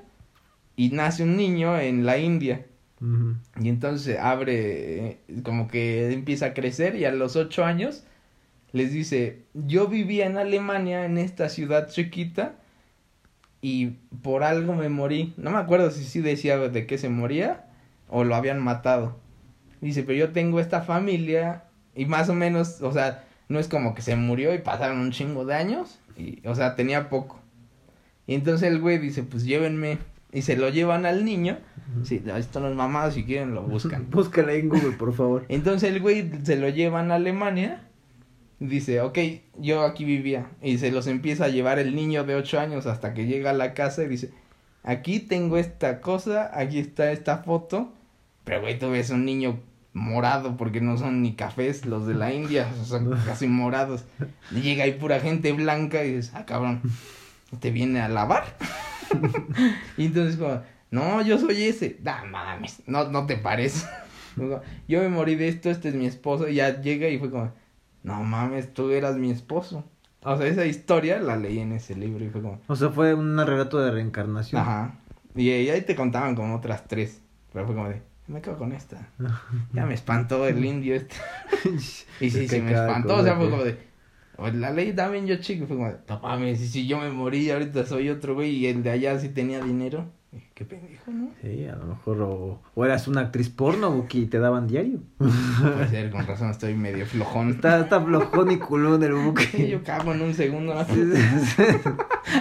y 0.75 0.89
nace 0.89 1.23
un 1.23 1.37
niño 1.37 1.79
en 1.79 2.05
la 2.05 2.17
India. 2.17 2.65
Y 3.61 3.69
entonces 3.69 4.19
abre, 4.19 5.07
eh, 5.07 5.19
como 5.43 5.67
que 5.67 6.11
empieza 6.11 6.47
a 6.47 6.53
crecer 6.53 6.95
y 6.95 7.05
a 7.05 7.11
los 7.11 7.37
ocho 7.37 7.63
años 7.63 8.03
les 8.73 8.91
dice, 8.91 9.43
yo 9.53 9.87
vivía 9.87 10.25
en 10.25 10.37
Alemania, 10.37 11.05
en 11.05 11.17
esta 11.17 11.49
ciudad 11.49 11.89
chiquita, 11.89 12.55
y 13.61 13.97
por 14.21 14.43
algo 14.43 14.75
me 14.75 14.89
morí. 14.89 15.33
No 15.37 15.51
me 15.51 15.57
acuerdo 15.57 15.91
si 15.91 16.03
sí 16.03 16.21
decía 16.21 16.57
de 16.57 16.85
qué 16.85 16.97
se 16.97 17.09
moría 17.09 17.65
o 18.09 18.23
lo 18.23 18.35
habían 18.35 18.61
matado. 18.61 19.17
Dice, 19.81 20.03
pero 20.03 20.17
yo 20.17 20.31
tengo 20.31 20.59
esta 20.59 20.81
familia 20.81 21.63
y 21.95 22.05
más 22.05 22.29
o 22.29 22.33
menos, 22.33 22.81
o 22.81 22.91
sea, 22.91 23.23
no 23.47 23.59
es 23.59 23.67
como 23.67 23.95
que 23.95 24.01
se 24.01 24.15
murió 24.15 24.53
y 24.53 24.59
pasaron 24.59 24.99
un 24.99 25.11
chingo 25.11 25.45
de 25.45 25.55
años, 25.55 25.99
y, 26.15 26.45
o 26.47 26.55
sea, 26.55 26.75
tenía 26.75 27.09
poco. 27.09 27.39
Y 28.27 28.35
entonces 28.35 28.69
el 28.69 28.79
güey 28.79 28.99
dice, 28.99 29.23
pues 29.23 29.43
llévenme. 29.43 29.97
Y 30.31 30.43
se 30.43 30.55
lo 30.55 30.69
llevan 30.69 31.05
al 31.05 31.25
niño. 31.25 31.57
Sí, 32.03 32.23
ahí 32.31 32.39
están 32.39 32.63
los 32.63 32.75
mamados, 32.75 33.15
si 33.15 33.23
quieren 33.23 33.55
lo 33.55 33.63
buscan. 33.63 34.07
Búscala 34.11 34.53
en 34.53 34.69
Google, 34.69 34.91
por 34.91 35.13
favor. 35.13 35.45
Entonces 35.49 35.91
el 35.91 35.99
güey 36.01 36.29
se 36.43 36.55
lo 36.55 36.69
llevan 36.69 37.11
a 37.11 37.15
Alemania. 37.15 37.83
Dice, 38.59 39.01
ok, 39.01 39.17
yo 39.57 39.83
aquí 39.83 40.05
vivía. 40.05 40.47
Y 40.61 40.77
se 40.77 40.91
los 40.91 41.07
empieza 41.07 41.45
a 41.45 41.49
llevar 41.49 41.79
el 41.79 41.95
niño 41.95 42.25
de 42.25 42.35
8 42.35 42.59
años 42.59 42.85
hasta 42.85 43.13
que 43.13 43.25
llega 43.25 43.51
a 43.51 43.53
la 43.53 43.73
casa 43.73 44.03
y 44.03 44.07
dice, 44.07 44.31
aquí 44.83 45.19
tengo 45.19 45.57
esta 45.57 46.01
cosa, 46.01 46.51
aquí 46.53 46.77
está 46.77 47.11
esta 47.11 47.39
foto. 47.39 47.91
Pero 48.43 48.61
güey, 48.61 48.77
tú 48.77 48.91
ves 48.91 49.09
un 49.09 49.25
niño 49.25 49.59
morado 49.93 50.57
porque 50.57 50.81
no 50.81 50.97
son 50.97 51.21
ni 51.21 51.33
cafés 51.33 51.85
los 51.85 52.05
de 52.05 52.13
la 52.13 52.33
India, 52.33 52.67
son 52.83 53.17
casi 53.25 53.47
morados. 53.47 54.03
Y 54.51 54.61
llega 54.61 54.83
ahí 54.83 54.93
pura 54.93 55.19
gente 55.19 55.51
blanca 55.53 56.03
y 56.03 56.15
dices, 56.15 56.33
ah, 56.35 56.45
cabrón, 56.45 56.81
¿te 57.59 57.71
viene 57.71 58.01
a 58.01 58.09
lavar? 58.09 58.55
Y 59.97 60.05
entonces 60.05 60.37
como, 60.37 60.61
no, 60.91 61.21
yo 61.21 61.37
soy 61.37 61.63
ese. 61.63 61.99
No 62.03 62.25
mames, 62.29 62.81
no, 62.87 63.09
no 63.09 63.25
te 63.25 63.37
parece. 63.37 63.87
yo 64.87 65.01
me 65.01 65.09
morí 65.09 65.35
de 65.35 65.47
esto, 65.47 65.69
este 65.69 65.89
es 65.89 65.95
mi 65.95 66.05
esposo. 66.05 66.47
Y 66.47 66.55
ya 66.55 66.81
llega 66.81 67.07
y 67.09 67.19
fue 67.19 67.29
como, 67.29 67.51
no 68.03 68.23
mames, 68.23 68.73
tú 68.73 68.91
eras 68.91 69.17
mi 69.17 69.31
esposo. 69.31 69.83
O 70.21 70.37
sea, 70.37 70.47
esa 70.47 70.65
historia 70.65 71.19
la 71.19 71.37
leí 71.37 71.59
en 71.59 71.71
ese 71.71 71.95
libro 71.95 72.25
y 72.25 72.29
fue 72.29 72.41
como... 72.41 72.59
O 72.67 72.75
sea, 72.75 72.89
fue 72.89 73.13
un 73.13 73.37
relato 73.37 73.79
de 73.79 73.91
reencarnación. 73.91 74.61
Ajá. 74.61 74.95
Y, 75.35 75.49
y 75.49 75.69
ahí 75.69 75.81
te 75.81 75.95
contaban 75.95 76.35
como 76.35 76.55
otras 76.55 76.87
tres. 76.87 77.21
Pero 77.53 77.65
fue 77.65 77.75
como 77.75 77.87
de, 77.87 78.01
me 78.29 78.41
quedo 78.41 78.57
con 78.57 78.71
esta. 78.73 79.07
Ya 79.73 79.85
me 79.85 79.93
espantó 79.95 80.47
el 80.47 80.63
indio 80.63 80.95
este. 80.95 81.15
y 82.19 82.29
sí, 82.29 82.47
sí, 82.47 82.61
me 82.61 82.73
espantó. 82.73 83.17
O 83.17 83.23
sea, 83.23 83.35
fue 83.35 83.49
como 83.49 83.63
de, 83.63 83.77
pues, 84.39 84.55
la 84.55 84.71
ley 84.71 84.93
también 84.93 85.27
yo 85.27 85.37
chico, 85.37 85.65
fue 85.67 85.77
como, 85.77 85.91
no 86.07 86.19
mames, 86.19 86.59
si 86.59 86.87
yo 86.87 86.99
me 86.99 87.09
morí 87.09 87.49
ahorita 87.49 87.85
soy 87.85 88.09
otro 88.09 88.35
güey 88.35 88.51
y 88.51 88.67
el 88.67 88.83
de 88.83 88.91
allá 88.91 89.19
sí 89.19 89.29
tenía 89.29 89.61
dinero. 89.61 90.05
Qué 90.53 90.63
pendejo, 90.63 91.09
¿no? 91.09 91.29
Sí, 91.41 91.65
a 91.65 91.75
lo 91.75 91.85
mejor 91.85 92.21
o, 92.21 92.61
o 92.75 92.85
eras 92.85 93.07
una 93.07 93.21
actriz 93.21 93.49
porno 93.49 94.05
que 94.07 94.25
te 94.25 94.37
daban 94.37 94.67
diario. 94.67 94.99
Puede 95.17 95.87
ser, 95.87 96.11
con 96.11 96.27
razón 96.27 96.51
estoy 96.51 96.75
medio 96.75 97.05
flojón. 97.07 97.49
Está, 97.49 97.79
está 97.79 97.99
flojón 97.99 98.51
y 98.51 98.57
culón 98.57 99.01
el 99.01 99.13
buque. 99.13 99.67
yo 99.71 99.83
cago 99.83 100.13
en 100.13 100.21
un 100.21 100.33
segundo. 100.35 100.75
¿no? 100.75 100.81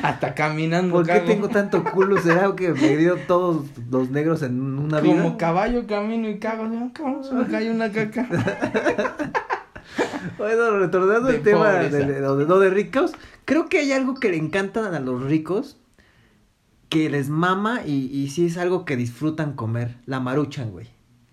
Hasta 0.02 0.34
caminando. 0.34 0.92
¿Por 0.92 1.06
qué 1.06 1.20
tengo 1.20 1.48
tanto 1.48 1.82
culo? 1.84 2.20
¿Será 2.20 2.54
que 2.54 2.72
me 2.72 2.96
dio 2.96 3.16
todos 3.16 3.64
los 3.90 4.10
negros 4.10 4.42
en 4.42 4.60
una 4.60 5.00
vida? 5.00 5.22
Como 5.22 5.38
caballo 5.38 5.86
camino 5.86 6.28
y 6.28 6.38
cago. 6.38 6.64
¿no? 6.66 6.92
Cabrón, 6.92 7.24
se 7.24 7.32
me 7.32 7.46
cae 7.46 7.70
una 7.70 7.90
caca. 7.90 8.28
Bueno, 10.36 10.78
retornando 10.78 11.28
al 11.28 11.42
tema 11.42 11.70
de, 11.72 11.90
de, 11.90 12.04
de, 12.04 12.20
de, 12.20 12.70
ricos, 12.70 13.12
creo 13.44 13.68
que 13.68 13.78
hay 13.78 13.92
algo 13.92 14.14
que 14.14 14.30
le 14.30 14.36
encantan 14.36 14.94
a 14.94 15.00
los 15.00 15.22
ricos, 15.22 15.78
que 16.88 17.08
les 17.10 17.28
mama 17.28 17.82
y, 17.84 18.06
y 18.12 18.28
sí 18.30 18.46
es 18.46 18.58
algo 18.58 18.84
que 18.84 18.96
disfrutan 18.96 19.54
comer, 19.54 19.96
la 20.06 20.20
maruchan, 20.20 20.70
güey. 20.70 20.88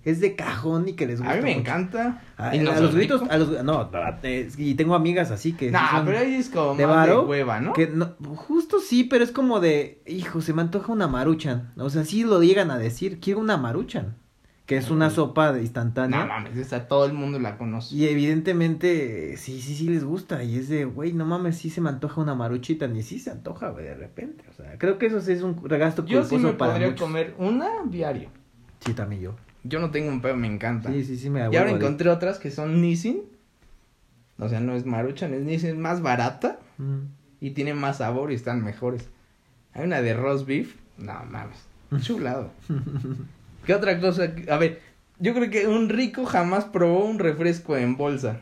Es 0.05 0.19
de 0.19 0.35
cajón 0.35 0.87
y 0.87 0.93
que 0.93 1.07
les 1.07 1.19
gusta. 1.19 1.33
A 1.33 1.37
mí 1.37 1.41
me 1.41 1.49
mucho. 1.49 1.61
encanta. 1.61 2.21
A, 2.37 2.55
¿Y 2.55 2.59
a 2.59 2.79
los 2.79 2.93
gritos, 2.93 3.23
a 3.27 3.37
los, 3.39 3.63
no, 3.63 3.89
y 4.57 4.75
tengo 4.75 4.93
amigas 4.93 5.31
así 5.31 5.53
que. 5.53 5.71
Nah, 5.71 6.05
pero 6.05 6.19
ahí 6.19 6.35
es 6.35 6.49
como 6.49 6.75
de, 6.75 6.85
más 6.85 7.07
de 7.07 7.17
hueva, 7.17 7.59
¿no? 7.59 7.73
Que 7.73 7.87
no, 7.87 8.13
justo 8.35 8.79
sí, 8.79 9.03
pero 9.03 9.23
es 9.23 9.31
como 9.31 9.59
de, 9.59 10.03
hijo, 10.05 10.41
se 10.41 10.53
me 10.53 10.61
antoja 10.61 10.93
una 10.93 11.07
maruchan. 11.07 11.73
O 11.77 11.89
sea, 11.89 12.05
sí 12.05 12.23
lo 12.23 12.43
llegan 12.43 12.69
a 12.69 12.77
decir, 12.77 13.19
quiero 13.19 13.39
una 13.39 13.57
maruchan. 13.57 14.15
Que 14.65 14.77
es 14.77 14.89
una 14.89 15.11
sopa 15.11 15.55
instantánea. 15.59 16.21
No 16.21 16.27
mames, 16.27 16.57
esa 16.57 16.87
todo 16.87 17.05
el 17.05 17.13
mundo 17.13 17.37
la 17.39 17.57
conoce. 17.57 17.95
Y 17.95 18.07
evidentemente, 18.07 19.37
sí, 19.37 19.61
sí, 19.61 19.75
sí 19.75 19.87
les 19.89 20.03
gusta. 20.03 20.43
Y 20.43 20.57
es 20.57 20.69
de, 20.69 20.85
güey, 20.85 21.13
no 21.13 21.23
mames, 21.25 21.57
sí 21.57 21.69
se 21.69 21.81
me 21.81 21.89
antoja 21.89 22.19
una 22.19 22.33
maruchita. 22.33 22.87
Ni 22.87 23.03
sí 23.03 23.19
se 23.19 23.29
antoja, 23.29 23.69
güey, 23.69 23.85
de 23.85 23.93
repente. 23.93 24.43
O 24.49 24.53
sea, 24.53 24.77
creo 24.79 24.97
que 24.97 25.05
eso 25.05 25.21
sí 25.21 25.33
es 25.33 25.43
un 25.43 25.63
regasto 25.69 26.03
Yo 26.05 26.23
sí 26.23 26.37
me 26.37 26.53
para 26.53 26.71
podría 26.71 26.87
muchos. 26.89 27.07
comer 27.07 27.35
una 27.37 27.69
diario. 27.85 28.29
Sí, 28.79 28.93
también 28.93 29.21
yo. 29.21 29.35
Yo 29.63 29.79
no 29.79 29.91
tengo 29.91 30.09
un 30.09 30.21
pedo, 30.21 30.35
me 30.35 30.47
encanta. 30.47 30.91
Sí, 30.91 31.03
sí, 31.03 31.17
sí, 31.17 31.29
me 31.29 31.41
Y 31.41 31.55
ahora 31.55 31.69
encontré 31.69 32.09
otras 32.09 32.39
que 32.39 32.49
son 32.49 32.81
Nissin. 32.81 33.21
O 34.39 34.49
sea, 34.49 34.59
no 34.59 34.73
es 34.73 34.85
Maruchan, 34.85 35.33
es 35.33 35.43
Nissin, 35.43 35.69
es 35.69 35.77
más 35.77 36.01
barata. 36.01 36.59
Mm. 36.77 37.01
Y 37.39 37.51
tiene 37.51 37.75
más 37.75 37.97
sabor 37.97 38.31
y 38.31 38.35
están 38.35 38.63
mejores. 38.63 39.09
Hay 39.73 39.85
una 39.85 40.01
de 40.01 40.15
roast 40.15 40.47
beef. 40.47 40.75
No 40.97 41.13
mames. 41.29 41.67
Chulado. 42.01 42.51
¿Qué 43.65 43.73
otra 43.73 43.99
cosa? 43.99 44.33
A 44.49 44.57
ver, 44.57 44.81
yo 45.19 45.33
creo 45.33 45.49
que 45.49 45.67
un 45.67 45.89
rico 45.89 46.25
jamás 46.25 46.65
probó 46.65 47.05
un 47.05 47.19
refresco 47.19 47.77
en 47.77 47.97
bolsa. 47.97 48.41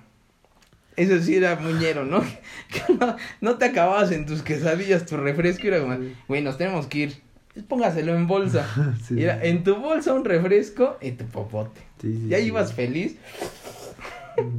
Eso 0.96 1.20
sí 1.20 1.36
era 1.36 1.56
muñero, 1.56 2.06
¿no? 2.06 2.24
Que 2.70 2.94
no, 2.94 3.16
no 3.42 3.58
te 3.58 3.66
acababas 3.66 4.12
en 4.12 4.26
tus 4.26 4.42
quesadillas 4.42 5.06
tu 5.06 5.18
refresco 5.18 5.66
y 5.66 5.68
era 5.68 5.82
como, 5.82 5.98
güey, 6.28 6.42
nos 6.42 6.58
tenemos 6.58 6.88
que 6.88 6.98
ir. 7.00 7.22
Póngaselo 7.68 8.16
en 8.16 8.28
bolsa. 8.28 8.68
Sí. 9.04 9.16
Y 9.20 9.24
era 9.24 9.44
en 9.44 9.64
tu 9.64 9.76
bolsa 9.76 10.14
un 10.14 10.26
refresco 10.26 10.98
y 11.02 11.12
tu 11.12 11.26
popote. 11.26 11.82
Sí, 12.02 12.18
sí, 12.18 12.28
ya 12.28 12.40
ibas 12.40 12.74
feliz. 12.74 13.18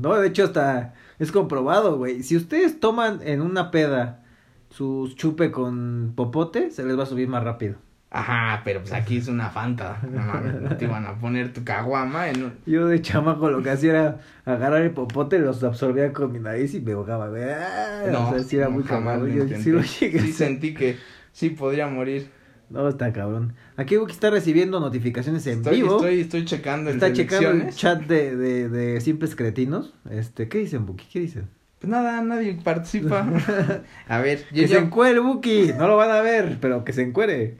No, 0.00 0.14
de 0.16 0.28
hecho, 0.28 0.44
hasta 0.44 0.94
es 1.18 1.32
comprobado, 1.32 1.96
güey. 1.98 2.22
Si 2.22 2.36
ustedes 2.36 2.80
toman 2.80 3.20
en 3.22 3.40
una 3.40 3.70
peda 3.70 4.22
su 4.70 5.12
chupe 5.16 5.50
con 5.50 6.12
popote, 6.16 6.70
se 6.70 6.84
les 6.84 6.98
va 6.98 7.04
a 7.04 7.06
subir 7.06 7.28
más 7.28 7.44
rápido. 7.44 7.76
Ajá, 8.16 8.62
pero 8.64 8.78
pues 8.80 8.92
aquí 8.92 9.16
es 9.16 9.26
una 9.26 9.50
fanta. 9.50 9.98
No 10.08 10.22
mames, 10.22 10.60
no 10.60 10.76
te 10.76 10.84
iban 10.84 11.04
a 11.04 11.18
poner 11.18 11.52
tu 11.52 11.64
caguama 11.64 12.28
en 12.28 12.44
un... 12.44 12.52
Yo 12.64 12.86
de 12.86 13.02
chamaco 13.02 13.50
lo 13.50 13.60
que 13.60 13.70
hacía 13.70 13.90
era 13.90 14.20
agarrar 14.44 14.82
el 14.82 14.92
popote, 14.92 15.40
los 15.40 15.64
absorbía 15.64 16.12
con 16.12 16.30
mi 16.32 16.38
nariz 16.38 16.74
y 16.74 16.80
me 16.80 16.92
ahogaba. 16.92 17.26
Ah, 17.36 18.04
No, 18.12 18.28
o 18.28 18.34
sea, 18.34 18.42
sí 18.44 18.56
era 18.56 18.68
muy 18.68 18.84
jamás 18.84 19.18
cabrón. 19.18 19.48
Yo 19.48 19.56
sí 19.58 19.70
lo 19.72 19.82
llegué 19.82 20.20
Sí 20.20 20.32
sentí 20.32 20.74
que 20.74 20.96
sí 21.32 21.50
podría 21.50 21.88
morir. 21.88 22.30
No, 22.70 22.88
está 22.88 23.12
cabrón. 23.12 23.54
Aquí 23.76 23.96
Buki 23.96 24.12
está 24.12 24.30
recibiendo 24.30 24.78
notificaciones 24.78 25.44
en 25.48 25.58
Estoy, 25.58 25.82
vivo. 25.82 25.96
estoy, 25.96 26.20
estoy 26.20 26.44
checando 26.44 26.90
está 26.90 27.12
checando 27.12 27.50
el 27.50 27.70
chat 27.74 28.00
de, 28.04 28.36
de, 28.36 28.68
de 28.68 29.00
simples 29.00 29.34
cretinos. 29.34 29.92
Este, 30.08 30.48
¿qué 30.48 30.58
dicen, 30.58 30.86
Buki? 30.86 31.04
¿Qué 31.12 31.18
dicen? 31.18 31.48
Pues 31.80 31.90
nada, 31.90 32.20
nadie 32.22 32.56
participa. 32.62 33.26
A 34.08 34.18
ver, 34.18 34.38
yo, 34.52 34.62
Que 34.62 34.68
se 34.68 34.74
yo- 34.74 34.78
encuere, 34.80 35.18
Buki. 35.18 35.72
No 35.76 35.88
lo 35.88 35.96
van 35.96 36.10
a 36.12 36.20
ver, 36.20 36.58
pero 36.60 36.84
que 36.84 36.92
se 36.92 37.02
encuere. 37.02 37.56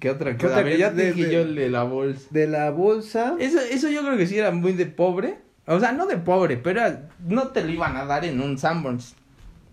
¿Qué 0.00 0.10
otra 0.10 0.36
¿Qué 0.36 0.46
cosa? 0.46 0.62
ya 0.70 0.90
De- 0.90 1.12
dije 1.12 1.26
de- 1.26 1.32
yo 1.34 1.40
el 1.40 1.54
de 1.54 1.70
la 1.70 1.82
bolsa. 1.84 2.26
De 2.30 2.46
la 2.46 2.70
bolsa. 2.70 3.34
Eso, 3.38 3.58
eso 3.60 3.88
yo 3.88 4.02
creo 4.02 4.16
que 4.16 4.26
sí 4.26 4.38
era 4.38 4.50
muy 4.50 4.72
de 4.72 4.86
pobre. 4.86 5.38
O 5.66 5.80
sea, 5.80 5.92
no 5.92 6.06
de 6.06 6.16
pobre, 6.18 6.56
pero 6.58 6.80
era- 6.80 7.08
no 7.26 7.48
te 7.48 7.64
lo 7.64 7.70
iban 7.70 7.96
a 7.96 8.04
dar 8.04 8.24
en 8.24 8.40
un 8.40 8.58
Sanborns. 8.58 9.14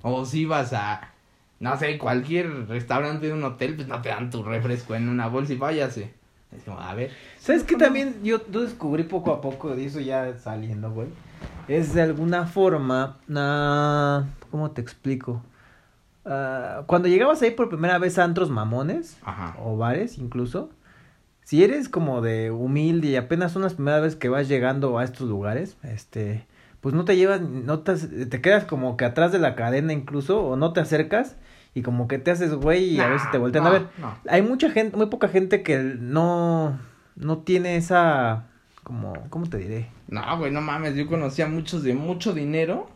O 0.02 0.26
si 0.26 0.42
ibas 0.42 0.74
a, 0.74 1.12
no 1.60 1.78
sé, 1.78 1.98
cualquier 1.98 2.68
restaurante 2.68 3.28
de 3.28 3.34
un 3.34 3.44
hotel, 3.44 3.76
pues 3.76 3.88
no 3.88 4.02
te 4.02 4.10
dan 4.10 4.30
tu 4.30 4.44
refresco 4.44 4.96
en 4.96 5.08
una 5.10 5.28
bolsa 5.28 5.54
y 5.54 5.58
váyase. 5.58 6.14
Es 6.56 6.64
como, 6.64 6.80
a 6.80 6.94
ver. 6.94 7.12
¿Sabes 7.40 7.64
qué 7.64 7.76
también 7.76 8.16
yo, 8.24 8.40
yo 8.52 8.62
descubrí 8.62 9.04
poco 9.04 9.32
a 9.34 9.42
poco 9.42 9.76
de 9.76 9.86
eso 9.86 10.00
ya 10.00 10.38
saliendo, 10.38 10.92
güey? 10.92 11.08
Es 11.68 11.94
de 11.94 12.02
alguna 12.02 12.46
forma, 12.46 13.18
ah, 13.36 14.24
¿cómo 14.52 14.72
te 14.72 14.82
explico? 14.82 15.42
Ah, 16.26 16.84
cuando 16.88 17.08
llegabas 17.08 17.42
ahí 17.42 17.52
por 17.52 17.70
primera 17.70 17.98
vez 18.00 18.18
a 18.18 18.24
antros 18.24 18.50
mamones, 18.50 19.18
Ajá. 19.24 19.56
o 19.62 19.76
bares 19.78 20.18
incluso, 20.18 20.70
si 21.44 21.64
eres 21.64 21.90
como 21.90 22.22
de 22.22 22.50
humilde 22.52 23.10
y 23.10 23.16
apenas 23.18 23.52
son 23.52 23.64
las 23.64 23.74
primeras 23.74 24.02
veces 24.02 24.18
que 24.18 24.30
vas 24.30 24.48
llegando 24.48 24.98
a 24.98 25.04
estos 25.04 25.28
lugares, 25.28 25.76
este, 25.84 26.46
pues 26.80 26.96
no 26.96 27.04
te 27.06 27.18
llevas, 27.18 27.42
no 27.42 27.80
te, 27.80 27.96
te 27.98 28.42
quedas 28.42 28.64
como 28.64 28.96
que 28.96 29.04
atrás 29.06 29.32
de 29.34 29.40
la 29.40 29.56
cadena 29.56 29.92
incluso, 29.92 30.42
o 30.44 30.56
no 30.56 30.72
te 30.72 30.80
acercas 30.80 31.36
y 31.76 31.82
como 31.82 32.08
que 32.08 32.20
te 32.20 32.32
haces 32.32 32.54
güey 32.54 32.86
y 32.96 33.00
a 33.00 33.08
Nah, 33.08 33.14
veces 33.14 33.32
te 33.32 33.38
voltean 33.38 33.64
no, 33.66 33.70
a 33.70 33.74
ver. 33.74 33.88
no. 33.98 34.16
Hay 34.30 34.42
mucha 34.42 34.70
gente, 34.70 34.96
muy 34.96 35.08
poca 35.08 35.28
gente 35.28 35.64
que 35.64 35.78
no, 35.80 36.80
no 37.18 37.40
tiene 37.40 37.76
esa, 37.76 38.46
como, 38.84 39.14
¿cómo 39.30 39.48
te 39.50 39.58
diré? 39.58 39.90
No, 40.08 40.38
güey, 40.38 40.52
no 40.54 40.62
mames, 40.62 40.96
yo 40.96 41.08
conocía 41.08 41.48
muchos 41.48 41.84
de 41.84 41.94
mucho 41.96 42.32
dinero 42.34 42.88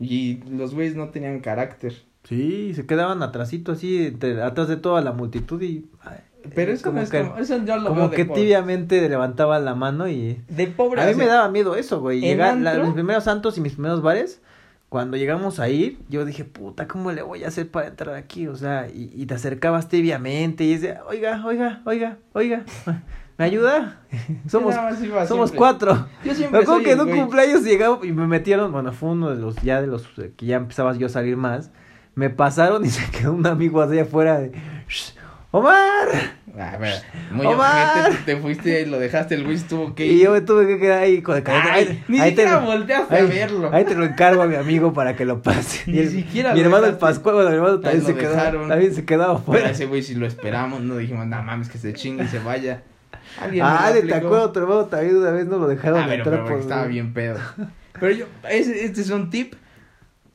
y 0.00 0.36
los 0.48 0.74
güeyes 0.74 0.96
no 0.96 1.10
tenían 1.10 1.40
carácter. 1.40 1.94
Sí, 2.24 2.72
se 2.74 2.86
quedaban 2.86 3.22
atrasito 3.22 3.72
así, 3.72 4.06
entre- 4.06 4.42
atrás 4.42 4.68
de 4.68 4.76
toda 4.76 5.00
la 5.02 5.12
multitud 5.12 5.60
y... 5.60 5.86
ay, 6.02 6.18
Pero 6.54 6.72
eh, 6.72 6.78
no 6.84 7.00
es 7.00 7.10
que, 7.10 7.20
como, 7.22 7.36
eso 7.38 7.64
yo 7.64 7.76
lo 7.76 7.88
como 7.88 8.00
veo 8.02 8.08
de 8.10 8.16
que 8.16 8.24
pobre. 8.24 8.40
tibiamente 8.42 9.08
levantaban 9.08 9.64
la 9.64 9.74
mano 9.74 10.08
y... 10.08 10.40
De 10.48 10.66
pobre. 10.68 11.02
A 11.02 11.06
mí 11.06 11.14
me 11.14 11.26
daba 11.26 11.48
miedo 11.48 11.74
eso, 11.74 12.00
güey. 12.00 12.18
¿en 12.18 12.24
Llegar, 12.24 12.56
la- 12.58 12.78
mis 12.78 12.92
primeros 12.94 13.24
santos 13.24 13.58
y 13.58 13.60
mis 13.60 13.72
primeros 13.72 14.02
bares, 14.02 14.40
cuando 14.88 15.16
llegamos 15.16 15.58
a 15.58 15.68
ir, 15.68 15.98
yo 16.08 16.24
dije, 16.24 16.44
puta, 16.44 16.86
¿cómo 16.86 17.10
le 17.12 17.22
voy 17.22 17.42
a 17.44 17.48
hacer 17.48 17.68
para 17.68 17.88
entrar 17.88 18.14
aquí? 18.14 18.46
O 18.46 18.54
sea, 18.56 18.88
y, 18.88 19.10
y 19.14 19.26
te 19.26 19.34
acercabas 19.34 19.88
tibiamente 19.88 20.62
y 20.64 20.74
dice, 20.74 20.98
oiga, 21.08 21.42
oiga, 21.44 21.82
oiga, 21.86 22.18
oiga, 22.34 22.62
¿me 23.38 23.44
ayuda? 23.46 24.00
somos 24.48 24.74
somos 24.76 24.98
siempre. 25.50 25.56
cuatro. 25.56 26.06
Yo 26.24 26.30
Me 26.30 26.34
siempre 26.34 26.60
acuerdo 26.60 26.74
soy 26.74 26.84
que 26.84 26.92
en 26.92 27.00
un 27.00 27.10
cumpleaños 27.10 27.64
llegaba 27.64 27.98
y 28.06 28.12
me 28.12 28.26
metieron, 28.28 28.70
bueno, 28.70 28.92
fue 28.92 29.08
uno 29.10 29.30
de 29.30 29.40
los, 29.40 29.56
ya 29.56 29.80
de 29.80 29.88
los 29.88 30.06
eh, 30.18 30.32
que 30.36 30.46
ya 30.46 30.56
empezabas 30.56 30.98
yo 30.98 31.06
a 31.06 31.10
salir 31.10 31.36
más. 31.36 31.70
Me 32.14 32.30
pasaron 32.30 32.84
y 32.84 32.90
se 32.90 33.10
quedó 33.10 33.32
un 33.32 33.46
amigo 33.46 33.82
allá 33.82 34.02
afuera 34.02 34.38
de... 34.40 34.52
"Shh, 34.88 35.12
¡Omar! 35.50 36.08
A 36.58 36.76
ver, 36.76 36.94
muy 37.30 37.46
Omar. 37.46 38.10
te 38.26 38.36
fuiste 38.36 38.82
y 38.82 38.84
lo 38.86 38.98
dejaste, 38.98 39.34
el 39.34 39.44
güey 39.44 39.56
estuvo 39.56 39.94
que 39.94 40.06
Y 40.06 40.20
yo 40.22 40.32
me 40.32 40.42
tuve 40.42 40.66
que 40.66 40.78
quedar 40.78 41.02
ahí 41.02 41.22
con 41.22 41.36
el 41.36 41.44
Ay, 41.46 42.04
ni 42.08 42.18
siquiera 42.20 42.58
volteaste 42.58 43.14
a 43.14 43.18
ahí- 43.18 43.26
verlo. 43.26 43.70
Ahí 43.72 43.84
te 43.84 43.94
lo 43.94 44.04
encargo 44.04 44.42
a 44.42 44.46
mi 44.46 44.54
amigo 44.56 44.92
para 44.92 45.16
que 45.16 45.24
lo 45.24 45.40
pase. 45.42 45.82
Ni 45.90 45.96
Y 45.96 46.00
el- 46.00 46.10
siquiera 46.10 46.52
Mi 46.54 46.60
hermano 46.60 46.86
el. 46.86 46.96
Pascual, 46.96 47.34
bueno, 47.36 47.50
mi 47.50 47.56
hermano 47.56 47.74
Ahí 47.76 47.80
también 47.82 48.04
se 48.04 48.14
quedó, 48.14 48.34
también 48.68 48.94
se 48.94 49.04
quedaba 49.06 49.32
Pero 49.32 49.38
afuera. 49.40 49.70
ese 49.70 49.86
güey 49.86 50.02
si 50.02 50.14
lo 50.14 50.26
esperamos, 50.26 50.82
no 50.82 50.96
dijimos, 50.96 51.26
no 51.26 51.42
mames 51.42 51.68
que 51.70 51.78
se 51.78 51.92
chingue 51.94 52.24
y 52.24 52.28
se 52.28 52.38
vaya. 52.38 52.82
Ah, 53.62 53.90
de 53.92 54.02
te 54.02 54.14
acuerdo, 54.14 54.52
tu 54.52 54.60
hermano 54.60 54.84
también 54.86 55.16
una 55.16 55.30
vez 55.30 55.46
no 55.46 55.56
lo 55.58 55.68
dejaron 55.68 56.00
Ah, 56.00 56.14
entrar 56.14 56.34
pero 56.34 56.46
por- 56.48 56.58
estaba 56.60 56.84
bien 56.86 57.14
pedo. 57.14 57.38
Pero 57.98 58.10
yo, 58.12 58.26
ese, 58.50 58.84
este 58.84 59.00
es 59.00 59.10
un 59.10 59.30
tip. 59.30 59.54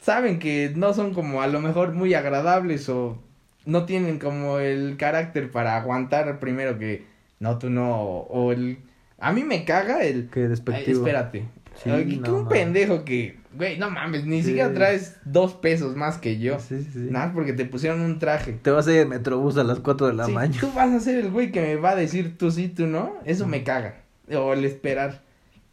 Saben 0.07 0.39
que 0.39 0.71
no 0.73 0.93
son 0.93 1.13
como 1.13 1.41
a 1.41 1.47
lo 1.47 1.59
mejor 1.59 1.91
muy 1.91 2.13
agradables 2.13 2.87
o 2.87 3.21
no 3.65 3.83
tienen 3.85 4.19
como 4.19 4.59
el 4.59 4.95
carácter 4.95 5.51
para 5.51 5.75
aguantar 5.75 6.39
primero 6.39 6.79
que 6.79 7.03
no, 7.41 7.57
tú 7.57 7.69
no, 7.69 7.91
o 7.99 8.53
el... 8.53 8.77
A 9.19 9.33
mí 9.33 9.43
me 9.43 9.65
caga 9.65 10.05
el... 10.05 10.29
Ay, 10.33 10.41
despectivo. 10.43 10.99
espérate. 10.99 11.43
Sí, 11.75 11.89
Ay, 11.89 12.21
que 12.23 12.31
un 12.31 12.47
pendejo 12.47 13.03
que, 13.03 13.37
güey, 13.53 13.77
no 13.77 13.89
mames, 13.91 14.25
ni 14.25 14.37
Sí. 14.43 14.47
siquiera 14.47 14.73
traes 14.73 15.17
dos 15.25 15.55
pesos 15.55 15.97
más 15.97 16.17
que 16.17 16.39
yo. 16.39 16.57
Sí, 16.61 16.83
sí, 16.85 16.89
sí. 16.93 17.07
Nada 17.11 17.33
porque 17.33 17.51
te 17.51 17.65
pusieron 17.65 17.99
un 17.99 18.17
traje. 18.17 18.53
Te 18.53 18.71
vas 18.71 18.87
a 18.87 18.93
ir 18.93 18.99
en 19.01 19.09
Metrobús 19.09 19.57
a 19.57 19.65
las 19.65 19.81
4 19.81 20.07
de 20.07 20.13
la 20.13 20.25
Sí, 20.27 20.31
mañana. 20.31 20.57
Tú 20.61 20.71
vas 20.73 20.89
a 20.93 21.01
ser 21.01 21.17
el 21.19 21.31
güey 21.31 21.51
que 21.51 21.59
me 21.59 21.75
va 21.75 21.89
a 21.89 21.95
decir 21.97 22.37
tú 22.37 22.49
sí, 22.49 22.69
tú 22.69 22.87
no. 22.87 23.11
Eso 23.25 23.45
me 23.45 23.65
caga. 23.65 23.95
O 24.33 24.53
el 24.53 24.63
esperar. 24.63 25.21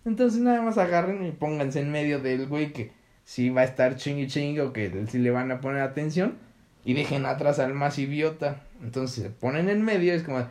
Entonces 0.05 0.41
nada 0.41 0.61
más 0.61 0.77
agarren 0.77 1.25
y 1.25 1.31
pónganse 1.31 1.81
en 1.83 1.93
medio 1.93 2.19
del 2.19 2.49
güey 2.49 2.73
que 2.73 3.04
sí 3.25 3.51
va 3.51 3.63
a 3.63 3.65
estar 3.65 3.97
chingue 3.97 4.27
chingue 4.27 4.61
o 4.61 4.73
que 4.73 5.07
sí 5.09 5.19
le 5.19 5.31
van 5.31 5.51
a 5.51 5.61
poner 5.61 5.83
atención. 5.83 6.35
Y 6.85 6.93
dejen 6.93 7.25
atrás 7.25 7.59
al 7.59 7.73
más 7.75 7.99
idiota. 7.99 8.63
Entonces 8.83 9.25
se 9.25 9.31
ponen 9.31 9.71
en 9.71 9.83
medio 9.83 10.13
es 10.13 10.23
como, 10.23 10.47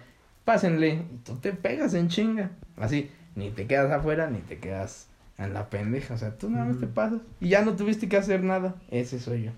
pásenle. 0.46 1.06
Y 1.14 1.20
tú 1.24 1.36
te 1.38 1.54
pegas 1.54 1.94
en 1.94 2.10
chinga. 2.10 2.52
Así, 2.78 3.12
ni 3.36 3.52
te 3.52 3.68
quedas 3.68 3.92
afuera 3.92 4.30
ni 4.30 4.40
te 4.40 4.58
quedas 4.58 5.08
en 5.38 5.54
la 5.54 5.70
pendeja. 5.70 6.16
O 6.16 6.18
sea, 6.18 6.38
tú 6.38 6.50
nada 6.50 6.66
más 6.66 6.80
te 6.80 6.88
pasas. 6.88 7.22
Y 7.40 7.50
ya 7.50 7.64
no 7.64 7.76
tuviste 7.76 8.10
que 8.10 8.18
hacer 8.18 8.44
nada. 8.44 8.76
Ese 8.90 9.20
soy 9.20 9.44
yo. 9.44 9.52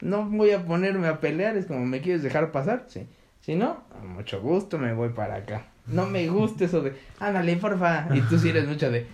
No 0.00 0.24
voy 0.24 0.52
a 0.52 0.64
ponerme 0.64 1.08
a 1.08 1.20
pelear, 1.20 1.56
es 1.56 1.66
como, 1.66 1.84
¿me 1.84 2.00
quieres 2.00 2.22
dejar 2.22 2.52
pasar? 2.52 2.84
Sí. 2.88 3.06
Si 3.40 3.54
no, 3.54 3.82
a 3.98 4.04
mucho 4.04 4.40
gusto 4.40 4.78
me 4.78 4.92
voy 4.94 5.10
para 5.10 5.36
acá. 5.36 5.66
No 5.86 6.06
me 6.06 6.28
gusta 6.28 6.64
eso 6.64 6.82
de, 6.82 6.94
ándale, 7.18 7.56
porfa. 7.56 8.08
Y 8.14 8.20
tú 8.22 8.38
sí 8.38 8.50
eres 8.50 8.66
mucho 8.66 8.90
de, 8.90 9.06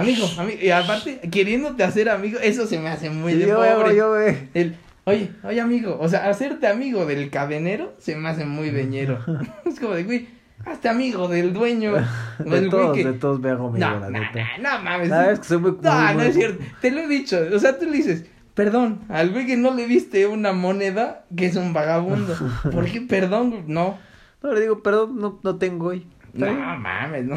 amigo, 0.00 0.26
amigo. 0.38 0.58
Y 0.62 0.70
aparte, 0.70 1.20
queriéndote 1.30 1.82
hacer 1.84 2.08
amigo, 2.08 2.38
eso 2.42 2.66
se 2.66 2.78
me 2.78 2.88
hace 2.88 3.10
muy 3.10 3.34
de 3.34 3.46
yo, 3.46 3.56
pobre. 3.56 3.96
yo, 3.96 4.10
ve. 4.12 4.48
El, 4.54 4.76
oye, 5.04 5.30
oye, 5.42 5.60
amigo. 5.60 5.96
O 6.00 6.08
sea, 6.08 6.28
hacerte 6.28 6.66
amigo 6.66 7.06
del 7.06 7.30
cadenero 7.30 7.94
se 7.98 8.16
me 8.16 8.28
hace 8.28 8.44
muy 8.44 8.70
deñero. 8.70 9.18
es 9.64 9.78
como 9.80 9.94
de, 9.94 10.04
güey, 10.04 10.28
hazte 10.64 10.88
amigo 10.88 11.28
del 11.28 11.52
dueño. 11.52 11.92
De 11.94 12.00
del 12.38 12.68
güey 12.68 12.70
todos, 12.70 12.96
que- 12.96 13.04
de 13.04 13.12
todos 13.14 13.40
me 13.40 13.50
hago 13.50 13.68
amigo, 13.68 13.86
no, 13.88 14.00
la 14.00 14.10
no, 14.10 14.18
neta. 14.20 14.46
no, 14.60 14.78
no 14.78 14.84
mames. 14.84 15.10
Verdad 15.10 15.32
es 15.32 15.38
que 15.40 15.44
soy 15.46 15.58
muy... 15.58 15.70
No, 15.80 15.92
muy- 15.92 16.06
no 16.08 16.14
muy- 16.14 16.26
es 16.26 16.34
cierto. 16.34 16.64
Te 16.80 16.90
lo 16.90 17.00
he 17.00 17.06
dicho. 17.08 17.38
O 17.54 17.58
sea, 17.58 17.78
tú 17.78 17.86
le 17.86 17.92
dices, 17.92 18.24
perdón, 18.54 19.00
al 19.08 19.30
güey 19.30 19.46
que 19.46 19.56
no 19.56 19.74
le 19.74 19.86
diste 19.86 20.26
una 20.26 20.52
moneda, 20.52 21.24
que 21.36 21.46
es 21.46 21.56
un 21.56 21.72
vagabundo. 21.72 22.36
¿Por 22.72 22.84
qué 22.86 23.00
perdón? 23.00 23.50
güey? 23.50 23.62
No. 23.66 23.98
No, 24.42 24.52
le 24.52 24.60
digo, 24.60 24.82
perdón, 24.82 25.16
no, 25.20 25.40
no 25.42 25.56
tengo 25.56 25.86
hoy. 25.88 26.06
No 26.32 26.46
mames, 26.52 27.24
no. 27.24 27.36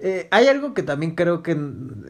Eh, 0.00 0.28
hay 0.30 0.48
algo 0.48 0.74
que 0.74 0.82
también 0.82 1.14
creo 1.14 1.42
que 1.42 1.56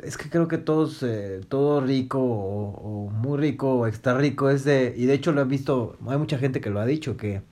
es 0.02 0.16
que 0.16 0.30
creo 0.30 0.48
que 0.48 0.58
todos 0.58 1.02
eh, 1.02 1.40
todo 1.48 1.80
rico 1.80 2.18
o, 2.18 3.06
o 3.06 3.10
muy 3.10 3.38
rico 3.38 3.74
o 3.74 3.86
extra 3.86 4.16
rico 4.16 4.48
es 4.50 4.64
de 4.64 4.94
y 4.96 5.06
de 5.06 5.14
hecho 5.14 5.32
lo 5.32 5.42
he 5.42 5.44
visto 5.44 5.96
hay 6.08 6.16
mucha 6.16 6.38
gente 6.38 6.60
que 6.60 6.70
lo 6.70 6.80
ha 6.80 6.86
dicho 6.86 7.16
que 7.16 7.42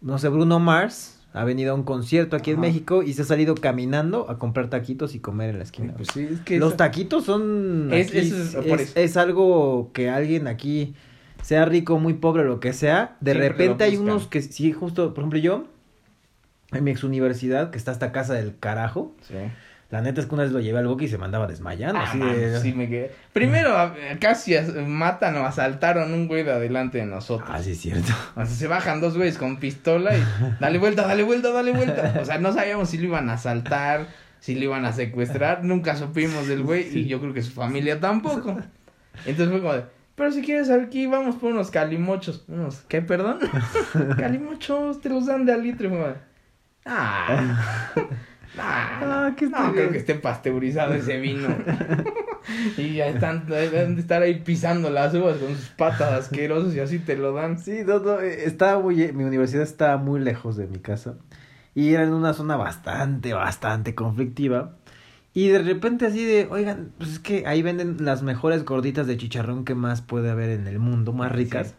no 0.00 0.18
sé 0.18 0.28
Bruno 0.30 0.58
Mars 0.58 1.18
ha 1.32 1.44
venido 1.44 1.72
a 1.72 1.74
un 1.74 1.82
concierto 1.84 2.36
aquí 2.36 2.52
en. 2.52 2.60
México 2.60 3.02
y 3.02 3.12
se 3.12 3.22
ha 3.22 3.24
salido 3.24 3.54
caminando 3.54 4.30
a 4.30 4.38
comprar 4.38 4.70
taquitos 4.70 5.14
y 5.14 5.20
comer 5.20 5.50
en 5.50 5.58
la 5.58 5.64
esquina. 5.64 5.92
Pues 5.96 6.08
sí, 6.12 6.26
es 6.32 6.40
que 6.40 6.58
Los 6.58 6.76
taquitos 6.76 7.24
son 7.24 7.90
Es- 7.92 8.08
aquí, 8.08 8.18
es- 8.18 8.96
es, 8.96 9.16
algo 9.16 9.90
que 9.92 10.08
alguien 10.08 10.46
aquí 10.48 10.94
sea 11.42 11.64
rico, 11.66 11.98
muy 11.98 12.14
pobre, 12.14 12.44
lo 12.44 12.60
que 12.60 12.72
sea, 12.72 13.16
de 13.20 13.32
Siempre 13.32 13.48
repente 13.50 13.84
hay 13.84 13.96
unos 13.96 14.26
que 14.26 14.42
sí 14.42 14.72
justo, 14.72 15.14
por 15.14 15.22
ejemplo, 15.22 15.38
yo 15.38 15.64
en 16.72 16.84
mi 16.84 16.90
ex 16.90 17.02
universidad 17.04 17.70
que 17.70 17.78
está 17.78 17.92
esta 17.92 18.12
casa 18.12 18.34
del 18.34 18.58
carajo, 18.58 19.14
Sí. 19.22 19.34
la 19.90 20.02
neta 20.02 20.20
es 20.20 20.26
que 20.26 20.34
una 20.34 20.42
vez 20.44 20.52
lo 20.52 20.60
llevé 20.60 20.78
al 20.80 20.86
boque 20.86 21.06
y 21.06 21.08
se 21.08 21.16
mandaba 21.16 21.46
desmayando. 21.46 21.98
Ah, 21.98 22.04
así 22.08 22.18
de... 22.18 22.60
sí 22.60 22.72
me 22.74 22.88
quedé. 22.90 23.10
Primero, 23.32 23.74
casi 24.20 24.54
as- 24.56 24.74
matan 24.74 25.36
o 25.36 25.46
asaltaron 25.46 26.12
un 26.12 26.28
güey 26.28 26.42
de 26.44 26.52
adelante 26.52 26.98
de 26.98 27.06
nosotros. 27.06 27.48
Ah, 27.50 27.62
sí, 27.62 27.70
es 27.72 27.80
cierto. 27.80 28.12
O 28.36 28.44
sea, 28.44 28.54
se 28.54 28.66
bajan 28.66 29.00
dos 29.00 29.16
güeyes 29.16 29.38
con 29.38 29.56
pistola 29.58 30.14
y 30.16 30.22
dale 30.60 30.78
vuelta, 30.78 31.06
dale 31.06 31.22
vuelta, 31.22 31.50
dale 31.52 31.72
vuelta. 31.72 32.18
O 32.20 32.24
sea, 32.26 32.38
no 32.38 32.52
sabíamos 32.52 32.90
si 32.90 32.98
lo 32.98 33.04
iban 33.04 33.30
a 33.30 33.34
asaltar, 33.34 34.08
si 34.40 34.54
lo 34.56 34.64
iban 34.64 34.84
a 34.84 34.92
secuestrar. 34.92 35.64
Nunca 35.64 35.96
supimos 35.96 36.46
del 36.48 36.62
güey 36.62 36.86
y 36.98 37.06
yo 37.06 37.18
creo 37.20 37.32
que 37.32 37.42
su 37.42 37.52
familia 37.52 37.98
tampoco. 37.98 38.58
Entonces 39.24 39.48
fue 39.50 39.60
como 39.60 39.72
de, 39.72 39.84
pero 40.14 40.30
si 40.32 40.42
quieres 40.42 40.68
aquí 40.68 41.06
vamos 41.06 41.36
por 41.36 41.52
unos 41.52 41.70
calimochos. 41.70 42.44
Unos, 42.48 42.82
¿qué, 42.88 43.00
perdón? 43.00 43.38
calimochos, 44.18 45.00
te 45.00 45.08
los 45.08 45.26
dan 45.26 45.46
de 45.46 45.52
al 45.54 45.62
litro. 45.62 45.86
Y 45.86 45.90
fue 45.90 45.98
como 45.98 46.08
de, 46.10 46.14
ah, 46.90 47.92
ah, 47.94 48.08
Ah, 48.60 49.34
que 49.36 49.46
no, 49.46 49.56
está 49.58 49.72
creo 49.72 49.90
que 49.90 49.98
esté 49.98 50.14
pasteurizado 50.14 50.94
ese 50.94 51.18
vino. 51.18 51.48
y 52.76 52.94
ya 52.94 53.06
están, 53.06 53.46
deben 53.46 53.94
de 53.94 54.00
estar 54.00 54.22
ahí 54.22 54.40
pisando 54.40 54.90
las 54.90 55.14
uvas 55.14 55.36
con 55.36 55.54
sus 55.54 55.68
patas 55.70 56.12
asquerosas 56.12 56.74
y 56.74 56.80
así 56.80 56.98
te 56.98 57.16
lo 57.16 57.32
dan. 57.32 57.58
Sí, 57.58 57.82
no, 57.86 58.00
no, 58.00 58.20
eh, 58.20 58.44
estaba 58.46 58.80
muy, 58.80 59.12
mi 59.12 59.24
universidad 59.24 59.62
estaba 59.62 59.96
muy 59.96 60.20
lejos 60.20 60.56
de 60.56 60.66
mi 60.66 60.78
casa 60.78 61.16
y 61.74 61.94
era 61.94 62.04
en 62.04 62.12
una 62.12 62.32
zona 62.34 62.56
bastante, 62.56 63.32
bastante 63.34 63.94
conflictiva. 63.94 64.76
Y 65.34 65.48
de 65.48 65.60
repente 65.60 66.06
así 66.06 66.24
de, 66.24 66.48
oigan, 66.50 66.90
pues 66.98 67.10
es 67.10 67.18
que 67.20 67.46
ahí 67.46 67.62
venden 67.62 68.04
las 68.04 68.22
mejores 68.22 68.64
gorditas 68.64 69.06
de 69.06 69.16
chicharrón 69.16 69.64
que 69.64 69.74
más 69.74 70.00
puede 70.02 70.30
haber 70.30 70.50
en 70.50 70.66
el 70.66 70.78
mundo, 70.78 71.12
más 71.12 71.30
ricas. 71.30 71.74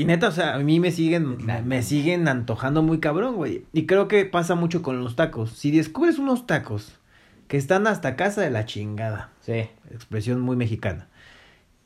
Y 0.00 0.04
neta, 0.04 0.28
o 0.28 0.32
sea, 0.32 0.54
a 0.54 0.58
mí 0.58 0.78
me 0.80 0.90
siguen, 0.90 1.38
me 1.64 1.82
siguen 1.82 2.28
antojando 2.28 2.82
muy 2.82 2.98
cabrón, 3.00 3.36
güey. 3.36 3.64
Y 3.72 3.86
creo 3.86 4.08
que 4.08 4.24
pasa 4.26 4.54
mucho 4.54 4.82
con 4.82 5.00
los 5.02 5.16
tacos. 5.16 5.50
Si 5.52 5.70
descubres 5.70 6.18
unos 6.18 6.46
tacos 6.46 6.92
que 7.48 7.56
están 7.56 7.86
hasta 7.86 8.16
casa 8.16 8.42
de 8.42 8.50
la 8.50 8.64
chingada, 8.66 9.30
Sí. 9.40 9.64
expresión 9.92 10.40
muy 10.40 10.56
mexicana. 10.56 11.06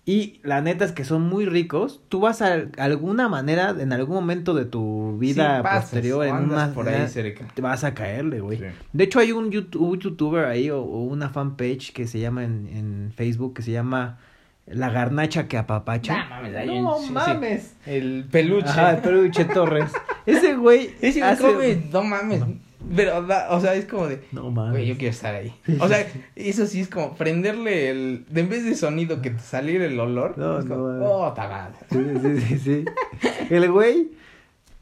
Y 0.06 0.40
la 0.42 0.60
neta 0.62 0.84
es 0.86 0.92
que 0.92 1.04
son 1.04 1.22
muy 1.22 1.44
ricos. 1.44 2.00
Tú 2.08 2.20
vas 2.20 2.42
a 2.42 2.64
alguna 2.78 3.28
manera, 3.28 3.76
en 3.78 3.92
algún 3.92 4.16
momento 4.16 4.54
de 4.54 4.64
tu 4.64 5.16
vida 5.18 5.58
Sí, 5.58 5.62
pasas, 5.62 5.82
posterior, 5.82 6.26
en 6.26 6.34
una, 6.36 6.72
por 6.72 6.88
ahí 6.88 7.06
cerca. 7.06 7.46
te 7.54 7.62
vas 7.62 7.84
a 7.84 7.94
caerle, 7.94 8.40
güey. 8.40 8.58
Sí. 8.58 8.64
De 8.92 9.04
hecho, 9.04 9.20
hay 9.20 9.30
un, 9.30 9.50
YouTube, 9.50 9.82
un 9.82 10.00
youtuber 10.00 10.46
ahí 10.46 10.70
o, 10.70 10.82
o 10.82 11.04
una 11.04 11.28
fanpage 11.28 11.92
que 11.92 12.08
se 12.08 12.18
llama 12.18 12.42
en, 12.44 12.66
en 12.72 13.12
Facebook 13.14 13.54
que 13.54 13.62
se 13.62 13.70
llama 13.72 14.18
La 14.70 14.90
Garnacha 14.90 15.48
que 15.48 15.56
apapacha. 15.58 16.14
Nah, 16.16 16.28
mames, 16.42 16.66
no 16.66 16.96
un- 16.96 17.00
sí, 17.02 17.06
sí. 17.08 17.12
mames. 17.12 17.74
El 17.86 18.26
peluche. 18.30 18.68
Ajá, 18.68 18.92
el 18.92 18.98
peluche 19.02 19.44
Torres. 19.46 19.90
Ese 20.26 20.54
güey 20.54 20.94
Ese 21.00 21.22
hace- 21.22 21.42
come, 21.42 21.82
no 21.92 22.02
mames. 22.04 22.42
Pero, 22.96 23.22
da- 23.22 23.48
o 23.50 23.60
sea, 23.60 23.74
es 23.74 23.84
como 23.84 24.06
de, 24.08 24.22
No 24.32 24.50
mames. 24.50 24.72
güey, 24.72 24.86
yo 24.86 24.96
quiero 24.96 25.10
estar 25.10 25.34
ahí. 25.34 25.52
O 25.80 25.86
sea, 25.88 26.06
eso 26.36 26.66
sí 26.66 26.80
es 26.80 26.88
como 26.88 27.14
prenderle 27.14 27.90
el, 27.90 28.24
de 28.28 28.40
en 28.40 28.48
vez 28.48 28.64
de 28.64 28.74
sonido 28.74 29.20
que 29.22 29.30
te 29.30 29.40
saliera 29.40 29.84
el 29.84 29.98
olor. 30.00 30.38
No, 30.38 30.58
es 30.58 30.64
como, 30.64 30.88
no, 30.88 31.04
oh, 31.04 31.32
ta 31.32 31.48
madre. 31.48 31.74
Sí, 31.90 31.98
sí, 32.22 32.40
sí, 32.40 32.58
sí. 32.58 32.84
El 33.50 33.70
güey 33.70 34.08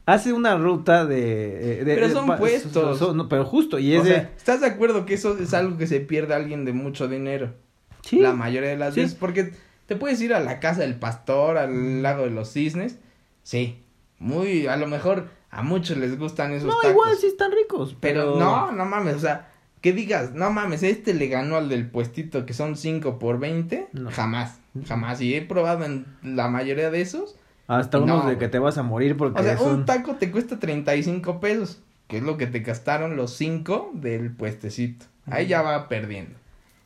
hace 0.05 0.33
una 0.33 0.55
ruta 0.57 1.05
de... 1.05 1.83
de- 1.83 1.95
Pero 1.95 2.09
son 2.09 2.35
puestos. 2.37 2.97
son- 2.99 3.17
no, 3.17 3.27
pero 3.29 3.43
justo, 3.45 3.77
y 3.79 3.95
O 3.95 3.99
es 3.99 4.03
de... 4.05 4.11
sea, 4.11 4.31
¿estás 4.37 4.61
de 4.61 4.67
acuerdo 4.67 5.05
que 5.05 5.15
eso 5.15 5.37
es 5.37 5.53
algo 5.53 5.77
que 5.77 5.85
se 5.87 5.99
pierde 5.99 6.33
a 6.33 6.37
alguien 6.37 6.65
de 6.65 6.73
mucho 6.73 7.07
dinero? 7.07 7.53
Sí. 8.01 8.19
La 8.19 8.33
mayoría 8.33 8.69
de 8.69 8.77
las 8.77 8.93
Sí. 8.93 9.01
veces. 9.01 9.15
Porque 9.15 9.51
te 9.89 9.95
puedes 9.97 10.21
ir 10.21 10.33
a 10.33 10.39
la 10.39 10.59
casa 10.61 10.81
del 10.81 10.95
pastor, 10.95 11.57
al 11.57 12.01
lago 12.01 12.23
de 12.23 12.29
los 12.29 12.53
cisnes. 12.53 12.97
Sí. 13.43 13.81
Muy, 14.19 14.67
a 14.67 14.77
lo 14.77 14.87
mejor 14.87 15.27
a 15.49 15.63
muchos 15.63 15.97
les 15.97 16.17
gustan 16.17 16.51
esos 16.53 16.67
No, 16.67 16.75
tacos. 16.75 16.91
igual 16.91 17.17
sí 17.17 17.25
están 17.27 17.51
ricos, 17.51 17.97
Pero, 17.99 18.33
pero... 18.33 18.39
no, 18.39 18.71
no 18.71 18.85
mames, 18.85 19.15
o 19.15 19.19
sea, 19.19 19.49
que 19.81 19.91
digas, 19.93 20.33
no 20.33 20.51
mames, 20.51 20.83
este 20.83 21.13
le 21.13 21.27
ganó 21.27 21.55
al 21.57 21.69
del 21.69 21.89
puestito 21.89 22.45
que 22.45 22.53
son 22.53 22.77
5 22.77 23.17
por 23.17 23.39
20, 23.39 23.87
No. 23.93 24.11
jamás, 24.11 24.59
jamás. 24.87 25.19
Y 25.21 25.33
he 25.35 25.41
probado 25.41 25.85
en 25.85 26.05
la 26.21 26.47
mayoría 26.49 26.91
de 26.91 27.01
esos. 27.01 27.35
Hasta 27.67 27.97
No, 27.97 28.03
unos 28.03 28.27
de 28.27 28.37
que 28.37 28.47
te 28.47 28.59
vas 28.59 28.77
a 28.77 28.83
morir 28.83 29.17
porque 29.17 29.39
O 29.41 29.43
sea, 29.43 29.57
son... 29.57 29.73
un 29.73 29.85
taco 29.85 30.15
te 30.15 30.29
cuesta 30.31 30.59
35 30.59 31.39
pesos, 31.39 31.81
que 32.07 32.17
es 32.17 32.23
lo 32.23 32.37
que 32.37 32.45
te 32.47 32.59
gastaron 32.59 33.15
los 33.15 33.33
5 33.37 33.91
del 33.95 34.31
puestecito. 34.35 35.05
Ahí 35.25 35.47
ya 35.47 35.61
va 35.61 35.87
perdiendo. 35.87 36.35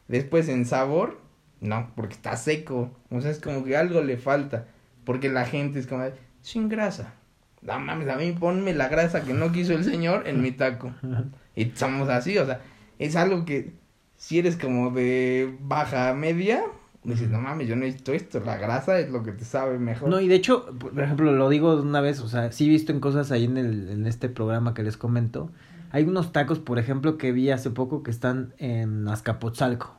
Después 0.07 0.47
en 0.49 0.65
sabor, 0.65 1.19
no, 1.63 1.91
porque 1.95 2.13
está 2.13 2.35
seco. 2.35 2.91
O 3.09 3.21
sea, 3.21 3.31
es 3.31 3.39
como 3.39 3.63
que 3.63 3.75
algo 3.75 4.01
le 4.01 4.17
falta. 4.17 4.67
Porque 5.05 5.29
la 5.29 5.45
gente 5.45 5.79
es 5.79 5.87
como, 5.87 6.03
sin 6.41 6.69
grasa. 6.69 7.13
No 7.61 7.79
mames, 7.79 8.09
a 8.09 8.17
mí 8.17 8.33
ponme 8.33 8.73
la 8.73 8.89
grasa 8.89 9.23
que 9.23 9.33
no 9.33 9.51
quiso 9.51 9.73
el 9.73 9.83
señor 9.83 10.27
en 10.27 10.41
mi 10.41 10.51
taco. 10.51 10.93
Y 11.55 11.71
somos 11.75 12.09
así, 12.09 12.35
o 12.39 12.47
sea, 12.47 12.61
es 12.97 13.15
algo 13.15 13.45
que 13.45 13.73
si 14.17 14.39
eres 14.39 14.57
como 14.57 14.89
de 14.89 15.55
baja 15.61 16.11
media, 16.15 16.63
Dices, 17.03 17.29
no 17.29 17.39
mames, 17.41 17.67
yo 17.67 17.75
necesito 17.75 18.13
esto, 18.13 18.39
la 18.39 18.55
grasa 18.55 18.97
es 18.97 19.11
lo 19.11 19.23
que 19.23 19.33
te 19.33 19.43
sabe 19.43 19.77
mejor. 19.77 20.09
No, 20.09 20.21
y 20.21 20.29
de 20.29 20.35
hecho, 20.35 20.65
por 20.79 20.97
ejemplo, 20.97 21.33
lo 21.33 21.49
digo 21.49 21.75
una 21.81 21.99
vez, 21.99 22.21
o 22.21 22.29
sea, 22.29 22.53
sí 22.53 22.65
he 22.65 22.69
visto 22.69 22.93
en 22.93 23.01
cosas 23.01 23.29
ahí 23.31 23.43
en, 23.43 23.57
el, 23.57 23.89
en 23.89 24.07
este 24.07 24.29
programa 24.29 24.73
que 24.73 24.83
les 24.83 24.95
comento. 24.95 25.51
Hay 25.91 26.05
unos 26.05 26.31
tacos, 26.31 26.59
por 26.59 26.79
ejemplo, 26.79 27.17
que 27.17 27.33
vi 27.33 27.51
hace 27.51 27.71
poco 27.71 28.03
que 28.03 28.11
están 28.11 28.53
en 28.57 29.05
Azcapotzalco. 29.09 29.97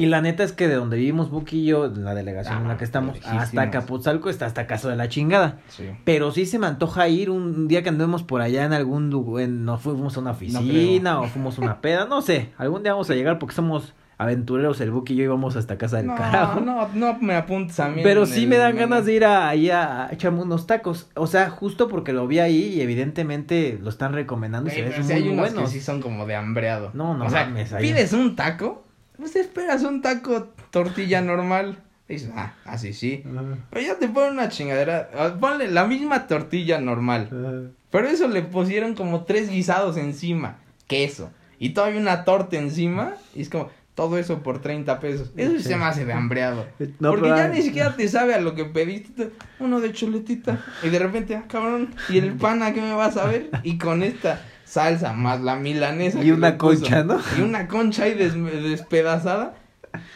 Y 0.00 0.06
la 0.06 0.20
neta 0.22 0.42
es 0.44 0.52
que 0.52 0.66
de 0.68 0.74
donde 0.76 0.96
vivimos 0.96 1.30
Buki 1.30 1.58
y 1.60 1.66
yo, 1.66 1.88
la 1.88 2.14
delegación 2.14 2.56
Ah, 2.56 2.60
en 2.62 2.68
la 2.68 2.76
que 2.78 2.84
estamos, 2.84 3.14
lejísimos. 3.16 3.42
hasta 3.42 3.62
Azcapotzalco 3.62 4.30
está 4.30 4.46
hasta 4.46 4.66
Caso 4.66 4.88
de 4.88 4.96
la 4.96 5.08
Chingada. 5.08 5.58
Sí. 5.68 5.84
Pero 6.04 6.32
sí 6.32 6.46
se 6.46 6.58
me 6.58 6.66
antoja 6.66 7.06
ir 7.08 7.28
un 7.30 7.68
día 7.68 7.82
que 7.82 7.88
andemos 7.90 8.22
por 8.22 8.40
allá 8.40 8.64
en 8.64 8.72
algún 8.72 9.10
lugar, 9.10 9.48
nos 9.48 9.82
fuimos 9.82 10.16
a 10.16 10.20
una 10.20 10.30
oficina 10.30 11.20
o 11.20 11.26
fuimos 11.26 11.58
a 11.58 11.62
una 11.62 11.80
peda, 11.80 12.06
no 12.06 12.22
sé, 12.22 12.50
algún 12.56 12.82
día 12.82 12.92
vamos 12.92 13.10
a 13.10 13.14
llegar 13.14 13.38
porque 13.38 13.54
somos 13.54 13.94
aventureros 14.16 14.78
el 14.82 14.90
Buki 14.90 15.14
y 15.14 15.16
yo 15.16 15.24
íbamos 15.24 15.56
hasta 15.56 15.78
casa 15.78 15.96
del 15.96 16.06
No, 16.08 16.14
carajo. 16.16 16.60
no, 16.60 16.88
no 16.94 17.18
me 17.20 17.34
apuntes 17.34 17.80
a 17.80 17.88
mí. 17.88 18.02
Pero 18.02 18.26
sí 18.26 18.42
el 18.42 18.48
me 18.50 18.56
dan 18.58 18.76
ganas 18.76 19.06
de 19.06 19.14
ir 19.14 19.24
a, 19.24 19.48
ahí 19.48 19.70
a, 19.70 20.06
a 20.08 20.12
echarme 20.12 20.42
unos 20.42 20.66
tacos. 20.66 21.08
O 21.14 21.26
sea, 21.26 21.48
justo 21.48 21.88
porque 21.88 22.12
lo 22.12 22.26
vi 22.26 22.38
ahí 22.38 22.74
y 22.74 22.80
evidentemente 22.82 23.78
lo 23.82 23.88
están 23.88 24.12
recomendando 24.12 24.68
y 24.70 24.74
se 24.74 24.82
ven 24.82 24.92
si 24.92 25.02
muy 25.04 25.12
hay 25.12 25.22
unos 25.28 25.36
buenos. 25.50 25.62
que 25.70 25.78
sí 25.78 25.80
son 25.80 26.02
como 26.02 26.26
de 26.26 26.36
hambreado. 26.36 26.90
No, 26.92 27.16
no 27.16 27.24
o 27.26 27.30
sea, 27.30 27.46
mames, 27.46 27.72
ahí- 27.72 27.82
pides 27.82 28.12
un 28.12 28.36
taco, 28.36 28.84
pues 29.20 29.36
esperas 29.36 29.82
un 29.84 30.02
taco 30.02 30.48
tortilla 30.70 31.20
normal. 31.20 31.78
Dices, 32.08 32.30
ah, 32.34 32.54
así 32.64 32.92
sí. 32.92 33.22
Pero 33.70 33.86
ya 33.86 33.96
te 33.98 34.08
ponen 34.08 34.32
una 34.32 34.48
chingadera. 34.48 35.10
ah, 35.16 35.36
Ponle 35.38 35.68
la 35.68 35.86
misma 35.86 36.26
tortilla 36.26 36.80
normal. 36.80 37.72
Pero 37.90 38.08
eso 38.08 38.26
le 38.26 38.42
pusieron 38.42 38.94
como 38.94 39.24
tres 39.24 39.48
guisados 39.48 39.96
encima. 39.96 40.58
Queso. 40.88 41.30
Y 41.60 41.70
todavía 41.70 42.00
una 42.00 42.24
torta 42.24 42.56
encima. 42.56 43.14
Y 43.34 43.42
es 43.42 43.48
como, 43.48 43.70
todo 43.94 44.18
eso 44.18 44.42
por 44.42 44.60
30 44.60 44.98
pesos. 44.98 45.30
Eso 45.36 45.52
sí 45.58 45.62
se 45.62 45.76
me 45.76 45.84
hace 45.84 46.04
de 46.04 46.12
hambreado. 46.12 46.66
No, 46.98 47.10
Porque 47.10 47.28
ya 47.28 47.48
ni 47.48 47.62
siquiera 47.62 47.94
te 47.94 48.08
sabe 48.08 48.34
a 48.34 48.40
lo 48.40 48.54
que 48.54 48.64
pediste. 48.64 49.30
Uno 49.60 49.80
de 49.80 49.92
chuletita. 49.92 50.64
Y 50.82 50.88
de 50.88 50.98
repente, 50.98 51.36
ah, 51.36 51.44
cabrón. 51.46 51.94
¿Y 52.08 52.18
el 52.18 52.32
pan 52.38 52.62
a 52.62 52.72
qué 52.72 52.80
me 52.80 52.94
vas 52.94 53.16
a 53.16 53.26
ver? 53.26 53.50
Y 53.62 53.78
con 53.78 54.02
esta 54.02 54.42
salsa 54.70 55.12
más 55.12 55.40
la 55.40 55.56
milanesa. 55.56 56.22
Y 56.22 56.30
una 56.30 56.56
puso, 56.56 56.80
concha, 56.80 57.02
¿no? 57.04 57.18
Y 57.36 57.40
una 57.42 57.66
concha 57.68 58.04
ahí 58.04 58.14
des- 58.14 58.34
despedazada. 58.34 59.54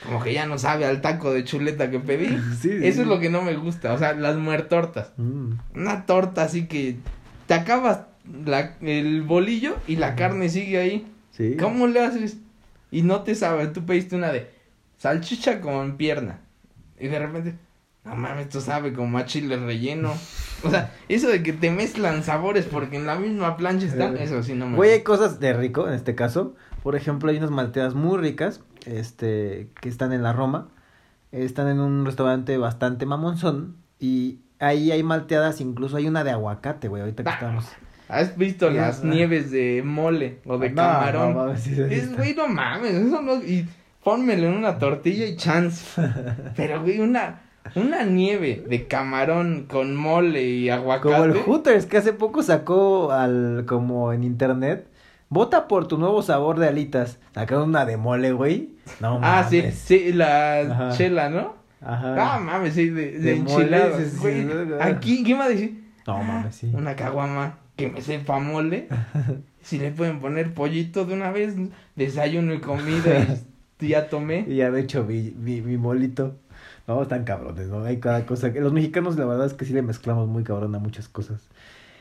Como 0.05 0.23
que 0.23 0.33
ya 0.33 0.47
no 0.47 0.57
sabe 0.59 0.85
al 0.85 1.01
taco 1.01 1.33
de 1.33 1.43
chuleta 1.45 1.91
que 1.91 1.99
pedí. 1.99 2.27
Sí, 2.61 2.69
sí, 2.71 2.87
Eso 2.87 2.97
sí. 2.97 3.01
es 3.03 3.07
lo 3.07 3.19
que 3.19 3.31
no 3.31 3.43
me 3.43 3.55
gusta. 3.57 3.93
O 3.93 3.99
sea, 3.99 4.13
las 4.15 4.37
muertortas. 4.37 5.13
Mm. 5.17 5.55
Una 5.75 6.07
torta 6.07 6.45
así 6.45 6.67
que 6.67 6.97
te 7.49 7.55
acabas 7.55 8.03
la, 8.45 8.77
el 8.81 9.23
bolillo 9.23 9.77
y 9.89 9.97
la 9.97 10.15
carne 10.15 10.49
sigue 10.49 10.79
ahí. 10.79 11.07
Sí. 11.33 11.57
¿Cómo 11.59 11.89
le 11.89 12.01
haces? 12.01 12.37
Y 12.93 13.03
no 13.03 13.23
te 13.23 13.35
sabe, 13.35 13.67
tú 13.67 13.85
pediste 13.85 14.15
una 14.15 14.31
de 14.31 14.49
salchicha 14.99 15.61
con 15.61 15.97
pierna. 15.97 16.39
Y 17.01 17.09
de 17.09 17.19
repente, 17.19 17.55
no 18.05 18.15
mames, 18.17 18.47
esto 18.47 18.61
sabe 18.61 18.93
como 18.93 19.19
a 19.19 19.25
chile 19.25 19.57
relleno. 19.57 20.13
O 20.63 20.71
sea, 20.71 20.93
eso 21.09 21.29
de 21.29 21.43
que 21.43 21.53
te 21.53 21.71
mezclan 21.71 22.23
sabores 22.23 22.67
porque 22.67 22.97
en 22.97 23.07
la 23.07 23.17
misma 23.17 23.57
plancha 23.57 23.87
están, 23.87 24.17
eso 24.17 24.43
sí 24.43 24.55
no 24.55 24.67
me 24.69 24.77
Güey, 24.77 24.91
hay 24.93 25.03
cosas 25.03 25.41
de 25.41 25.53
rico 25.53 25.89
en 25.89 25.95
este 25.95 26.15
caso. 26.15 26.55
Por 26.83 26.97
ejemplo, 26.97 27.31
hay 27.31 27.39
unas 27.39 27.51
malteadas 27.51 27.95
muy 27.95 28.19
ricas, 28.19 28.61
este, 28.87 29.69
que 29.81 29.89
están 29.89 30.13
en 30.13 30.23
la 30.23 30.33
Roma. 30.33 30.69
Están 31.33 31.69
en 31.69 31.81
un 31.81 32.05
restaurante 32.07 32.57
bastante 32.59 33.07
mamonzón. 33.07 33.77
Y 33.99 34.39
ahí 34.59 34.93
hay 34.93 35.03
malteadas, 35.03 35.61
incluso 35.61 35.97
hay 35.97 36.07
una 36.07 36.25
de 36.25 36.31
aguacate, 36.31 36.89
güey, 36.89 37.01
ahorita 37.03 37.25
que 37.25 37.31
estamos. 37.31 37.67
¿Has 38.09 38.37
visto 38.37 38.71
las 38.71 39.03
nieves 39.03 39.51
de 39.51 39.83
mole 39.83 40.41
o 40.45 40.59
de 40.59 40.69
No, 40.71 40.77
camarón? 40.77 41.33
no 41.33 41.45
mames, 41.47 41.63
sí, 41.63 41.75
sí, 41.75 41.83
Es, 41.89 42.15
güey, 42.15 42.35
no 42.35 42.49
mames, 42.49 42.93
eso 42.95 43.23
no. 43.23 43.37
Y 43.43 43.67
pónmelo 44.03 44.49
en 44.49 44.55
una 44.59 44.79
tortilla 44.79 45.25
y 45.27 45.37
chance. 45.37 46.01
Pero, 46.57 46.83
güey, 46.83 47.01
una, 47.01 47.41
una 47.75 48.05
nieve 48.05 48.65
de 48.69 48.87
camarón 48.87 49.67
con 49.69 49.97
mole 49.97 50.45
y 50.45 50.71
aguacate. 50.71 51.12
Como 51.12 51.25
el 51.25 51.33
Hooters, 51.35 51.87
que 51.87 51.97
hace 51.99 52.12
poco 52.12 52.43
sacó 52.43 53.11
al, 53.12 53.65
como 53.67 54.12
en 54.12 54.23
internet. 54.25 54.87
Vota 55.31 55.67
por 55.67 55.89
tu 55.89 55.99
nuevo 55.99 56.23
sabor 56.23 56.59
de 56.59 56.69
alitas. 56.69 57.19
Sacaron 57.35 57.71
una 57.71 57.85
de 57.87 57.97
mole, 57.97 58.33
güey. 58.33 58.71
No 59.01 59.19
Ah, 59.23 59.47
sí, 59.49 59.59
mames. 59.59 59.75
sí, 59.75 60.12
la 60.12 60.59
Ajá. 60.61 60.91
chela, 60.97 61.31
¿no? 61.31 61.55
Ajá. 61.81 62.35
Ah, 62.37 62.41
mames, 62.41 62.75
sí, 62.75 62.89
de, 62.91 63.12
de, 63.12 63.19
De 63.19 63.35
mole, 63.37 63.53
enchilado. 63.65 63.99
sí, 63.99 64.05
sí, 64.11 64.17
Güey, 64.19 64.47
aquí, 64.81 65.25
¿qué 65.25 65.33
me 65.33 65.39
va 65.41 65.45
a 65.47 65.49
decir? 65.49 65.83
No 66.07 66.17
Ah, 66.19 66.23
mames, 66.23 66.55
sí. 66.55 66.71
Una 66.75 66.95
caguama 66.95 67.59
que 67.77 67.89
me 67.89 68.01
sepa 68.03 68.39
mole. 68.39 68.89
si 69.62 69.79
le 69.79 69.91
pueden 69.91 70.21
poner 70.21 70.53
pollito 70.55 71.05
de 71.07 71.15
una 71.15 71.33
vez, 71.33 71.55
desayuno 71.97 72.55
y 72.55 72.61
comida 72.61 73.27
y 73.81 73.89
ya 73.89 74.09
tomé. 74.09 74.45
Y 74.47 74.57
ya 74.57 74.71
de 74.71 74.83
hecho 74.83 75.05
mi, 75.05 75.33
mi, 75.37 75.61
mi 75.62 75.77
molito. 75.79 76.37
No, 76.87 77.01
están 77.03 77.24
cabrones, 77.24 77.68
¿no? 77.68 77.82
Hay 77.85 77.99
cada 77.99 78.26
cosa. 78.26 78.53
que 78.53 78.61
Los 78.61 78.72
mexicanos, 78.72 79.16
la 79.16 79.24
verdad 79.24 79.47
es 79.47 79.55
que 79.55 79.64
sí 79.64 79.72
le 79.72 79.82
mezclamos 79.82 80.28
muy 80.28 80.45
cabrón 80.45 80.74
a 80.74 80.78
muchas 80.78 81.09
cosas. 81.09 81.49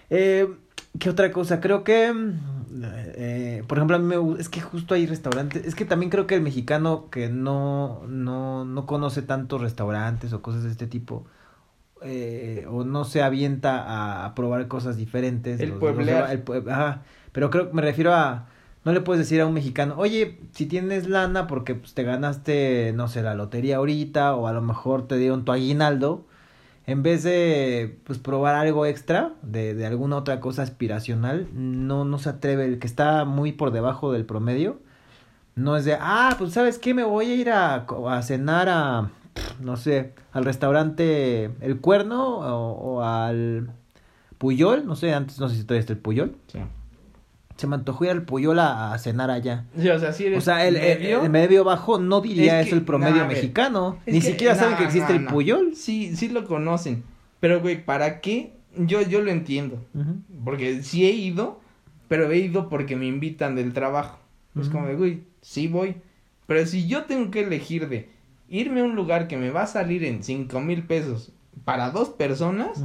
Eh, 0.10 0.48
¿Qué 1.00 1.10
otra 1.10 1.32
cosa? 1.32 1.60
Creo 1.60 1.84
que, 1.84 2.14
eh, 2.84 3.64
por 3.68 3.78
ejemplo, 3.78 3.96
a 3.96 4.00
mí 4.00 4.06
me, 4.16 4.40
es 4.40 4.50
que 4.50 4.62
justo 4.62 4.94
hay 4.94 5.08
restaurantes. 5.08 5.66
Es 5.66 5.74
que 5.76 5.86
también 5.86 6.10
creo 6.10 6.28
que 6.28 6.36
el 6.36 6.42
mexicano 6.42 7.10
que 7.10 7.30
no, 7.30 8.04
no, 8.08 8.66
no 8.66 8.86
conoce 8.86 9.22
tantos 9.22 9.62
restaurantes 9.62 10.34
o 10.34 10.42
cosas 10.42 10.64
de 10.64 10.70
este 10.72 10.86
tipo, 10.86 11.26
eh, 12.04 12.68
o 12.70 12.84
no 12.84 13.06
se 13.06 13.24
avienta 13.24 13.82
a, 13.84 14.26
a 14.26 14.36
probar 14.36 14.68
cosas 14.68 14.98
diferentes. 14.98 15.60
El 15.60 15.70
los- 15.70 15.74
los- 15.76 15.80
pueblear. 15.80 16.30
el 16.32 16.44
pue- 16.46 16.70
ajá, 16.72 17.04
pero 17.32 17.50
creo 17.50 17.70
que 17.70 17.74
me 17.76 17.82
refiero 17.82 18.14
a, 18.14 18.50
no 18.86 18.92
le 18.92 19.02
puedes 19.02 19.20
decir 19.20 19.42
a 19.42 19.48
un 19.48 19.54
mexicano, 19.54 19.96
oye, 19.98 20.40
si 20.52 20.66
tienes 20.66 21.08
lana 21.08 21.48
porque 21.48 21.76
pues, 21.76 21.94
te 21.94 22.04
ganaste, 22.04 22.92
no 22.94 23.08
sé, 23.08 23.22
la 23.22 23.36
lotería 23.36 23.78
ahorita, 23.78 24.36
o 24.36 24.48
a 24.48 24.54
lo 24.54 24.62
mejor 24.62 25.08
te 25.08 25.18
dieron 25.18 25.46
tu 25.46 25.52
aguinaldo, 25.52 26.26
en 26.86 27.02
vez 27.02 27.24
de 27.24 27.98
pues 28.04 28.20
probar 28.20 28.56
algo 28.56 28.86
extra 28.86 29.34
de, 29.42 29.74
de 29.74 29.86
alguna 29.86 30.18
otra 30.18 30.42
cosa 30.42 30.64
aspiracional, 30.64 31.48
no, 31.54 32.04
no 32.04 32.20
se 32.20 32.30
atreve, 32.30 32.66
el 32.66 32.80
que 32.80 32.88
está 32.88 33.24
muy 33.24 33.54
por 33.54 33.72
debajo 33.72 34.12
del 34.12 34.26
promedio, 34.26 34.80
no 35.56 35.78
es 35.78 35.86
de, 35.86 35.98
ah, 36.00 36.36
pues 36.38 36.54
sabes 36.54 36.80
qué, 36.80 36.94
me 36.94 37.04
voy 37.04 37.28
a 37.28 37.36
ir 37.36 37.50
a, 37.52 37.86
a 38.10 38.22
cenar 38.22 38.68
a, 38.70 39.12
no 39.62 39.78
sé, 39.78 40.14
al 40.34 40.44
restaurante 40.44 41.52
El 41.62 41.80
Cuerno 41.80 42.40
o, 42.40 42.96
o 42.96 43.04
al 43.04 43.70
Puyol, 44.40 44.86
no 44.86 44.96
sé, 44.98 45.14
antes 45.14 45.40
no 45.40 45.48
sé 45.48 45.56
si 45.56 45.64
todavía 45.64 45.80
está 45.80 45.94
el 45.94 46.00
Puyol. 46.00 46.36
Sí. 46.48 46.60
Se 47.58 47.68
me 47.68 47.76
antojó 47.76 48.06
ir 48.06 48.12
al 48.12 48.24
Puyol 48.24 48.60
a, 48.60 48.98
cenar 48.98 49.30
allá. 49.30 49.66
Sí, 49.78 49.88
o 49.90 50.00
sea, 50.00 50.12
si 50.12 50.26
eres 50.26 50.40
O 50.40 50.42
sea, 50.42 50.68
el 50.68 50.74
medio, 50.74 51.24
el 51.24 51.30
medio 51.30 51.64
bajo 51.64 52.00
no 52.00 52.20
diría 52.20 52.60
Es 52.60 52.66
es, 52.66 52.74
que, 52.74 52.80
el 52.80 52.86
promedio 52.86 53.26
mexicano. 53.28 54.00
es 54.06 54.14
Ni 54.14 54.22
que, 54.22 54.28
siquiera 54.28 54.56
saben 54.56 54.72
no, 54.72 54.78
que 54.78 54.84
existe 54.86 55.14
el. 55.14 55.26
Puyol. 55.26 55.76
Sí, 55.76 56.16
sí 56.16 56.30
lo 56.30 56.46
conocen. 56.46 57.04
Pero, 57.40 57.62
güey, 57.62 57.84
¿para 57.84 58.22
qué? 58.22 58.54
Yo, 58.76 59.02
yo 59.02 59.22
lo 59.22 59.30
entiendo. 59.30 59.80
Porque 60.44 60.82
sí 60.82 61.06
he 61.06 61.12
ido, 61.12 61.60
pero 62.08 62.32
he 62.32 62.38
ido 62.38 62.70
porque 62.70 62.96
me 62.96 63.06
invitan 63.06 63.56
del 63.56 63.74
trabajo. 63.74 64.20
Es 64.60 64.70
como 64.70 64.88
de, 64.88 64.96
güey, 64.96 65.24
sí 65.42 65.68
voy. 65.68 65.96
Pero 66.48 66.66
si 66.66 66.88
yo 66.88 67.06
tengo 67.06 67.32
que 67.32 67.42
elegir 67.42 67.88
de 67.90 68.10
irme 68.50 68.82
a 68.82 68.84
un 68.84 68.96
lugar 68.96 69.28
que 69.28 69.38
me 69.38 69.50
va 69.50 69.64
a 69.64 69.68
salir 69.68 70.04
en 70.04 70.24
cinco 70.24 70.62
mil 70.62 70.84
pesos 70.84 71.32
para 71.66 71.90
dos 71.90 72.10
personas, 72.10 72.84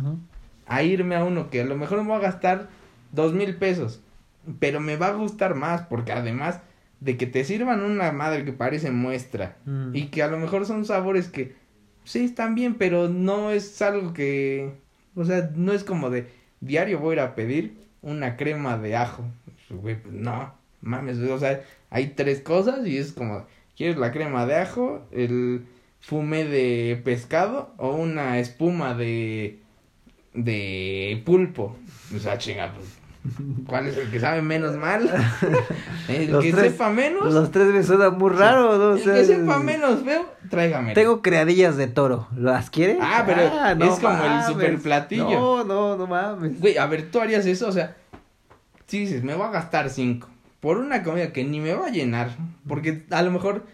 a 0.67 0.83
irme 0.83 1.17
a 1.17 1.25
uno 1.25 1.51
que 1.51 1.63
a 1.63 1.65
lo 1.65 1.77
mejor 1.77 2.03
me 2.03 2.11
va 2.11 2.17
a 2.17 2.21
gastar 2.21 2.69
dos 3.13 3.33
mil 3.33 3.57
pesos, 3.57 4.01
pero 4.59 4.81
me 4.81 4.97
va 4.97 5.09
a 5.09 5.13
gustar 5.15 5.55
más 5.55 5.83
porque 5.83 6.13
además 6.13 6.61
de 7.01 7.17
que 7.17 7.27
te 7.27 7.45
sirvan 7.45 7.83
una 7.83 8.11
madre 8.13 8.45
que 8.45 8.53
parece 8.53 8.91
muestra 8.91 9.57
Mm. 9.65 9.95
y 9.95 10.07
que 10.07 10.23
a 10.23 10.29
lo 10.29 10.39
mejor 10.39 10.67
son 10.67 10.85
sabores 10.85 11.29
que 11.29 11.55
sí 12.05 12.25
están 12.25 12.55
bien, 12.55 12.75
pero 12.75 13.09
no 13.09 13.51
es 13.51 13.81
algo 13.83 14.13
que, 14.13 14.73
o 15.15 15.25
sea, 15.25 15.51
no 15.55 15.73
es 15.73 15.85
como 15.85 16.11
de 16.11 16.27
diario 16.61 16.99
voy 16.99 17.11
a 17.11 17.13
ir 17.15 17.21
a 17.21 17.35
pedir 17.35 17.77
una 18.03 18.37
crema 18.37 18.79
de 18.79 18.97
ajo, 18.97 19.25
Güey, 19.71 20.01
pues, 20.01 20.15
no, 20.15 20.55
mames, 20.81 21.19
o 21.19 21.39
sea, 21.39 21.63
hay 21.91 22.09
tres 22.17 22.41
cosas 22.41 22.87
y 22.87 22.97
es 22.97 23.13
como, 23.13 23.47
¿quieres 23.77 23.99
la 23.99 24.11
crema 24.13 24.47
de 24.47 24.57
ajo, 24.57 25.07
el 25.13 25.67
fumé 26.01 26.45
de 26.47 27.01
pescado 27.05 27.75
o 27.77 27.93
una 27.95 28.39
espuma 28.39 28.95
de 28.95 29.59
de 30.35 31.23
pulpo? 31.25 31.77
O 32.15 32.19
sea, 32.19 32.39
chinga, 32.39 32.73
pues, 32.75 32.99
¿cuál 33.67 33.87
es 33.89 33.97
el 33.97 34.11
que 34.11 34.21
sabe 34.21 34.43
menos 34.43 34.77
mal? 34.77 35.09
El 36.09 36.31
Los 36.33 36.43
que 36.45 36.53
tres- 36.53 36.73
sepa 36.73 36.91
menos. 36.91 37.33
Los 37.33 37.51
tres 37.51 37.67
me 37.69 37.83
suena 37.83 38.11
muy 38.11 38.31
raro, 38.31 38.79
¿no? 38.79 38.85
O 38.93 38.97
El 38.97 39.03
que 39.03 39.25
sepa 39.25 39.59
menos 39.59 40.03
feo, 40.03 40.25
tráigame. 40.49 40.95
Tengo 40.95 41.21
creadillas 41.23 41.77
de 41.77 41.87
toro. 41.87 42.29
¿Las 42.37 42.71
quiere? 42.71 42.99
Ah, 43.01 43.25
pero 43.27 43.43
es 43.85 44.01
como 44.01 44.25
el 44.25 44.43
super 44.45 44.79
platillo. 44.79 45.29
No, 45.31 45.65
no, 45.65 45.97
no 45.97 46.07
mames. 46.07 46.59
Güey, 46.61 46.79
a 46.79 46.87
ver, 46.87 47.11
tú 47.11 47.21
harías 47.21 47.45
eso, 47.47 47.69
o 47.69 47.73
sea, 47.73 47.97
si 48.87 49.01
dices, 49.01 49.23
me 49.23 49.35
voy 49.35 49.47
a 49.47 49.51
gastar 49.51 49.91
cinco 49.91 50.29
por 50.61 50.79
una 50.79 51.03
comida 51.03 51.33
que 51.33 51.45
ni 51.45 51.61
me 51.61 51.75
va 51.75 51.87
a 51.87 51.91
llenar, 51.91 52.31
porque 52.67 53.05
a 53.11 53.23
lo 53.23 53.31
mejor 53.31 53.65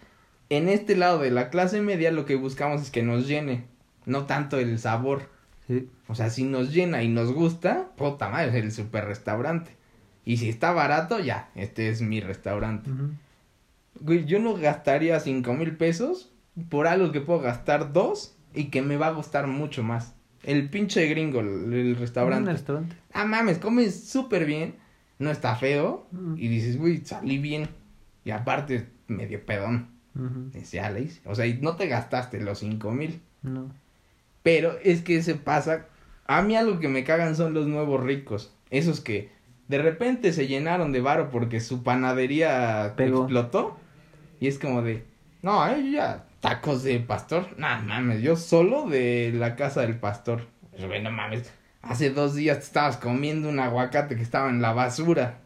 en 0.50 0.68
este 0.68 0.96
lado 0.96 1.18
de 1.20 1.30
la 1.30 1.48
clase 1.48 1.80
media 1.80 2.10
lo 2.10 2.26
que 2.26 2.34
buscamos 2.34 2.82
es 2.82 2.90
que 2.90 3.02
nos 3.02 3.26
llene, 3.26 3.64
no 4.06 4.24
tanto 4.26 4.58
el 4.58 4.78
sabor. 4.78 5.22
Sí. 5.66 5.88
O 6.08 6.14
sea, 6.14 6.30
si 6.30 6.44
nos 6.44 6.72
llena 6.72 7.02
y 7.02 7.08
nos 7.08 7.32
gusta, 7.32 7.90
puta 7.96 8.28
madre, 8.28 8.48
es 8.50 8.64
el 8.64 8.72
super 8.72 9.04
restaurante. 9.06 9.70
Y 10.24 10.38
si 10.38 10.48
está 10.48 10.72
barato, 10.72 11.20
ya, 11.20 11.50
este 11.54 11.88
es 11.88 12.00
mi 12.02 12.20
restaurante. 12.20 12.90
Güey, 14.00 14.24
yo 14.24 14.38
no 14.40 14.54
gastaría 14.54 15.20
cinco 15.20 15.54
mil 15.54 15.76
pesos 15.76 16.32
por 16.68 16.86
algo 16.86 17.12
que 17.12 17.20
puedo 17.20 17.40
gastar 17.40 17.92
dos 17.92 18.36
y 18.54 18.64
que 18.66 18.82
me 18.82 18.96
va 18.96 19.08
a 19.08 19.12
gustar 19.12 19.46
mucho 19.46 19.82
más. 19.82 20.14
El 20.42 20.68
pinche 20.68 21.06
gringo, 21.06 21.40
el, 21.40 21.72
el 21.72 21.96
restaurante. 21.96 22.50
Ah, 23.12 23.24
mames, 23.24 23.58
comes 23.58 24.08
súper 24.08 24.44
bien, 24.44 24.76
no 25.18 25.30
está 25.30 25.56
feo 25.56 26.06
y 26.36 26.48
dices, 26.48 26.78
güey, 26.78 27.04
salí 27.04 27.38
bien. 27.38 27.68
Y 28.24 28.30
aparte, 28.30 28.88
medio 29.06 29.44
pedón. 29.44 29.88
Le 30.52 30.60
hice. 31.02 31.20
O 31.24 31.34
sea, 31.34 31.46
y 31.46 31.60
no 31.60 31.76
te 31.76 31.86
gastaste 31.88 32.40
los 32.40 32.60
cinco 32.60 32.92
mil. 32.92 33.20
No. 33.42 33.72
Pero 34.44 34.76
es 34.84 35.00
que 35.00 35.22
se 35.22 35.34
pasa. 35.34 35.86
A 36.26 36.42
mí 36.42 36.54
algo 36.54 36.78
que 36.78 36.88
me 36.88 37.02
cagan 37.02 37.34
son 37.34 37.54
los 37.54 37.66
nuevos 37.66 38.04
ricos. 38.04 38.52
Esos 38.70 39.00
que 39.00 39.30
de 39.68 39.78
repente 39.78 40.34
se 40.34 40.46
llenaron 40.46 40.92
de 40.92 41.00
varo 41.00 41.30
porque 41.30 41.60
su 41.60 41.82
panadería 41.82 42.92
Pegó. 42.96 43.22
explotó. 43.22 43.78
Y 44.38 44.46
es 44.46 44.58
como 44.58 44.82
de. 44.82 45.02
No, 45.40 45.66
eh, 45.66 45.90
ya. 45.90 46.26
Tacos 46.40 46.82
de 46.82 47.00
pastor. 47.00 47.46
No 47.56 47.66
mames, 47.84 48.20
yo 48.20 48.36
solo 48.36 48.86
de 48.86 49.32
la 49.34 49.56
casa 49.56 49.80
del 49.80 49.96
pastor. 49.98 50.46
Güey, 50.78 51.02
no 51.02 51.10
mames. 51.10 51.50
Hace 51.80 52.10
dos 52.10 52.34
días 52.34 52.58
te 52.58 52.64
estabas 52.64 52.98
comiendo 52.98 53.48
un 53.48 53.58
aguacate 53.58 54.14
que 54.14 54.22
estaba 54.22 54.50
en 54.50 54.60
la 54.60 54.74
basura. 54.74 55.38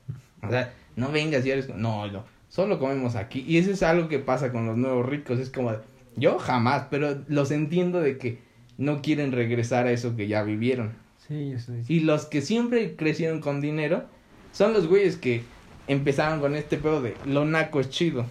O 0.42 0.50
sea, 0.50 0.72
no 0.96 1.12
vengas 1.12 1.46
y 1.46 1.52
eres. 1.52 1.68
No, 1.68 2.08
no. 2.10 2.24
Solo 2.48 2.80
comemos 2.80 3.14
aquí. 3.14 3.44
Y 3.46 3.58
eso 3.58 3.70
es 3.70 3.84
algo 3.84 4.08
que 4.08 4.18
pasa 4.18 4.50
con 4.50 4.66
los 4.66 4.76
nuevos 4.76 5.06
ricos. 5.06 5.38
Es 5.38 5.50
como 5.50 5.70
de, 5.70 5.78
Yo 6.16 6.40
jamás, 6.40 6.86
pero 6.90 7.18
los 7.28 7.52
entiendo 7.52 8.00
de 8.00 8.18
que 8.18 8.47
no 8.78 9.02
quieren 9.02 9.32
regresar 9.32 9.86
a 9.86 9.92
eso 9.92 10.16
que 10.16 10.28
ya 10.28 10.42
vivieron. 10.42 10.92
Sí, 11.26 11.50
yo. 11.50 11.74
Y 11.88 12.00
los 12.00 12.24
que 12.24 12.40
siempre 12.40 12.96
crecieron 12.96 13.40
con 13.40 13.60
dinero 13.60 14.04
son 14.52 14.72
los 14.72 14.86
güeyes 14.86 15.16
que 15.16 15.42
empezaron 15.88 16.40
con 16.40 16.54
este 16.54 16.78
pedo 16.78 17.02
de 17.02 17.14
lo 17.26 17.44
naco 17.44 17.80
es 17.80 17.90
chido. 17.90 18.24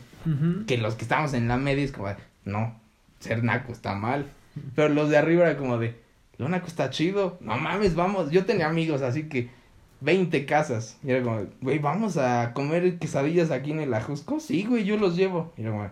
Que 0.66 0.78
los 0.78 0.96
que 0.96 1.04
estamos 1.04 1.34
en 1.34 1.48
la 1.48 1.56
media 1.56 1.86
es 1.86 1.94
como, 1.94 2.10
de, 2.10 2.16
no, 2.44 2.78
ser 3.20 3.46
naco 3.46 3.72
está 3.72 3.96
mal. 3.96 4.26
Pero 4.76 4.90
los 4.90 5.10
de 5.10 5.18
arriba 5.18 5.48
era 5.48 5.58
como 5.58 5.78
de, 5.78 5.96
lo 6.38 6.50
naco 6.50 6.68
está 6.68 6.90
chido. 6.90 7.38
No 7.40 7.58
mames, 7.58 7.96
vamos. 7.96 8.30
Yo 8.30 8.44
tenía 8.44 8.68
amigos 8.68 9.02
así 9.02 9.30
que 9.30 9.50
20 10.02 10.46
casas. 10.46 10.98
Y 11.02 11.12
era 11.12 11.24
como, 11.24 11.46
güey, 11.62 11.80
vamos 11.80 12.18
a 12.18 12.52
comer 12.54 12.98
quesadillas 13.00 13.52
aquí 13.52 13.72
en 13.72 13.80
el 13.80 13.94
Ajusco. 13.94 14.42
Sí, 14.42 14.66
güey, 14.66 14.84
yo 14.84 14.98
los 14.98 15.16
llevo. 15.16 15.54
Y 15.56 15.62
era 15.62 15.72
como, 15.72 15.90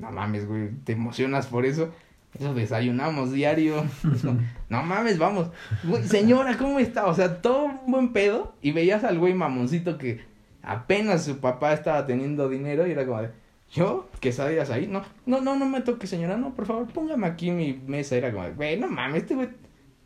no 0.00 0.12
mames, 0.12 0.46
güey, 0.46 0.70
te 0.84 0.92
emocionas 0.92 1.46
por 1.46 1.64
eso. 1.64 1.90
Eso 2.38 2.54
desayunamos 2.54 3.32
diario. 3.32 3.84
No 4.68 4.82
mames, 4.82 5.18
vamos. 5.18 5.48
Güey, 5.82 6.04
señora, 6.04 6.58
¿cómo 6.58 6.78
está? 6.78 7.06
O 7.06 7.14
sea, 7.14 7.40
todo 7.40 7.64
un 7.64 7.90
buen 7.90 8.12
pedo. 8.12 8.54
Y 8.60 8.72
veías 8.72 9.02
al 9.02 9.18
güey 9.18 9.32
mamoncito 9.32 9.96
que 9.96 10.20
apenas 10.62 11.24
su 11.24 11.38
papá 11.38 11.72
estaba 11.72 12.04
teniendo 12.04 12.50
dinero 12.50 12.86
y 12.86 12.90
era 12.90 13.06
como 13.06 13.22
de, 13.22 13.30
¿yo? 13.72 14.10
¿Quesadillas 14.20 14.68
ahí? 14.68 14.86
No, 14.86 15.02
no, 15.24 15.40
no, 15.40 15.56
no 15.56 15.64
me 15.64 15.80
toque, 15.80 16.06
señora. 16.06 16.36
No, 16.36 16.54
por 16.54 16.66
favor, 16.66 16.86
póngame 16.88 17.26
aquí 17.26 17.50
mi 17.50 17.80
mesa. 17.86 18.16
Era 18.16 18.30
como 18.30 18.44
de, 18.44 18.50
güey, 18.50 18.78
no 18.78 18.88
mames, 18.88 19.22
este 19.22 19.36
güey 19.36 19.48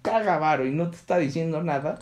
caga 0.01 0.39
varo 0.39 0.65
y 0.65 0.71
no 0.71 0.91
te 0.91 0.97
está 0.97 1.19
diciendo 1.19 1.61
nada. 1.65 1.99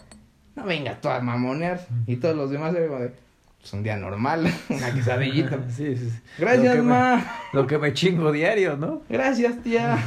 No 0.55 0.65
venga 0.65 1.01
tú 1.01 1.09
a 1.09 1.21
mamonear. 1.21 1.87
Y 2.07 2.17
todos 2.17 2.37
los 2.37 2.51
demás 2.51 2.75
era 2.75 2.87
como 2.89 3.01
de, 3.01 3.15
es 3.63 3.73
un 3.73 3.83
día 3.83 3.97
normal, 3.97 4.53
una 4.69 4.93
quesadillita. 4.95 5.59
Sí, 5.71 5.97
sí, 5.97 6.11
sí. 6.11 6.19
Gracias, 6.39 6.77
Lo 6.77 6.83
me- 6.85 6.89
ma. 6.91 7.27
Lo 7.53 7.67
que 7.67 7.79
me 7.79 7.93
chingo 7.93 8.33
diario, 8.33 8.77
¿no? 8.77 9.03
Gracias, 9.09 9.63
tía. 9.63 9.99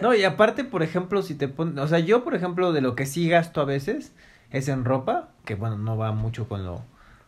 No, 0.00 0.14
y 0.14 0.24
aparte, 0.24 0.64
por 0.64 0.82
ejemplo, 0.82 1.22
si 1.22 1.34
te 1.34 1.48
pones, 1.48 1.76
o 1.78 1.88
sea, 1.88 1.98
yo, 1.98 2.24
por 2.24 2.34
ejemplo, 2.34 2.72
de 2.72 2.80
lo 2.80 2.94
que 2.94 3.06
sí 3.06 3.28
gasto 3.28 3.60
a 3.60 3.64
veces 3.64 4.12
es 4.50 4.68
en 4.68 4.84
ropa, 4.84 5.28
que 5.44 5.54
bueno, 5.56 5.76
no 5.78 5.96
va 5.96 6.12
mucho 6.12 6.48
con 6.48 6.64
lo, 6.64 6.82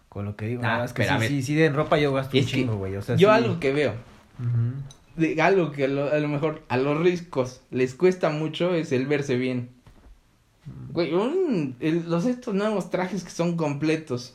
con 0.09 0.25
lo 0.25 0.37
que 0.37 0.47
digo. 0.47 0.63
Ah, 0.65 0.83
es 0.85 0.93
que 0.93 1.05
sí, 1.05 1.13
sí, 1.29 1.43
sí, 1.43 1.63
en 1.63 1.75
ropa 1.75 1.99
yo 1.99 2.13
gasto 2.15 2.37
Es 2.37 2.45
un 2.47 2.51
chingo, 2.51 2.77
güey, 2.77 2.97
o 2.97 3.03
sea, 3.03 3.17
Yo 3.17 3.29
sí. 3.29 3.35
algo 3.35 3.61
que 3.61 3.73
veo, 3.73 3.93
Ujú. 4.39 5.21
de 5.21 5.43
algo 5.43 5.71
que 5.73 5.85
a 5.85 5.89
lo, 5.89 6.11
a 6.11 6.19
lo 6.19 6.29
mejor 6.29 6.63
a 6.69 6.77
los 6.79 6.99
ricos 6.99 7.61
les 7.71 7.95
cuesta 7.95 8.31
mucho 8.31 8.75
es 8.75 8.93
el 8.93 9.07
verse 9.07 9.37
bien. 9.37 9.69
Güey, 10.93 11.13
un, 11.15 11.77
el- 11.81 12.09
los 12.09 12.25
estos 12.27 12.55
nuevos 12.55 12.91
trajes 12.91 13.23
que 13.23 13.31
son 13.31 13.57
completos, 13.57 14.35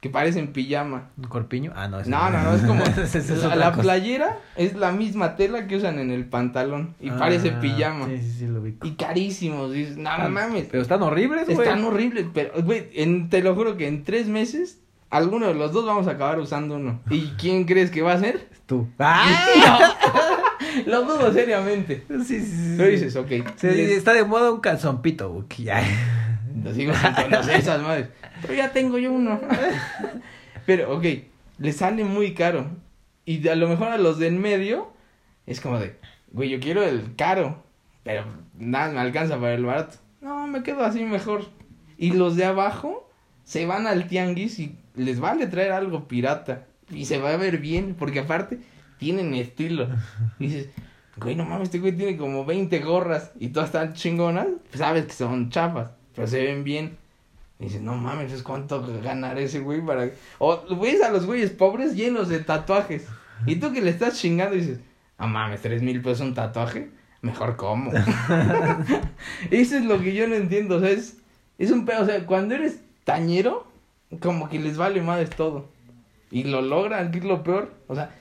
que 0.00 0.08
parecen 0.08 0.48
pijama. 0.52 1.10
¿Un 1.18 1.24
corpiño? 1.24 1.72
Ah, 1.76 1.86
no, 1.86 2.00
ese 2.00 2.08
No, 2.10 2.30
no, 2.30 2.42
no, 2.42 2.54
es 2.54 2.62
como 2.62 2.82
es 2.84 3.14
la, 3.56 3.70
cosa. 3.70 3.82
playera 3.82 4.38
es 4.56 4.74
la 4.74 4.92
misma 4.92 5.36
tela 5.36 5.66
que 5.66 5.76
usan 5.76 5.98
en 5.98 6.10
el 6.10 6.24
pantalón 6.24 6.94
y 7.00 7.10
parece 7.10 7.50
Ah, 7.50 7.60
pijama. 7.60 8.06
Sí, 8.06 8.18
sí, 8.18 8.32
sí, 8.38 8.46
lo 8.46 8.62
vi. 8.62 8.76
Y 8.82 8.92
carísimos, 8.92 9.72
dices, 9.72 9.96
no, 9.98 10.16
no 10.16 10.30
mames. 10.30 10.68
Pero 10.70 10.82
están 10.82 11.02
horribles, 11.02 11.46
güey. 11.46 11.58
Están 11.68 11.84
horribles, 11.84 12.26
pero, 12.32 12.50
güey, 12.62 12.88
en- 12.94 13.28
te 13.28 13.42
lo 13.42 13.54
juro 13.54 13.76
que 13.76 13.88
en 13.88 14.04
tres 14.04 14.26
meses, 14.26 14.80
alguno 15.10 15.48
de 15.48 15.54
los 15.54 15.72
dos 15.72 15.84
vamos 15.84 16.06
a 16.08 16.12
acabar 16.12 16.38
usando 16.38 16.76
uno. 16.76 17.00
¿Y 17.10 17.32
quién 17.38 17.64
crees 17.64 17.90
que 17.90 18.00
va 18.00 18.14
a 18.14 18.18
ser? 18.20 18.48
Tú. 18.66 18.88
¡Ah! 18.98 19.96
Lo 20.86 21.02
dudo 21.04 21.32
seriamente. 21.32 22.04
Sí, 22.08 22.40
sí, 22.40 22.40
sí. 22.42 22.76
Sí. 22.76 22.82
dices, 22.84 23.16
ok. 23.16 23.28
Les- 23.62 23.90
está 23.90 24.12
de 24.14 24.24
moda 24.24 24.50
un 24.52 24.60
calzompito, 24.60 25.44
ya. 25.58 25.82
Lo 26.62 26.74
sigo 26.74 26.92
sin 26.94 27.12
conocer 27.12 27.60
esas 27.60 27.82
madres. 27.82 28.08
Pero 28.42 28.54
ya 28.54 28.72
tengo 28.72 28.98
yo 28.98 29.12
uno. 29.12 29.40
Pero, 30.66 30.96
ok, 30.96 31.04
le 31.58 31.72
sale 31.72 32.04
muy 32.04 32.34
caro. 32.34 32.66
Y 33.24 33.46
a 33.48 33.54
lo 33.54 33.68
mejor 33.68 33.88
a 33.88 33.98
los 33.98 34.18
de 34.18 34.28
en 34.28 34.40
medio 34.40 34.92
es 35.46 35.60
como 35.60 35.78
de, 35.78 35.96
güey, 36.32 36.50
yo 36.50 36.60
quiero 36.60 36.82
el 36.82 37.14
caro. 37.16 37.62
Pero 38.02 38.24
nada, 38.58 38.92
me 38.92 39.00
alcanza 39.00 39.38
para 39.38 39.54
el 39.54 39.64
barato. 39.64 39.98
No, 40.20 40.46
me 40.46 40.62
quedo 40.62 40.84
así 40.84 41.04
mejor. 41.04 41.44
Y 41.98 42.12
los 42.12 42.36
de 42.36 42.44
abajo 42.44 43.10
se 43.44 43.66
van 43.66 43.86
al 43.86 44.06
tianguis 44.06 44.58
y 44.58 44.76
les 44.94 45.20
vale 45.20 45.46
traer 45.46 45.72
algo 45.72 46.08
pirata. 46.08 46.66
Y 46.90 47.04
se 47.04 47.18
va 47.18 47.32
a 47.32 47.36
ver 47.36 47.58
bien, 47.58 47.94
porque 47.98 48.20
aparte 48.20 48.58
tienen 48.98 49.34
estilo. 49.34 49.88
Dices, 50.38 50.68
güey, 51.16 51.34
no 51.36 51.44
mames, 51.44 51.68
este 51.68 51.78
güey 51.78 51.92
tiene 51.92 52.16
como 52.16 52.44
20 52.44 52.78
gorras 52.80 53.32
y 53.38 53.48
todas 53.48 53.68
están 53.68 53.94
chingonas. 53.94 54.46
Pues 54.68 54.78
sabes 54.78 55.06
que 55.06 55.12
son 55.12 55.50
chafas, 55.50 55.90
pero 56.14 56.26
se 56.26 56.42
ven 56.42 56.64
bien. 56.64 56.96
Y 57.58 57.64
dices, 57.64 57.82
no 57.82 57.94
mames, 57.94 58.32
¿es 58.32 58.42
cuánto 58.42 58.82
ganará 59.02 59.38
ese 59.40 59.60
güey 59.60 59.84
para...? 59.84 60.10
O 60.38 60.76
ves 60.80 61.02
a 61.02 61.10
los 61.10 61.26
güeyes 61.26 61.50
pobres 61.50 61.94
llenos 61.94 62.28
de 62.28 62.38
tatuajes. 62.38 63.06
Y 63.46 63.56
tú 63.56 63.72
que 63.72 63.82
le 63.82 63.90
estás 63.90 64.18
chingando 64.18 64.56
dices, 64.56 64.80
no 65.18 65.28
mames, 65.28 65.60
tres 65.60 65.82
mil 65.82 66.00
pesos 66.00 66.26
un 66.26 66.34
tatuaje. 66.34 66.90
Mejor 67.22 67.56
como. 67.56 67.92
Eso 69.50 69.76
es 69.76 69.84
lo 69.84 70.00
que 70.00 70.14
yo 70.14 70.26
no 70.26 70.34
entiendo. 70.34 70.76
O 70.76 70.80
sea, 70.80 70.90
es, 70.90 71.18
es 71.58 71.70
un 71.70 71.84
pedo. 71.84 72.02
O 72.02 72.06
sea, 72.06 72.24
cuando 72.26 72.54
eres 72.54 72.80
tañero, 73.04 73.66
como 74.20 74.48
que 74.48 74.58
les 74.58 74.78
vale 74.78 75.02
madres 75.02 75.30
todo. 75.30 75.68
Y 76.30 76.44
lo 76.44 76.62
logran, 76.62 77.10
que 77.10 77.18
es 77.18 77.24
lo 77.24 77.42
peor. 77.42 77.74
O 77.88 77.94
sea, 77.94 78.14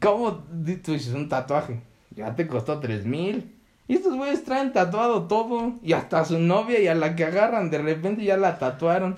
¿cómo 0.00 0.44
tú 0.82 0.92
dices 0.92 1.12
un 1.12 1.28
tatuaje? 1.28 1.82
Ya 2.14 2.34
te 2.34 2.46
costó 2.46 2.80
tres 2.80 3.04
mil. 3.04 3.54
Y 3.90 3.94
estos 3.94 4.14
güeyes 4.14 4.44
traen 4.44 4.72
tatuado 4.72 5.22
todo. 5.24 5.72
Y 5.82 5.94
hasta 5.94 6.20
a 6.20 6.24
su 6.24 6.38
novia 6.38 6.78
y 6.80 6.86
a 6.86 6.94
la 6.94 7.16
que 7.16 7.24
agarran 7.24 7.70
de 7.70 7.78
repente 7.78 8.22
ya 8.24 8.36
la 8.36 8.58
tatuaron. 8.58 9.16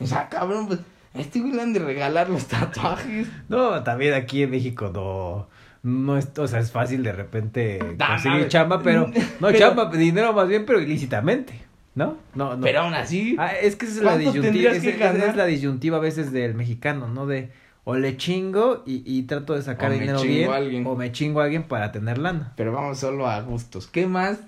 O 0.00 0.06
sea, 0.06 0.28
cabrón, 0.28 0.66
pues 0.66 0.80
a 1.14 1.20
este 1.20 1.38
güey 1.40 1.52
le 1.52 1.62
han 1.62 1.72
de 1.72 1.78
regalar 1.78 2.28
los 2.28 2.46
tatuajes. 2.48 3.28
No, 3.48 3.82
también 3.84 4.14
aquí 4.14 4.42
en 4.42 4.50
México 4.50 4.90
no. 4.92 5.48
No 5.84 6.16
es, 6.16 6.28
o 6.36 6.46
sea, 6.48 6.60
es 6.60 6.70
fácil 6.72 7.02
de 7.02 7.12
repente 7.12 7.78
Da, 7.96 8.08
conseguir 8.08 8.38
madre. 8.38 8.48
chamba, 8.48 8.82
pero. 8.82 9.06
No, 9.40 9.48
Pero- 9.48 9.58
chamba, 9.58 9.90
dinero 9.90 10.32
más 10.32 10.48
bien, 10.48 10.64
pero 10.66 10.80
ilícitamente. 10.80 11.60
¿No? 11.94 12.16
No, 12.34 12.56
no. 12.56 12.62
Pero 12.62 12.80
aún 12.80 12.94
así. 12.94 13.36
Ah, 13.38 13.52
es 13.52 13.76
que 13.76 13.84
esa 13.86 13.94
es 13.96 14.02
la 14.02 14.10
¿Cuánto 14.12 14.18
disyuntiva. 14.32 14.44
tendrías 14.52 14.76
Es, 14.78 14.82
que 14.82 14.90
es- 14.90 14.98
ganar? 14.98 15.28
es 15.28 15.36
la 15.36 15.44
disyuntiva 15.46 15.98
a 15.98 16.00
veces 16.00 16.32
del 16.32 16.54
mexicano, 16.54 17.06
¿no? 17.08 17.26
De 17.26 17.50
o 17.84 17.96
le 17.96 18.16
chingo 18.16 18.82
y, 18.86 19.02
y 19.06 19.22
trato 19.24 19.54
de 19.54 19.62
sacar 19.62 19.90
O 19.90 19.94
me 19.94 20.00
dinero 20.00 20.18
chingo 20.20 20.34
bien. 20.34 20.50
a 20.50 20.54
alguien. 20.56 20.86
O 20.86 20.94
me 20.96 21.12
chingo 21.12 21.40
a 21.40 21.44
alguien 21.44 21.64
para 21.64 21.92
tener 21.92 22.18
lana. 22.18 22.52
Pero 22.56 22.72
vamos 22.72 22.98
solo 22.98 23.26
a 23.28 23.40
gustos. 23.40 23.86
¿Qué 23.86 24.06
más 24.06 24.38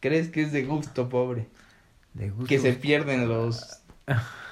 crees 0.00 0.28
que 0.28 0.42
es 0.42 0.52
de 0.52 0.64
gusto 0.64 1.08
pobre? 1.08 1.48
De 2.14 2.30
gusto. 2.30 2.46
Que 2.48 2.58
se 2.58 2.72
pierden 2.72 3.28
los. 3.28 3.80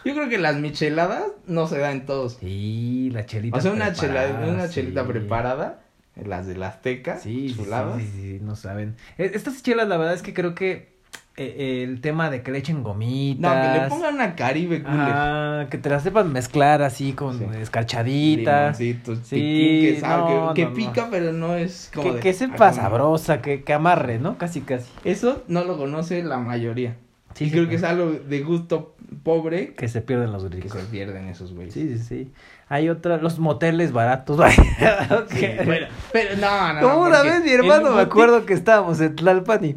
Yo 0.04 0.14
creo 0.14 0.28
que 0.28 0.38
las 0.38 0.56
micheladas 0.56 1.24
no 1.46 1.66
se 1.66 1.78
dan 1.78 2.04
todos. 2.06 2.34
Sí, 2.40 3.10
la 3.12 3.24
chelita. 3.26 3.56
O 3.56 3.60
sea, 3.60 3.72
una, 3.72 3.92
chela, 3.92 4.22
preparada, 4.24 4.52
una 4.52 4.68
chelita 4.68 5.02
sí. 5.02 5.08
preparada, 5.08 5.82
las 6.16 6.46
de 6.46 6.56
la 6.56 6.68
Azteca, 6.68 7.18
Sí, 7.18 7.48
sí, 7.50 7.56
chuladas. 7.56 8.02
sí, 8.02 8.08
sí, 8.12 8.20
sí, 8.20 8.38
no 8.42 8.54
saben. 8.56 8.96
Eh, 9.16 9.30
Estas 9.34 9.62
chelas, 9.62 9.88
la 9.88 9.96
verdad 9.96 10.14
es 10.14 10.22
que 10.22 10.34
creo 10.34 10.54
que 10.54 10.93
el 11.36 12.00
tema 12.00 12.30
de 12.30 12.42
que 12.42 12.52
le 12.52 12.58
echen 12.58 12.82
gomitas. 12.82 13.40
No, 13.56 13.62
que 13.74 13.80
le 13.80 13.88
pongan 13.88 14.14
una 14.14 14.36
Caribe 14.36 14.82
Cooler. 14.82 14.98
Ah, 15.00 15.66
que 15.70 15.78
te 15.78 15.88
las 15.90 16.02
sepan 16.02 16.32
mezclar 16.32 16.82
así 16.82 17.12
con 17.12 17.38
Sí. 17.38 17.44
escarchaditas. 17.60 18.76
Sí, 18.76 18.94
piquín, 18.94 19.20
que, 19.30 20.00
que- 20.00 20.06
no, 20.06 20.54
que, 20.54 20.64
no, 20.66 20.72
pica, 20.74 21.08
pero 21.10 21.32
no 21.32 21.54
es 21.56 21.90
como. 21.94 22.08
Que, 22.10 22.14
de- 22.16 22.20
que 22.20 22.30
ah, 22.30 22.34
sepa 22.34 22.72
sabrosa, 22.72 23.40
que, 23.42 23.62
que 23.64 23.72
amarre, 23.72 24.18
¿no? 24.18 24.38
Casi, 24.38 24.60
casi. 24.60 24.90
Eso 25.04 25.42
no 25.48 25.64
lo 25.64 25.76
conoce 25.76 26.22
la 26.22 26.38
mayoría. 26.38 26.96
Sí, 27.34 27.44
y 27.44 27.46
sí, 27.48 27.52
creo 27.52 27.68
que 27.68 27.74
es 27.74 27.82
algo 27.82 28.12
de 28.12 28.40
gusto 28.42 28.94
pobre 29.24 29.74
Que 29.74 29.88
se 29.88 30.00
pierden 30.02 30.30
los 30.32 30.44
que 30.44 30.50
ricos. 30.50 30.72
se 30.80 30.86
pierden 30.86 31.26
esos 31.28 31.52
güeyes. 31.52 31.74
Sí, 31.74 31.98
sí, 31.98 32.04
sí. 32.04 32.32
Hay 32.68 32.88
otra, 32.88 33.16
los 33.18 33.38
moteles 33.40 33.90
baratos. 33.92 34.38
Ok. 35.10 35.30
Sí, 35.32 35.46
bueno, 35.64 35.86
pero 36.12 36.36
no, 36.36 36.72
no. 36.74 36.80
Como 36.80 36.94
no, 37.04 37.08
una 37.08 37.22
vez 37.22 37.42
mi 37.44 37.50
hermano, 37.50 37.90
me 37.92 38.02
acuerdo 38.02 38.46
que 38.46 38.54
estábamos 38.54 39.00
en 39.00 39.16
Tlalpan 39.16 39.64
y 39.64 39.70
eh, 39.70 39.76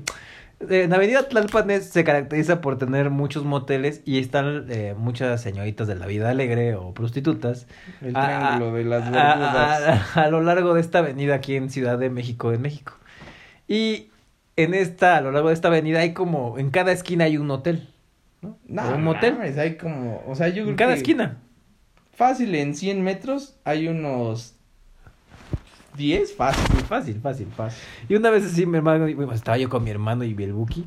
en 0.59 0.91
Avenida 0.93 1.27
Tlalpan 1.29 1.69
es- 1.71 1.89
se 1.89 2.03
caracteriza 2.03 2.61
por 2.61 2.77
tener 2.77 3.09
muchos 3.09 3.45
moteles 3.45 4.01
y 4.05 4.19
están 4.19 4.65
eh, 4.69 4.95
muchas 4.97 5.41
señoritas 5.41 5.87
de 5.87 5.95
la 5.95 6.05
vida 6.07 6.29
alegre 6.29 6.75
o 6.75 6.93
prostitutas 6.93 7.67
El 8.01 8.15
a- 8.17 8.25
triángulo 8.25 8.73
de 8.73 8.83
las 8.83 9.03
a, 9.03 9.09
verduras. 9.11 10.13
a- 10.15 10.21
a- 10.21 10.25
a 10.25 10.29
lo 10.29 10.41
largo 10.41 10.73
de 10.73 10.81
esta 10.81 10.99
avenida 10.99 11.35
aquí 11.35 11.55
en 11.55 11.69
Ciudad 11.69 11.97
de 11.99 12.09
México, 12.09 12.51
en 12.53 12.61
México. 12.61 12.93
Y 13.67 14.09
en 14.55 14.73
esta, 14.73 15.17
a 15.17 15.21
lo 15.21 15.31
largo 15.31 15.49
de 15.49 15.53
esta 15.53 15.67
avenida 15.67 15.99
hay 15.99 16.13
como, 16.13 16.57
en 16.57 16.71
cada 16.71 16.91
esquina 16.91 17.25
hay 17.25 17.37
un 17.37 17.51
hotel. 17.51 17.89
¿no? 18.41 18.57
No, 18.67 18.95
un 18.95 19.03
motel. 19.03 19.33
mames, 19.35 19.57
hay 19.57 19.77
como, 19.77 20.23
o 20.27 20.35
sea, 20.35 20.47
yo 20.49 20.63
creo 20.63 20.69
En 20.69 20.75
cada 20.75 20.93
que 20.93 20.97
esquina. 20.99 21.37
Fácil, 22.13 22.55
en 22.55 22.73
100 22.75 23.03
metros 23.03 23.57
hay 23.63 23.87
unos 23.87 24.56
10, 25.97 26.35
fácil. 26.35 26.63
Fácil, 26.87 27.19
fácil, 27.21 27.47
fácil. 27.55 27.83
Y 28.07 28.15
una 28.15 28.29
vez 28.29 28.45
así, 28.45 28.65
mi 28.65 28.77
hermano, 28.77 29.05
bueno, 29.15 29.33
estaba 29.33 29.57
yo 29.57 29.69
con 29.69 29.83
mi 29.83 29.89
hermano 29.89 30.23
y 30.23 30.35
el 30.41 30.53
Buki, 30.53 30.85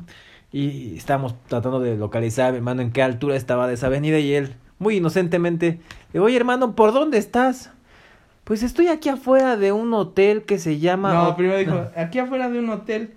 y 0.51 0.95
estábamos 0.97 1.35
tratando 1.47 1.79
de 1.79 1.97
localizar 1.97 2.49
a 2.49 2.51
mi 2.51 2.57
hermano 2.57 2.81
en 2.81 2.91
qué 2.91 3.03
altura 3.03 3.35
estaba 3.35 3.67
de 3.67 3.75
esa 3.75 3.87
avenida, 3.87 4.19
y 4.19 4.33
él, 4.33 4.55
muy 4.79 4.97
inocentemente, 4.97 5.67
le 5.67 5.79
digo, 6.13 6.25
oye 6.25 6.37
hermano, 6.37 6.75
¿por 6.75 6.93
dónde 6.93 7.17
estás? 7.17 7.71
Pues 8.43 8.63
estoy 8.63 8.87
aquí 8.87 9.09
afuera 9.09 9.55
de 9.55 9.71
un 9.71 9.93
hotel 9.93 10.43
que 10.43 10.57
se 10.57 10.79
llama... 10.79 11.13
No, 11.13 11.35
primero 11.35 11.57
dijo, 11.59 11.85
aquí 11.95 12.19
afuera 12.19 12.49
de 12.49 12.59
un 12.59 12.69
hotel, 12.69 13.13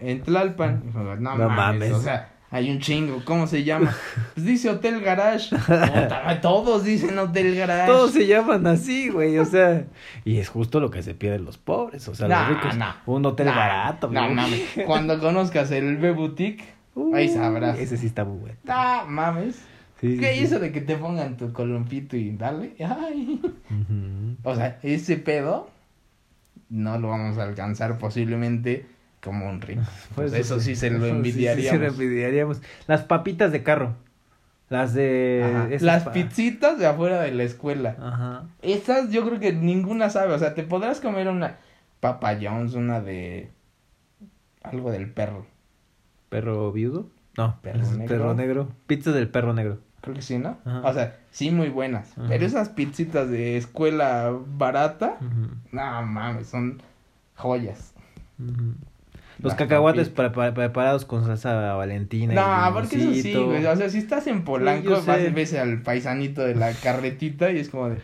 en 0.00 0.22
Tlalpan. 0.22 0.82
Dijo, 0.86 1.00
no, 1.00 1.16
No 1.16 1.48
mames, 1.48 1.90
mames. 1.90 1.92
o 1.92 2.00
sea, 2.00 2.31
hay 2.52 2.70
un 2.70 2.78
chingo, 2.78 3.22
¿cómo 3.24 3.46
se 3.48 3.64
llama? 3.64 3.92
Pues 4.34 4.46
dice 4.46 4.70
Hotel 4.70 5.00
Garage. 5.00 5.56
Todos 6.42 6.84
dicen 6.84 7.18
Hotel 7.18 7.56
Garage. 7.56 7.90
Todos 7.90 8.12
se 8.12 8.26
llaman 8.26 8.66
así, 8.66 9.08
güey, 9.08 9.38
o 9.38 9.44
sea, 9.44 9.84
y 10.24 10.36
es 10.36 10.48
justo 10.48 10.78
lo 10.78 10.90
que 10.90 11.02
se 11.02 11.14
pierden 11.14 11.44
los 11.44 11.58
pobres, 11.58 12.06
o 12.08 12.14
sea, 12.14 12.28
Nah, 12.28 12.48
los 12.50 12.56
ricos. 12.62 12.76
nah. 12.76 12.92
un 13.06 13.24
hotel 13.26 13.46
Nah, 13.46 13.56
barato, 13.56 14.08
No 14.08 14.28
mames, 14.30 14.62
cuando 14.86 15.18
conozcas 15.18 15.70
el 15.72 15.96
B 15.96 16.12
Boutique, 16.12 16.62
ahí 17.14 17.28
sabrás. 17.28 17.78
Ese 17.78 17.96
sí 17.96 18.06
está 18.06 18.24
muy 18.24 18.38
bueno. 18.38 18.56
Ah, 18.68 19.04
mames. 19.08 19.56
Sí, 20.00 20.14
sí, 20.14 20.18
¿Qué 20.20 20.34
sí. 20.34 20.44
eso 20.44 20.58
de 20.58 20.72
que 20.72 20.80
te 20.80 20.96
pongan 20.96 21.36
tu 21.36 21.52
columpito 21.52 22.16
y 22.16 22.32
dale? 22.36 22.74
Ay. 22.80 23.40
O 24.42 24.54
sea, 24.54 24.78
ese 24.82 25.16
pedo 25.16 25.70
no 26.68 26.98
lo 26.98 27.08
vamos 27.08 27.38
a 27.38 27.44
alcanzar 27.44 27.98
posiblemente 27.98 28.84
como 29.22 29.48
un 29.48 29.60
ring. 29.60 29.80
Pues 30.14 30.32
eso 30.34 30.60
sí 30.60 30.74
se 30.76 30.90
lo 30.90 30.98
Sí, 30.98 31.04
sí, 31.04 31.10
envidiaríamos. 31.10 31.70
se 31.70 31.78
lo 31.78 31.86
envidiaríamos. 31.86 32.60
Las 32.86 33.02
papitas 33.02 33.52
de 33.52 33.62
carro. 33.62 33.94
Las 34.68 34.94
de... 34.94 35.42
Ajá. 35.44 35.66
esas 35.68 35.82
Las 35.82 36.02
pa- 36.04 36.12
pizzitas 36.12 36.78
de 36.78 36.86
afuera 36.86 37.20
de 37.22 37.30
la 37.32 37.42
escuela. 37.42 37.96
Ajá. 38.00 38.44
Estas 38.62 39.10
yo 39.10 39.24
creo 39.26 39.38
que 39.38 39.52
ninguna 39.52 40.08
sabe. 40.10 40.32
O 40.34 40.38
sea, 40.38 40.54
te 40.54 40.62
podrás 40.62 41.00
comer 41.00 41.28
una 41.28 41.56
Papa 42.00 42.36
John's, 42.40 42.74
una 42.74 43.00
de 43.00 43.50
algo 44.62 44.90
del 44.90 45.10
perro. 45.10 45.46
¿Perro 46.28 46.72
viudo? 46.72 47.06
No, 47.36 47.58
Perro 47.62 47.78
negro. 47.92 48.06
perro 48.08 48.34
negro. 48.34 48.68
Pizza 48.86 49.12
del 49.12 49.28
perro 49.28 49.52
negro. 49.54 49.78
Creo 50.00 50.14
que 50.16 50.22
sí, 50.22 50.38
¿no? 50.38 50.58
Ajá. 50.64 50.80
O 50.88 50.92
sea, 50.94 51.16
sí 51.30 51.50
muy 51.50 51.68
buenas. 51.68 52.12
Ajá. 52.18 52.26
Pero 52.28 52.44
esas 52.46 52.68
pizzitas 52.70 53.28
de 53.30 53.56
escuela 53.56 54.34
barata, 54.56 55.18
no 55.70 56.02
mames, 56.02 56.48
son 56.48 56.82
joyas. 57.36 57.92
ujú. 58.38 58.74
Los 59.42 59.54
cacahuates 59.54 60.08
preparados 60.08 61.04
con 61.04 61.26
salsa 61.26 61.74
valentina. 61.74 62.32
y 62.32 62.36
No, 62.36 62.74
porque 62.74 62.96
eso 62.96 63.14
sí, 63.14 63.34
güey. 63.34 63.64
O 63.66 63.76
sea, 63.76 63.88
si 63.90 63.98
estás 63.98 64.26
en 64.26 64.44
Polanco, 64.44 65.00
sé. 65.00 65.10
vas 65.10 65.20
y 65.20 65.30
ves 65.30 65.54
al 65.54 65.82
paisanito 65.82 66.42
de 66.42 66.54
la 66.54 66.72
carretita 66.72 67.50
y 67.50 67.58
es 67.58 67.68
como 67.68 67.90
de. 67.90 67.96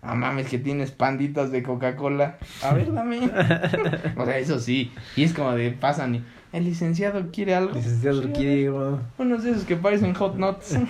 Ah, 0.00 0.14
mames, 0.14 0.48
que 0.48 0.58
tienes 0.58 0.92
panditas 0.92 1.50
de 1.50 1.62
Coca-Cola. 1.62 2.38
A 2.62 2.72
ver, 2.72 2.92
dame. 2.92 3.18
o 4.16 4.24
sea, 4.24 4.38
eso 4.38 4.58
sí. 4.60 4.92
Y 5.16 5.24
es 5.24 5.34
como 5.34 5.52
de 5.54 5.70
pasan 5.72 6.16
y. 6.16 6.24
El 6.52 6.64
licenciado 6.64 7.30
quiere 7.30 7.54
algo. 7.54 7.74
Licenciado 7.74 8.22
Sí, 8.22 8.28
quiere, 8.28 8.70
güey. 8.70 8.96
Unos 9.18 9.44
de 9.44 9.50
esos 9.50 9.64
que 9.64 9.76
parecen 9.76 10.14
hot 10.14 10.36
nuts. 10.36 10.78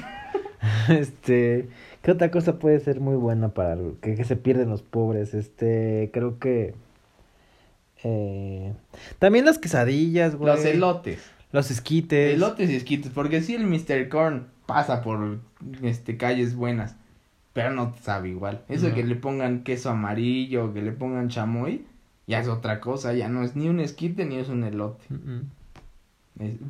Este, 0.88 1.68
¿qué 2.02 2.10
otra 2.10 2.30
cosa 2.30 2.58
puede 2.58 2.80
ser 2.80 3.00
muy 3.00 3.16
buena 3.16 3.50
para 3.50 3.76
que 4.00 4.22
se 4.24 4.36
pierden 4.36 4.70
los 4.70 4.82
pobres? 4.82 5.34
Este, 5.34 6.10
creo 6.12 6.38
que 6.38 6.74
eh, 8.04 8.74
también 9.18 9.44
las 9.44 9.58
quesadillas, 9.58 10.34
güey. 10.36 10.54
Los 10.54 10.64
elotes. 10.64 11.20
Los 11.52 11.70
esquites. 11.70 12.34
Elotes 12.34 12.70
y 12.70 12.76
esquites. 12.76 13.10
Porque 13.12 13.40
sí, 13.42 13.54
el 13.54 13.64
Mr. 13.66 14.08
Corn 14.08 14.46
pasa 14.66 15.02
por 15.02 15.38
este 15.82 16.16
calles 16.16 16.54
buenas. 16.54 16.96
Pero 17.54 17.72
no 17.72 17.94
sabe 18.02 18.28
igual. 18.28 18.62
Eso 18.68 18.88
No. 18.90 18.94
que 18.94 19.04
le 19.04 19.14
pongan 19.16 19.64
queso 19.64 19.90
amarillo, 19.90 20.72
que 20.74 20.82
le 20.82 20.92
pongan 20.92 21.28
chamoy, 21.28 21.84
ya 22.26 22.38
es 22.40 22.48
otra 22.48 22.80
cosa. 22.80 23.14
Ya 23.14 23.28
no 23.28 23.42
es 23.42 23.56
ni 23.56 23.68
un 23.68 23.80
esquite 23.80 24.24
ni 24.26 24.36
es 24.36 24.48
un 24.48 24.62
elote. 24.64 25.04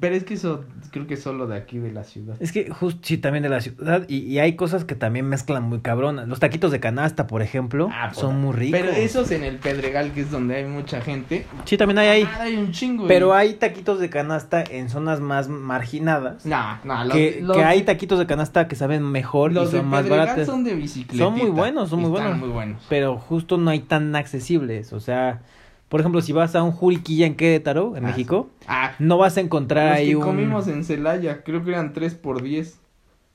Pero 0.01 0.15
es 0.15 0.25
que 0.25 0.35
eso 0.35 0.65
creo 0.93 1.07
que 1.07 1.15
es 1.15 1.23
solo 1.23 1.47
de 1.47 1.57
aquí 1.57 1.79
de 1.79 1.93
la 1.93 2.03
ciudad. 2.05 2.37
Es 2.41 2.53
que 2.53 2.71
justo 2.71 3.01
sí 3.03 3.19
también 3.19 3.43
de 3.43 3.51
la 3.51 3.61
ciudad 3.61 4.05
y, 4.09 4.19
y 4.21 4.39
hay 4.39 4.57
cosas 4.57 4.85
que 4.87 4.95
también 4.95 5.27
mezclan 5.27 5.63
muy 5.65 5.81
cabronas. 5.81 6.27
Los 6.27 6.41
taquitos 6.41 6.71
de 6.73 6.81
canasta, 6.81 7.27
por 7.27 7.43
ejemplo, 7.43 7.91
Ah, 7.93 8.15
son 8.15 8.41
muy 8.41 8.55
ricos. 8.55 8.81
Pero 8.81 8.93
esos 8.93 9.31
en 9.31 9.45
el 9.45 9.57
Pedregal, 9.59 10.13
que 10.13 10.23
es 10.23 10.31
donde 10.31 10.57
hay 10.57 10.65
mucha 10.65 11.01
gente. 11.03 11.45
Sí, 11.67 11.77
también 11.77 11.99
hay 11.99 12.09
ahí. 12.09 12.23
ah, 12.27 12.39
hay 12.43 12.57
un 12.57 12.73
chingo. 12.73 13.07
Pero 13.07 13.35
hay 13.35 13.55
taquitos 13.55 14.01
de 14.01 14.09
canasta 14.09 14.65
en 14.65 14.89
zonas 14.89 15.21
más 15.21 15.49
marginadas. 15.49 16.47
No, 16.47 16.79
no, 16.85 17.05
los, 17.05 17.13
que, 17.13 17.41
los- 17.43 17.57
que 17.57 17.65
hay 17.65 17.83
taquitos 17.83 18.19
de 18.19 18.27
canasta 18.27 18.69
que 18.69 18.77
saben 18.77 19.03
mejor 19.05 19.53
los 19.53 19.69
y 19.69 19.73
de 19.73 19.79
son 19.81 19.89
más 19.89 20.03
Pedregal 20.05 20.27
baratos. 20.29 20.47
son 20.47 20.65
de 20.65 20.75
bicicleta. 20.75 21.23
Son 21.25 21.35
muy 21.37 21.51
buenos, 21.51 21.91
son 21.91 22.01
muy 22.01 22.11
buenos. 22.11 22.39
muy 22.39 22.49
buenos. 22.49 22.83
Pero 22.89 23.19
justo 23.19 23.59
no 23.59 23.71
hay 23.71 23.81
tan 23.81 24.17
accesibles. 24.17 24.93
O 24.93 25.01
sea, 25.01 25.43
por 25.89 26.01
ejemplo, 26.01 26.21
si 26.21 26.33
vas 26.33 26.55
a 26.55 26.63
un 26.63 26.73
Juriquilla 26.73 27.27
en 27.27 27.35
Querétaro, 27.37 27.97
en 27.97 28.05
Ah, 28.05 28.09
México, 28.09 28.51
Ah, 28.67 28.93
no 28.99 29.19
vas 29.19 29.37
a 29.37 29.41
encontrar 29.41 29.89
ahí 29.93 30.09
que 30.09 30.17
un. 30.17 30.23
comimos 30.23 30.69
en 30.69 30.85
Celaya, 30.85 31.43
creo 31.43 31.65
que 31.65 31.71
eran 31.71 31.93
3 31.93 32.15
por 32.15 32.43
10. 32.43 32.81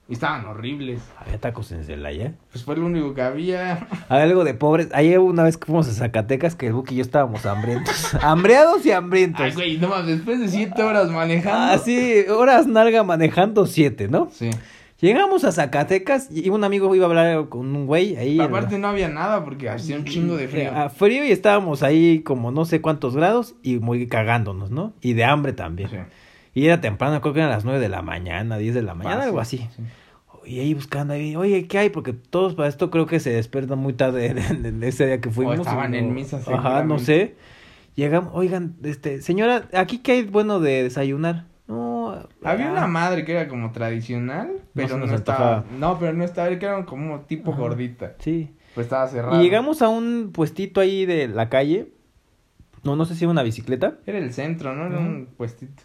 Y 0.09 0.13
estaban 0.13 0.45
horribles. 0.45 0.99
Había 1.17 1.39
tacos 1.39 1.71
en 1.71 1.85
Celaya. 1.85 2.33
Pues 2.51 2.65
fue 2.65 2.75
lo 2.75 2.85
único 2.85 3.13
que 3.13 3.21
había. 3.21 3.87
Había 4.09 4.25
algo 4.25 4.43
de 4.43 4.53
pobres. 4.53 4.89
Ayer 4.93 5.17
una 5.17 5.43
vez 5.43 5.55
que 5.55 5.65
fuimos 5.65 5.87
a 5.87 5.93
Zacatecas 5.93 6.55
que 6.55 6.67
el 6.67 6.73
Buki 6.73 6.93
y 6.93 6.97
yo 6.97 7.01
estábamos 7.03 7.45
hambrientos. 7.45 8.13
Hambreados 8.21 8.85
y 8.85 8.91
hambrientos. 8.91 9.39
Ay, 9.41 9.53
güey, 9.53 9.77
no 9.77 9.87
más, 9.87 10.05
después 10.05 10.41
de 10.41 10.49
7 10.49 10.83
horas 10.83 11.09
manejando. 11.09 11.73
Así, 11.73 12.25
horas 12.29 12.67
nalga 12.67 13.03
manejando 13.03 13.65
siete, 13.65 14.09
¿no? 14.09 14.27
Sí. 14.33 14.49
Llegamos 15.03 15.43
a 15.43 15.51
Zacatecas 15.51 16.29
y 16.31 16.47
un 16.49 16.63
amigo 16.63 16.95
iba 16.95 17.05
a 17.05 17.09
hablar 17.09 17.49
con 17.49 17.75
un 17.75 17.85
güey 17.87 18.15
ahí. 18.15 18.35
en- 18.39 18.41
Aparte 18.45 18.79
no 18.79 18.87
había 18.87 19.09
nada 19.09 19.43
porque 19.43 19.67
hacía 19.69 19.97
un 19.97 20.05
chingo 20.05 20.37
de 20.37 20.47
frío. 20.47 20.71
A 20.73 20.87
frío 20.89 21.25
y 21.25 21.31
estábamos 21.31 21.83
ahí 21.83 22.19
como 22.19 22.51
no 22.51 22.63
sé 22.63 22.79
cuántos 22.79 23.13
grados 23.13 23.53
y 23.61 23.79
muy 23.79 24.07
cagándonos, 24.07 24.71
¿no? 24.71 24.93
Y 25.01 25.11
de 25.11 25.25
hambre 25.25 25.51
también. 25.51 25.89
Sí. 25.89 25.97
Y 26.53 26.67
era 26.67 26.79
temprano, 26.79 27.19
creo 27.19 27.33
que 27.33 27.41
eran 27.41 27.51
las 27.51 27.65
nueve 27.65 27.81
de 27.81 27.89
la 27.89 28.01
mañana, 28.01 28.57
10 28.57 28.73
de 28.75 28.81
la 28.81 28.93
mañana, 28.93 29.15
Fácil, 29.17 29.27
algo 29.27 29.39
así. 29.41 29.57
sí. 29.75 29.83
Y 30.45 30.59
ahí 30.61 30.73
buscando 30.73 31.13
ahí, 31.15 31.35
oye, 31.35 31.67
¿qué 31.67 31.79
hay? 31.79 31.89
Porque 31.89 32.13
todos 32.13 32.55
para 32.55 32.69
esto 32.69 32.89
creo 32.89 33.05
que 33.05 33.19
se 33.19 33.31
despiertan 33.31 33.79
muy 33.79 33.91
tarde 33.91 34.33
de, 34.33 34.71
de 34.71 34.87
ese 34.87 35.05
día 35.05 35.19
que 35.19 35.29
fuimos. 35.29 35.57
estaban 35.59 35.93
y 35.93 35.97
en 35.97 36.13
misa, 36.13 36.39
Ajá, 36.47 36.85
no 36.85 36.97
sé. 36.97 37.35
Llegamos, 37.95 38.31
oigan, 38.33 38.75
este, 38.83 39.21
señora, 39.21 39.67
¿aquí 39.73 39.97
qué 39.97 40.13
hay 40.13 40.23
bueno 40.23 40.61
de 40.61 40.83
desayunar? 40.83 41.43
Había 42.43 42.71
una 42.71 42.87
madre 42.87 43.25
que 43.25 43.33
era 43.33 43.47
como 43.47 43.71
tradicional, 43.71 44.51
pero 44.73 44.97
no, 44.97 45.05
estaba. 45.13 45.65
No, 45.77 45.99
pero 45.99 46.13
no 46.13 46.23
estaba, 46.23 46.49
que 46.57 46.65
era 46.65 46.85
como 46.85 47.21
tipo 47.21 47.51
Ajá. 47.51 47.61
gordita. 47.61 48.13
Sí. 48.19 48.51
Pues 48.75 48.85
estaba 48.85 49.07
cerrada. 49.07 49.39
Y 49.39 49.43
llegamos 49.43 49.81
a 49.81 49.89
un 49.89 50.31
puestito 50.33 50.81
ahí 50.81 51.05
de 51.05 51.27
la 51.27 51.49
calle. 51.49 51.89
No, 52.83 52.95
no 52.95 53.05
sé 53.05 53.15
si 53.15 53.23
era 53.23 53.31
una 53.31 53.43
bicicleta. 53.43 53.95
Era 54.05 54.17
el 54.17 54.33
centro, 54.33 54.75
¿no? 54.75 54.87
Era 54.87 54.99
un 54.99 55.27
puestito. 55.37 55.83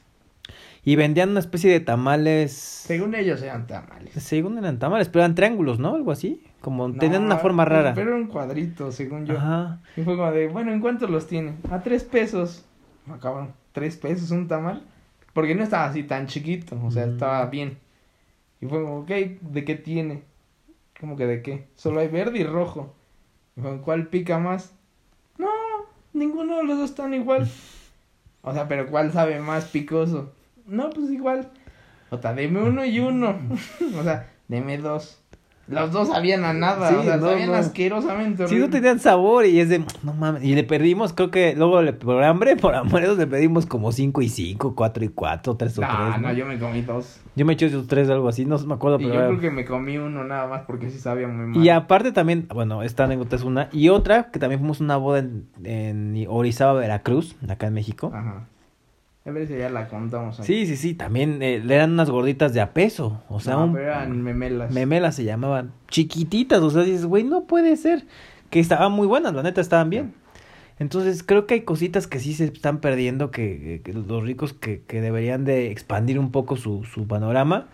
Y 0.84 0.96
vendían 0.96 1.30
una 1.30 1.40
especie 1.40 1.70
de 1.70 1.80
tamales. 1.80 2.52
Según 2.52 3.14
ellos 3.14 3.42
eran 3.42 3.66
tamales. 3.66 4.14
Según 4.14 4.56
eran 4.58 4.78
tamales, 4.78 5.08
pero 5.08 5.24
eran 5.24 5.34
triángulos, 5.34 5.78
¿no? 5.78 5.94
Algo 5.94 6.12
así. 6.12 6.42
Como 6.60 6.92
tenían 6.94 7.24
una 7.24 7.36
forma 7.36 7.64
rara. 7.64 7.92
Pero 7.94 8.08
era 8.10 8.16
un 8.16 8.26
cuadrito, 8.26 8.90
según 8.90 9.26
yo. 9.26 9.36
Ajá. 9.36 9.80
Y 9.96 10.02
fue 10.02 10.16
como 10.16 10.32
de, 10.32 10.48
bueno, 10.48 10.72
¿en 10.72 10.80
cuánto 10.80 11.06
los 11.06 11.26
tiene? 11.26 11.56
A 11.70 11.80
tres 11.82 12.04
pesos. 12.04 12.64
Cabrón, 13.20 13.52
¿tres 13.72 13.96
pesos 13.96 14.30
un 14.30 14.48
tamal? 14.48 14.82
Porque 15.38 15.54
no 15.54 15.62
estaba 15.62 15.84
así 15.84 16.02
tan 16.02 16.26
chiquito, 16.26 16.76
o 16.84 16.90
sea, 16.90 17.06
Mm. 17.06 17.10
estaba 17.12 17.46
bien. 17.46 17.78
Y 18.60 18.66
fue 18.66 18.82
como, 18.82 18.98
ok, 19.02 19.08
¿de 19.08 19.64
qué 19.64 19.76
tiene? 19.76 20.24
¿Cómo 20.98 21.16
que 21.16 21.26
de 21.26 21.42
qué? 21.42 21.68
Solo 21.76 22.00
hay 22.00 22.08
verde 22.08 22.40
y 22.40 22.42
rojo. 22.42 22.92
Y 23.56 23.60
fue, 23.60 23.80
¿cuál 23.80 24.08
pica 24.08 24.40
más? 24.40 24.74
No, 25.38 25.46
ninguno 26.12 26.56
de 26.56 26.64
los 26.64 26.78
dos 26.78 26.90
están 26.90 27.14
igual. 27.14 27.48
O 28.42 28.52
sea, 28.52 28.66
pero 28.66 28.88
¿cuál 28.88 29.12
sabe 29.12 29.38
más 29.38 29.66
picoso? 29.66 30.32
No, 30.66 30.90
pues 30.90 31.08
igual. 31.12 31.50
O 32.10 32.18
sea, 32.18 32.34
deme 32.34 32.60
uno 32.60 32.84
y 32.84 32.98
uno. 32.98 33.38
o 33.96 34.02
sea, 34.02 34.28
deme 34.48 34.76
dos. 34.78 35.22
Los 35.68 35.92
dos 35.92 36.08
sabían 36.08 36.44
a 36.44 36.52
nada, 36.54 36.88
Sí, 36.88 36.94
o 36.94 37.02
sea, 37.02 37.16
no, 37.18 37.28
sabían 37.28 37.48
no. 37.50 37.54
asquerosamente 37.56 38.48
Sí, 38.48 38.54
no 38.54 38.62
horrible. 38.64 38.68
tenían 38.80 38.98
sabor 39.00 39.44
y 39.44 39.60
es 39.60 39.68
de, 39.68 39.84
no 40.02 40.14
mames. 40.14 40.42
Y 40.42 40.54
le 40.54 40.64
perdimos, 40.64 41.12
creo 41.12 41.30
que 41.30 41.54
luego 41.56 41.82
le, 41.82 41.92
por 41.92 42.22
hambre, 42.24 42.56
por 42.56 42.74
amores, 42.74 43.18
le 43.18 43.26
pedimos 43.26 43.66
como 43.66 43.92
5 43.92 44.22
y 44.22 44.28
5, 44.30 44.74
4 44.74 45.04
y 45.04 45.08
4, 45.08 45.56
3 45.56 45.78
o 45.78 45.80
3. 45.82 45.92
No, 45.92 46.18
no, 46.18 46.32
yo 46.32 46.46
me 46.46 46.58
comí 46.58 46.80
dos. 46.82 47.20
Yo 47.36 47.44
me 47.44 47.52
eché 47.52 47.66
esos 47.66 47.86
3 47.86 48.08
algo 48.10 48.28
así, 48.28 48.44
no 48.46 48.58
me 48.60 48.74
acuerdo, 48.74 48.98
Y 48.98 49.04
pero. 49.04 49.14
yo 49.14 49.20
era- 49.20 49.28
creo 49.28 49.40
que 49.40 49.50
me 49.50 49.64
comí 49.64 49.98
uno 49.98 50.24
nada 50.24 50.46
más 50.48 50.62
porque 50.66 50.90
sí 50.90 50.98
sabía 50.98 51.28
muy 51.28 51.46
mal. 51.46 51.62
Y 51.64 51.68
aparte 51.68 52.12
también, 52.12 52.48
bueno, 52.52 52.82
esta 52.82 53.04
anécdota 53.04 53.36
es 53.36 53.42
una. 53.42 53.68
Y 53.70 53.90
otra, 53.90 54.30
que 54.30 54.38
también 54.38 54.60
fuimos 54.60 54.80
una 54.80 54.96
boda 54.96 55.18
en, 55.18 55.46
en 55.64 56.26
Orizaba, 56.28 56.72
Veracruz, 56.80 57.36
acá 57.48 57.66
en 57.66 57.74
México. 57.74 58.10
Ajá. 58.14 58.46
A 59.28 59.30
ver 59.30 59.46
si 59.46 59.58
ya 59.58 59.68
la 59.68 59.88
contamos. 59.88 60.40
aquí. 60.40 60.46
Sí, 60.46 60.66
sí, 60.66 60.76
sí, 60.76 60.94
también 60.94 61.42
eh, 61.42 61.60
le 61.62 61.74
eran 61.74 61.92
unas 61.92 62.08
gorditas 62.10 62.54
de 62.54 62.60
a 62.60 62.72
peso. 62.72 63.22
O 63.28 63.40
sea, 63.40 63.54
No, 63.54 63.64
un, 63.66 63.72
pero 63.74 63.84
eran 63.84 64.22
memelas. 64.22 64.70
memelas 64.72 65.14
se 65.16 65.24
llamaban. 65.24 65.72
Chiquititas, 65.88 66.60
o 66.60 66.70
sea, 66.70 66.82
dices, 66.82 67.04
güey, 67.06 67.24
no 67.24 67.44
puede 67.44 67.76
ser. 67.76 68.04
Que 68.50 68.60
estaban 68.60 68.92
muy 68.92 69.06
buenas, 69.06 69.34
la 69.34 69.42
neta, 69.42 69.60
estaban 69.60 69.90
bien. 69.90 70.14
Entonces 70.78 71.22
creo 71.24 71.46
que 71.46 71.54
hay 71.54 71.60
cositas 71.62 72.06
que 72.06 72.20
sí 72.20 72.32
se 72.34 72.44
están 72.44 72.78
perdiendo, 72.78 73.30
que, 73.32 73.80
que 73.84 73.92
los 73.92 74.22
ricos 74.22 74.52
que, 74.54 74.80
que 74.86 75.00
deberían 75.00 75.44
de 75.44 75.70
expandir 75.72 76.18
un 76.20 76.30
poco 76.30 76.56
su, 76.56 76.84
su 76.84 77.06
panorama. 77.06 77.66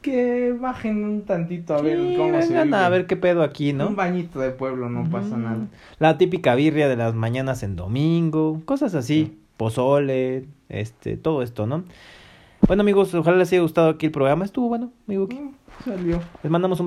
Que 0.00 0.52
bajen 0.58 1.02
un 1.04 1.22
tantito 1.22 1.74
a 1.74 1.82
ver 1.82 1.98
cómo 2.16 2.40
se 2.40 2.48
vengan 2.50 2.68
vive. 2.68 2.76
a 2.78 2.88
ver 2.88 3.06
qué 3.06 3.16
pedo 3.16 3.42
aquí, 3.42 3.72
¿no? 3.72 3.88
Un 3.88 3.96
bañito 3.96 4.38
de 4.38 4.50
pueblo, 4.50 4.88
no 4.88 5.10
pasa 5.10 5.36
nada. 5.36 5.66
La 5.98 6.16
típica 6.18 6.54
birria 6.54 6.88
de 6.88 6.94
las 6.96 7.14
mañanas 7.14 7.64
en 7.64 7.74
domingo, 7.74 8.62
cosas 8.64 8.94
así, 8.94 9.36
pozole, 9.58 10.46
este, 10.70 11.18
todo 11.18 11.42
esto, 11.42 11.66
¿no? 11.66 11.84
Bueno 12.66 12.80
amigos, 12.80 13.12
ojalá 13.14 13.36
les 13.36 13.52
haya 13.52 13.60
gustado 13.60 13.90
aquí 13.90 14.06
el 14.06 14.12
programa, 14.12 14.44
estuvo 14.46 14.68
bueno, 14.68 14.90
amigo. 15.06 15.28
Mm, 15.30 15.50
Salió. 15.84 16.20
Les 16.42 16.50
mandamos 16.50 16.80
un 16.80 16.86